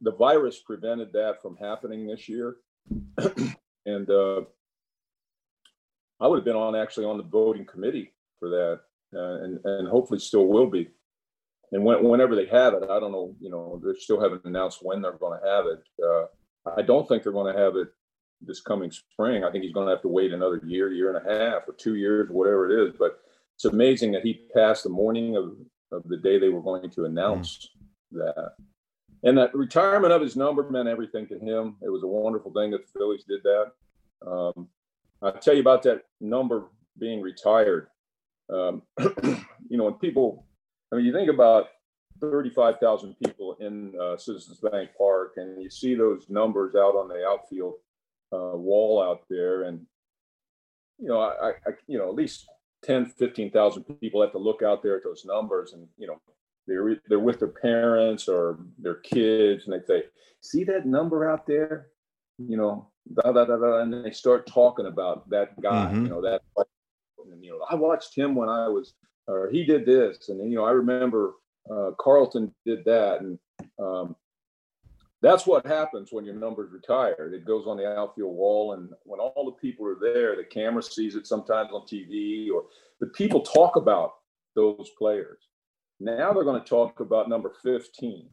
the 0.00 0.12
virus 0.12 0.58
prevented 0.58 1.12
that 1.12 1.40
from 1.40 1.56
happening 1.56 2.06
this 2.06 2.28
year, 2.28 2.56
and 3.86 4.10
uh, 4.10 4.42
I 6.20 6.26
would 6.26 6.38
have 6.38 6.44
been 6.44 6.56
on 6.56 6.74
actually 6.74 7.06
on 7.06 7.18
the 7.18 7.22
voting 7.22 7.66
committee 7.66 8.12
for 8.40 8.48
that, 8.48 8.80
uh, 9.14 9.44
and 9.44 9.64
and 9.64 9.88
hopefully 9.88 10.18
still 10.18 10.48
will 10.48 10.66
be. 10.68 10.88
And 11.72 11.84
when, 11.84 12.02
whenever 12.04 12.34
they 12.36 12.46
have 12.46 12.74
it, 12.74 12.84
I 12.84 13.00
don't 13.00 13.12
know. 13.12 13.34
You 13.40 13.50
know, 13.50 13.80
they 13.84 13.98
still 13.98 14.20
haven't 14.20 14.44
announced 14.44 14.78
when 14.82 15.02
they're 15.02 15.12
going 15.12 15.38
to 15.40 15.46
have 15.46 15.66
it. 15.66 15.82
Uh, 16.04 16.26
I 16.76 16.82
don't 16.82 17.06
think 17.08 17.22
they're 17.22 17.32
going 17.32 17.54
to 17.54 17.60
have 17.60 17.76
it 17.76 17.88
this 18.40 18.60
coming 18.60 18.90
spring. 18.90 19.44
I 19.44 19.50
think 19.50 19.64
he's 19.64 19.72
going 19.72 19.86
to 19.86 19.92
have 19.92 20.02
to 20.02 20.08
wait 20.08 20.32
another 20.32 20.60
year, 20.64 20.92
year 20.92 21.14
and 21.14 21.26
a 21.26 21.32
half, 21.32 21.68
or 21.68 21.72
two 21.72 21.94
years, 21.94 22.28
whatever 22.30 22.70
it 22.70 22.88
is. 22.88 22.94
But 22.98 23.20
it's 23.54 23.64
amazing 23.64 24.12
that 24.12 24.22
he 24.22 24.46
passed 24.54 24.84
the 24.84 24.90
morning 24.90 25.36
of, 25.36 25.56
of 25.92 26.08
the 26.08 26.18
day 26.18 26.38
they 26.38 26.50
were 26.50 26.60
going 26.60 26.90
to 26.90 27.04
announce 27.04 27.70
that. 28.12 28.52
And 29.22 29.38
that 29.38 29.54
retirement 29.54 30.12
of 30.12 30.20
his 30.20 30.36
number 30.36 30.68
meant 30.68 30.88
everything 30.88 31.26
to 31.28 31.38
him. 31.38 31.76
It 31.82 31.88
was 31.88 32.02
a 32.02 32.06
wonderful 32.06 32.52
thing 32.52 32.70
that 32.72 32.86
the 32.86 32.98
Phillies 32.98 33.24
did 33.24 33.42
that. 33.42 33.72
Um, 34.26 34.68
I'll 35.22 35.32
tell 35.32 35.54
you 35.54 35.60
about 35.60 35.82
that 35.84 36.02
number 36.20 36.66
being 36.98 37.22
retired. 37.22 37.88
Um, 38.52 38.82
you 38.98 39.78
know, 39.78 39.84
when 39.84 39.94
people, 39.94 40.46
I 40.92 40.96
mean, 40.96 41.06
you 41.06 41.12
think 41.12 41.30
about 41.30 41.68
35,000 42.20 43.16
people 43.24 43.56
in 43.60 43.94
uh, 44.00 44.16
Citizens 44.16 44.58
Bank 44.58 44.90
Park, 44.96 45.34
and 45.36 45.62
you 45.62 45.70
see 45.70 45.94
those 45.94 46.26
numbers 46.28 46.74
out 46.74 46.94
on 46.94 47.08
the 47.08 47.26
outfield 47.26 47.74
uh, 48.32 48.56
wall 48.56 49.02
out 49.02 49.22
there, 49.28 49.64
and 49.64 49.86
you 50.98 51.08
know, 51.08 51.20
I, 51.20 51.50
I, 51.50 51.72
you 51.86 51.98
know, 51.98 52.08
at 52.08 52.14
least 52.14 52.46
10, 52.84 53.06
15,000 53.06 53.84
people 54.00 54.22
have 54.22 54.32
to 54.32 54.38
look 54.38 54.62
out 54.62 54.82
there 54.82 54.96
at 54.96 55.04
those 55.04 55.24
numbers, 55.24 55.72
and 55.72 55.86
you 55.98 56.06
know, 56.06 56.20
they're 56.66 56.96
they're 57.08 57.18
with 57.18 57.38
their 57.38 57.48
parents 57.48 58.28
or 58.28 58.58
their 58.78 58.96
kids, 58.96 59.66
and 59.66 59.74
they 59.74 59.86
say, 59.86 60.04
"See 60.40 60.64
that 60.64 60.86
number 60.86 61.30
out 61.30 61.46
there?" 61.46 61.88
You 62.38 62.56
know, 62.56 62.90
da 63.14 63.32
da 63.32 63.44
da 63.44 63.56
da, 63.56 63.80
and 63.80 64.04
they 64.04 64.10
start 64.10 64.46
talking 64.46 64.86
about 64.86 65.28
that 65.30 65.60
guy. 65.60 65.90
Mhm. 65.92 66.02
You 66.02 66.08
know 66.08 66.22
that, 66.22 66.42
and 66.56 67.44
you 67.44 67.52
know, 67.52 67.64
I 67.70 67.76
watched 67.76 68.16
him 68.16 68.34
when 68.34 68.48
I 68.48 68.68
was, 68.68 68.94
or 69.28 69.48
he 69.48 69.64
did 69.64 69.86
this, 69.86 70.28
and 70.28 70.40
then 70.40 70.50
you 70.50 70.56
know, 70.56 70.64
I 70.64 70.72
remember 70.72 71.34
uh, 71.70 71.90
Carlton 71.98 72.54
did 72.64 72.84
that, 72.84 73.20
and 73.20 73.38
um, 73.78 74.16
that's 75.22 75.46
what 75.46 75.66
happens 75.66 76.12
when 76.12 76.24
your 76.24 76.34
number's 76.34 76.70
retired. 76.72 77.34
It 77.34 77.44
goes 77.44 77.66
on 77.66 77.76
the 77.76 77.86
outfield 77.96 78.34
wall, 78.34 78.74
and 78.74 78.90
when 79.04 79.20
all 79.20 79.44
the 79.46 79.60
people 79.60 79.86
are 79.86 79.98
there, 80.00 80.36
the 80.36 80.44
camera 80.44 80.82
sees 80.82 81.14
it 81.16 81.26
sometimes 81.26 81.70
on 81.72 81.82
TV, 81.82 82.50
or 82.52 82.64
the 83.00 83.06
people 83.08 83.40
talk 83.40 83.76
about 83.76 84.14
those 84.54 84.90
players. 84.98 85.38
Now 86.00 86.32
they're 86.32 86.44
going 86.44 86.62
to 86.62 86.68
talk 86.68 87.00
about 87.00 87.28
number 87.28 87.52
15. 87.62 88.28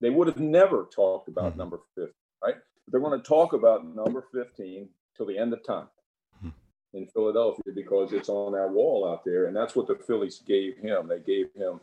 They 0.00 0.10
would 0.10 0.26
have 0.26 0.40
never 0.40 0.88
talked 0.94 1.28
about 1.28 1.52
Mhm. 1.54 1.56
number 1.56 1.80
15, 1.94 2.12
right? 2.42 2.56
They're 2.88 3.00
going 3.00 3.18
to 3.20 3.26
talk 3.26 3.52
about 3.52 3.84
number 3.84 4.22
15 4.32 4.88
till 5.16 5.26
the 5.26 5.38
end 5.38 5.52
of 5.52 5.62
time 5.62 5.88
Mhm. 6.42 6.52
in 6.94 7.06
Philadelphia 7.08 7.72
because 7.74 8.12
it's 8.12 8.28
on 8.28 8.52
that 8.52 8.70
wall 8.70 9.06
out 9.06 9.24
there, 9.24 9.46
and 9.46 9.56
that's 9.56 9.76
what 9.76 9.86
the 9.86 9.96
Phillies 9.96 10.40
gave 10.40 10.76
him. 10.78 11.06
They 11.08 11.20
gave 11.20 11.52
him, 11.52 11.80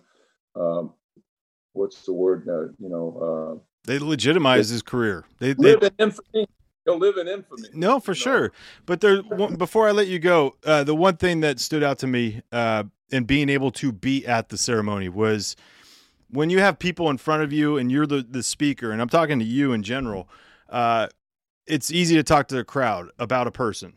um, 0.56 0.94
what's 1.74 2.06
the 2.06 2.14
word? 2.14 2.48
Uh, 2.48 2.74
you 2.80 2.90
know, 2.90 3.58
uh, 3.58 3.60
They 3.86 4.00
legitimized 4.00 4.72
his 4.72 4.82
career. 4.82 5.26
They, 5.40 5.54
they 5.54 5.76
live 5.76 5.84
in 5.84 5.92
infamy. 6.00 6.48
He'll 6.86 6.98
live 6.98 7.18
in 7.18 7.28
infamy. 7.28 7.70
no, 7.74 8.00
for 8.00 8.14
you 8.14 8.20
know? 8.20 8.24
sure. 8.24 8.52
But 8.86 9.02
there, 9.02 9.22
before 9.22 9.88
I 9.88 9.92
let 9.92 10.08
you 10.08 10.20
go, 10.20 10.56
uh, 10.66 10.84
the 10.84 10.96
one 10.96 11.18
thing 11.18 11.42
that 11.42 11.60
stood 11.60 11.84
out 11.84 12.00
to 12.00 12.08
me 12.08 12.42
uh, 12.52 12.86
in 13.12 13.26
being 13.26 13.50
able 13.50 13.72
to 13.74 13.92
be 13.92 14.26
at 14.26 14.50
the 14.50 14.58
ceremony 14.58 15.10
was 15.10 15.56
when 16.30 16.50
you 16.50 16.60
have 16.60 16.80
people 16.80 17.10
in 17.10 17.18
front 17.18 17.44
of 17.44 17.54
you 17.54 17.78
and 17.78 17.92
you're 17.92 18.08
the 18.08 18.26
the 18.28 18.42
speaker, 18.44 18.92
and 18.92 19.02
I'm 19.02 19.10
talking 19.10 19.40
to 19.40 19.46
you 19.46 19.74
in 19.74 19.84
general. 19.84 20.28
Uh, 20.70 21.08
it's 21.68 21.92
easy 21.92 22.16
to 22.16 22.24
talk 22.24 22.48
to 22.48 22.56
the 22.56 22.64
crowd 22.64 23.12
about 23.20 23.48
a 23.48 23.52
person. 23.52 23.94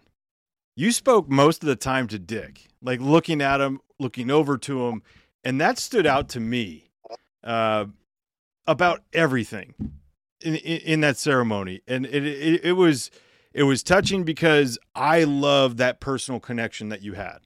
You 0.76 0.92
spoke 0.92 1.28
most 1.28 1.62
of 1.62 1.68
the 1.68 1.76
time 1.76 2.08
to 2.08 2.18
Dick, 2.18 2.66
like 2.82 3.00
looking 3.00 3.40
at 3.40 3.60
him, 3.60 3.80
looking 3.98 4.30
over 4.30 4.58
to 4.58 4.88
him, 4.88 5.02
and 5.44 5.60
that 5.60 5.78
stood 5.78 6.06
out 6.06 6.28
to 6.30 6.40
me 6.40 6.90
uh, 7.42 7.86
about 8.66 9.02
everything. 9.12 9.74
in, 10.40 10.56
in, 10.56 10.78
in 10.80 11.00
that 11.00 11.16
ceremony, 11.16 11.80
and 11.86 12.04
it, 12.06 12.24
it 12.26 12.64
it 12.64 12.72
was 12.72 13.10
it 13.52 13.62
was 13.62 13.82
touching 13.82 14.24
because 14.24 14.78
I 14.94 15.24
love 15.24 15.76
that 15.78 16.00
personal 16.00 16.40
connection 16.40 16.88
that 16.90 17.02
you 17.02 17.14
had. 17.14 17.38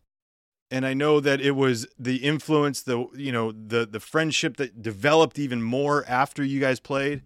And 0.70 0.84
I 0.84 0.92
know 0.94 1.18
that 1.20 1.40
it 1.40 1.52
was 1.52 1.86
the 1.98 2.16
influence, 2.16 2.82
the 2.82 3.06
you 3.14 3.30
know, 3.32 3.52
the 3.52 3.86
the 3.86 4.00
friendship 4.00 4.56
that 4.56 4.82
developed 4.82 5.38
even 5.38 5.62
more 5.62 6.04
after 6.08 6.42
you 6.42 6.60
guys 6.60 6.80
played. 6.80 7.22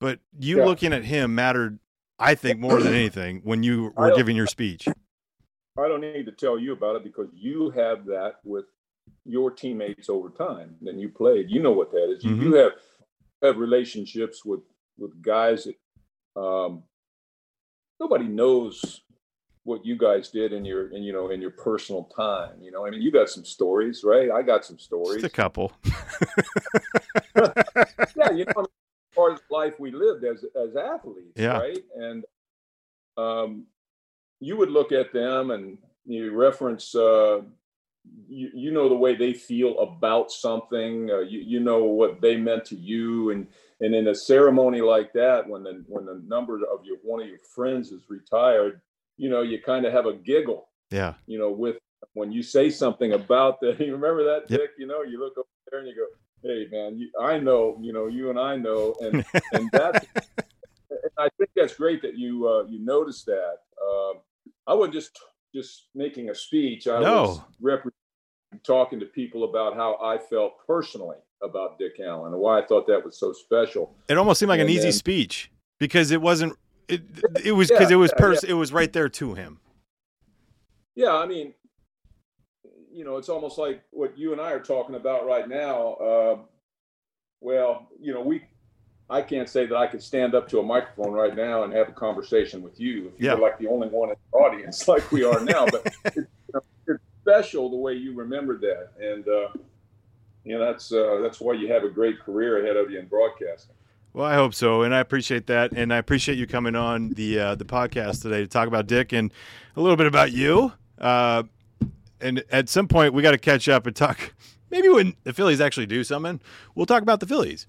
But 0.00 0.20
you 0.38 0.58
Yeah. 0.58 0.64
looking 0.64 0.92
at 0.92 1.04
him 1.04 1.34
mattered, 1.34 1.78
I 2.18 2.34
think, 2.34 2.58
more 2.60 2.80
than 2.80 2.92
anything 2.94 3.40
when 3.44 3.62
you 3.62 3.92
were 3.96 4.10
giving 4.16 4.36
your 4.36 4.46
speech. 4.46 4.88
I 5.76 5.88
don't 5.88 6.00
need 6.00 6.26
to 6.26 6.32
tell 6.32 6.58
you 6.58 6.72
about 6.72 6.96
it 6.96 7.04
because 7.04 7.28
you 7.34 7.70
have 7.70 8.06
that 8.06 8.34
with 8.44 8.64
your 9.24 9.50
teammates 9.50 10.08
over 10.08 10.28
time. 10.30 10.76
Then 10.82 10.98
you 10.98 11.08
played. 11.08 11.50
You 11.50 11.62
know 11.62 11.72
what 11.72 11.90
that 11.92 12.10
is. 12.12 12.24
You, 12.24 12.30
Mm-hmm. 12.32 12.42
you 12.42 12.54
have 12.54 12.72
have 13.42 13.56
relationships 13.58 14.44
with 14.44 14.60
with 14.98 15.20
guys 15.22 15.64
that 15.64 16.40
um, 16.40 16.82
nobody 18.00 18.24
knows 18.26 19.02
what 19.64 19.84
you 19.84 19.96
guys 19.96 20.28
did 20.28 20.52
in 20.52 20.64
your 20.64 20.88
in 20.94 21.02
you 21.02 21.12
know 21.12 21.30
in 21.30 21.40
your 21.40 21.50
personal 21.50 22.04
time. 22.16 22.60
You 22.60 22.70
know, 22.70 22.86
I 22.86 22.90
mean, 22.90 23.02
you 23.02 23.10
got 23.10 23.28
some 23.28 23.44
stories, 23.44 24.02
right? 24.04 24.30
I 24.30 24.42
got 24.42 24.64
some 24.64 24.78
stories. 24.78 25.22
Just 25.22 25.32
a 25.32 25.36
couple. 25.36 25.72
yeah, 28.16 28.30
you 28.32 28.44
know, 28.54 28.66
part 29.14 29.32
of 29.32 29.40
life 29.50 29.78
we 29.78 29.90
lived 29.90 30.24
as 30.24 30.44
as 30.60 30.76
athletes, 30.76 31.32
Yeah. 31.36 31.58
right? 31.58 31.78
And 31.96 32.24
um, 33.16 33.66
you 34.40 34.56
would 34.56 34.70
look 34.70 34.92
at 34.92 35.12
them 35.12 35.50
and 35.50 35.78
you 36.04 36.32
reference, 36.32 36.94
uh, 36.94 37.40
you, 38.28 38.50
you 38.54 38.70
know, 38.70 38.88
the 38.88 38.94
way 38.94 39.14
they 39.14 39.32
feel 39.32 39.78
about 39.80 40.30
something. 40.30 41.10
Uh, 41.10 41.20
you 41.20 41.40
you 41.40 41.60
know 41.60 41.84
what 41.84 42.20
they 42.20 42.36
meant 42.36 42.64
to 42.66 42.76
you, 42.76 43.30
and 43.30 43.46
and 43.80 43.94
in 43.94 44.08
a 44.08 44.14
ceremony 44.14 44.80
like 44.80 45.12
that, 45.14 45.48
when 45.48 45.62
the 45.62 45.84
when 45.88 46.04
the 46.06 46.22
number 46.26 46.56
of 46.56 46.84
your 46.84 46.98
one 47.02 47.22
of 47.22 47.28
your 47.28 47.38
friends 47.54 47.90
is 47.92 48.02
retired, 48.08 48.80
you 49.16 49.28
know, 49.30 49.42
you 49.42 49.60
kind 49.60 49.86
of 49.86 49.92
have 49.92 50.06
a 50.06 50.14
giggle 50.14 50.68
Yeah. 50.90 51.14
you 51.26 51.38
know, 51.38 51.50
with 51.50 51.76
when 52.12 52.30
you 52.32 52.42
say 52.42 52.70
something 52.70 53.12
about 53.12 53.60
the, 53.60 53.68
you 53.80 53.92
remember 53.94 54.24
that, 54.24 54.50
Yep. 54.50 54.60
Dick? 54.60 54.70
You 54.78 54.86
know, 54.86 55.02
you 55.02 55.18
look 55.18 55.36
over 55.38 55.48
there 55.70 55.80
and 55.80 55.88
you 55.88 55.94
go, 55.94 56.06
"Hey, 56.48 56.66
man, 56.70 56.98
you, 56.98 57.10
I 57.20 57.38
know, 57.38 57.78
you 57.80 57.92
know, 57.92 58.06
you 58.06 58.30
and 58.30 58.38
I 58.38 58.56
know," 58.56 58.94
and 59.00 59.24
and 59.52 59.70
that's, 59.72 60.04
and 60.90 61.10
I 61.18 61.28
think 61.38 61.50
that's 61.56 61.74
great 61.74 62.02
that 62.02 62.16
you 62.16 62.46
uh, 62.48 62.64
you 62.68 62.78
noticed 62.84 63.26
that. 63.26 63.56
Um 63.82 64.14
I 64.66 64.74
wouldn't 64.74 64.94
just 64.94 65.18
just 65.54 65.86
making 65.94 66.30
a 66.30 66.34
speech. 66.34 66.86
I 66.88 66.98
was 67.00 67.38
No. 67.38 67.44
representing, 67.60 67.92
talking 68.64 68.98
to 69.00 69.06
people 69.06 69.44
about 69.44 69.74
how 69.74 69.96
I 70.02 70.18
felt 70.18 70.54
personally 70.66 71.16
about 71.42 71.78
Dick 71.78 72.00
Allen 72.00 72.32
and 72.32 72.40
why 72.40 72.60
I 72.60 72.66
thought 72.66 72.86
that 72.88 73.04
was 73.04 73.18
so 73.18 73.32
special. 73.32 73.94
It 74.08 74.16
almost 74.18 74.40
seemed 74.40 74.48
like 74.48 74.60
an 74.60 74.68
easy 74.68 74.84
then- 74.84 74.92
speech 74.92 75.50
because 75.78 76.10
it 76.10 76.20
wasn't. 76.20 76.58
It, 76.88 77.02
it 77.44 77.52
was 77.52 77.68
because 77.68 77.90
Yeah, 77.90 77.96
it 77.96 77.98
was 78.00 78.12
yeah, 78.18 78.50
it 78.50 78.52
was 78.54 78.72
right 78.72 78.92
there 78.92 79.08
to 79.08 79.34
him. 79.34 79.58
Yeah, 80.94 81.14
I 81.16 81.26
mean, 81.26 81.54
you 82.92 83.04
know, 83.04 83.16
it's 83.16 83.28
almost 83.30 83.56
like 83.58 83.82
what 83.90 84.18
you 84.18 84.32
and 84.32 84.40
I 84.40 84.52
are 84.52 84.60
talking 84.60 84.94
about 84.94 85.26
right 85.26 85.48
now. 85.48 85.94
Uh, 85.94 86.38
well, 87.40 87.88
you 87.98 88.12
know, 88.12 88.20
we, 88.20 88.42
I 89.10 89.20
can't 89.22 89.48
say 89.48 89.66
that 89.66 89.76
I 89.76 89.86
could 89.86 90.02
stand 90.02 90.34
up 90.34 90.48
to 90.48 90.60
a 90.60 90.62
microphone 90.62 91.12
right 91.12 91.36
now 91.36 91.64
and 91.64 91.72
have 91.74 91.88
a 91.88 91.92
conversation 91.92 92.62
with 92.62 92.80
you 92.80 93.08
if 93.14 93.20
you 93.20 93.26
Yeah. 93.28 93.34
were 93.34 93.40
like 93.42 93.58
the 93.58 93.66
only 93.68 93.88
one 93.88 94.08
in 94.10 94.16
the 94.32 94.38
audience 94.38 94.88
like 94.88 95.10
we 95.12 95.24
are 95.24 95.40
now. 95.40 95.66
But 95.66 95.86
it's, 96.06 96.16
you 96.16 96.26
know, 96.54 96.60
it's 96.86 97.02
special 97.22 97.68
the 97.70 97.76
way 97.76 97.92
you 97.94 98.14
remembered 98.14 98.60
that, 98.62 98.90
and 99.00 99.26
uh, 99.28 99.48
you 100.44 100.58
know, 100.58 100.64
that's 100.64 100.92
uh, 100.92 101.20
that's 101.22 101.40
why 101.40 101.54
you 101.54 101.70
have 101.72 101.84
a 101.84 101.88
great 101.88 102.20
career 102.20 102.62
ahead 102.64 102.76
of 102.76 102.90
you 102.90 102.98
in 102.98 103.06
broadcasting. 103.06 103.74
Well, 104.14 104.26
I 104.26 104.34
hope 104.34 104.54
so, 104.54 104.82
and 104.82 104.94
I 104.94 105.00
appreciate 105.00 105.46
that, 105.48 105.72
and 105.72 105.92
I 105.92 105.96
appreciate 105.98 106.38
you 106.38 106.46
coming 106.46 106.74
on 106.76 107.10
the 107.10 107.38
uh, 107.38 107.54
the 107.56 107.64
podcast 107.64 108.22
today 108.22 108.40
to 108.40 108.46
talk 108.46 108.68
about 108.68 108.86
Dick 108.86 109.12
and 109.12 109.32
a 109.76 109.80
little 109.80 109.96
bit 109.96 110.06
about 110.06 110.32
you. 110.32 110.72
Uh, 110.98 111.42
and 112.20 112.42
at 112.50 112.68
some 112.68 112.88
point, 112.88 113.12
we 113.12 113.22
got 113.22 113.32
to 113.32 113.38
catch 113.38 113.68
up 113.68 113.86
and 113.86 113.94
talk. 113.94 114.32
Maybe 114.70 114.88
when 114.88 115.14
the 115.24 115.32
Phillies 115.32 115.60
actually 115.60 115.86
do 115.86 116.02
something, 116.04 116.40
we'll 116.74 116.86
talk 116.86 117.02
about 117.02 117.20
the 117.20 117.26
Phillies. 117.26 117.66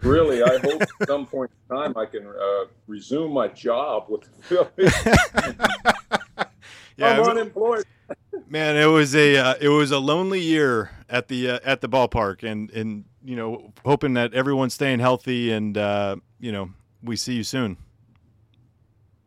Really, 0.00 0.42
I 0.42 0.58
hope 0.58 0.82
at 0.82 1.08
some 1.08 1.26
point 1.26 1.50
in 1.70 1.76
time 1.76 1.96
I 1.96 2.06
can 2.06 2.26
uh, 2.26 2.64
resume 2.86 3.32
my 3.32 3.48
job 3.48 4.06
with 4.08 4.22
the 4.22 4.42
Phillies. 4.42 4.94
Yeah, 6.98 7.10
I'm 7.10 7.18
was- 7.18 7.28
unemployed. 7.28 7.84
man, 8.48 8.74
it 8.76 8.86
was 8.86 9.14
a 9.14 9.36
uh, 9.36 9.54
it 9.60 9.68
was 9.68 9.90
a 9.90 9.98
lonely 9.98 10.40
year 10.40 10.90
at 11.10 11.28
the 11.28 11.50
uh, 11.50 11.58
at 11.62 11.82
the 11.82 11.90
ballpark, 11.90 12.42
and 12.42 12.70
and 12.70 13.04
you 13.22 13.36
know 13.36 13.74
hoping 13.84 14.14
that 14.14 14.32
everyone's 14.32 14.72
staying 14.72 15.00
healthy, 15.00 15.52
and 15.52 15.76
uh, 15.76 16.16
you 16.40 16.52
know 16.52 16.70
we 17.02 17.14
see 17.16 17.34
you 17.34 17.44
soon. 17.44 17.76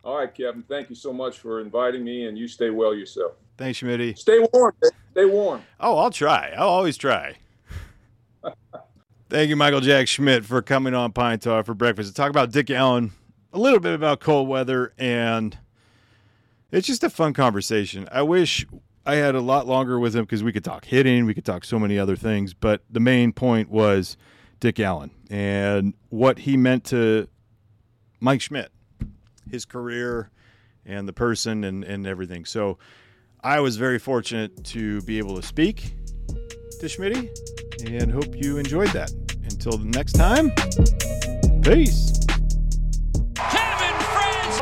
All 0.03 0.17
right, 0.17 0.33
Kevin. 0.33 0.63
Thank 0.63 0.89
you 0.89 0.95
so 0.95 1.13
much 1.13 1.37
for 1.37 1.61
inviting 1.61 2.03
me, 2.03 2.25
and 2.25 2.39
you 2.39 2.47
stay 2.47 2.71
well 2.71 2.95
yourself. 2.95 3.33
Thanks, 3.57 3.79
Schmitty. 3.81 4.17
Stay 4.17 4.39
warm. 4.51 4.73
Stay 5.11 5.25
warm. 5.25 5.61
Oh, 5.79 5.95
I'll 5.99 6.09
try. 6.09 6.53
I'll 6.57 6.69
always 6.69 6.97
try. 6.97 7.35
Thank 9.29 9.49
you, 9.49 9.55
Michael 9.55 9.79
Jack 9.79 10.07
Schmidt, 10.07 10.43
for 10.43 10.59
coming 10.63 10.95
on 10.95 11.11
Pine 11.11 11.37
Tar 11.37 11.63
for 11.63 11.75
breakfast 11.75 12.09
to 12.09 12.15
talk 12.15 12.31
about 12.31 12.49
Dick 12.51 12.71
Allen, 12.71 13.11
a 13.53 13.59
little 13.59 13.79
bit 13.79 13.93
about 13.93 14.21
cold 14.21 14.47
weather, 14.47 14.91
and 14.97 15.55
it's 16.71 16.87
just 16.87 17.03
a 17.03 17.11
fun 17.11 17.33
conversation. 17.33 18.09
I 18.11 18.23
wish 18.23 18.65
I 19.05 19.17
had 19.17 19.35
a 19.35 19.39
lot 19.39 19.67
longer 19.67 19.99
with 19.99 20.15
him 20.15 20.23
because 20.23 20.41
we 20.41 20.51
could 20.51 20.63
talk 20.63 20.85
hitting, 20.85 21.27
we 21.27 21.35
could 21.35 21.45
talk 21.45 21.63
so 21.63 21.77
many 21.77 21.99
other 21.99 22.15
things, 22.15 22.55
but 22.55 22.81
the 22.89 22.99
main 22.99 23.31
point 23.31 23.69
was 23.69 24.17
Dick 24.59 24.79
Allen 24.79 25.11
and 25.29 25.93
what 26.09 26.39
he 26.39 26.57
meant 26.57 26.85
to 26.85 27.27
Mike 28.19 28.41
Schmidt, 28.41 28.71
his 29.47 29.63
career, 29.63 30.31
and 30.87 31.07
the 31.07 31.13
person, 31.13 31.63
and, 31.63 31.83
and 31.83 32.07
everything. 32.07 32.45
So 32.45 32.79
I 33.43 33.59
was 33.59 33.77
very 33.77 33.99
fortunate 33.99 34.63
to 34.65 35.03
be 35.03 35.19
able 35.19 35.35
to 35.35 35.43
speak 35.43 35.93
to 36.79 36.85
Schmitty 36.85 37.29
and 37.85 38.11
hope 38.11 38.35
you 38.35 38.57
enjoyed 38.57 38.89
that. 38.89 39.11
Until 39.43 39.77
the 39.77 39.85
next 39.85 40.13
time, 40.13 40.51
peace. 41.61 42.13
Kevin 43.35 43.95
Franz 44.11 44.61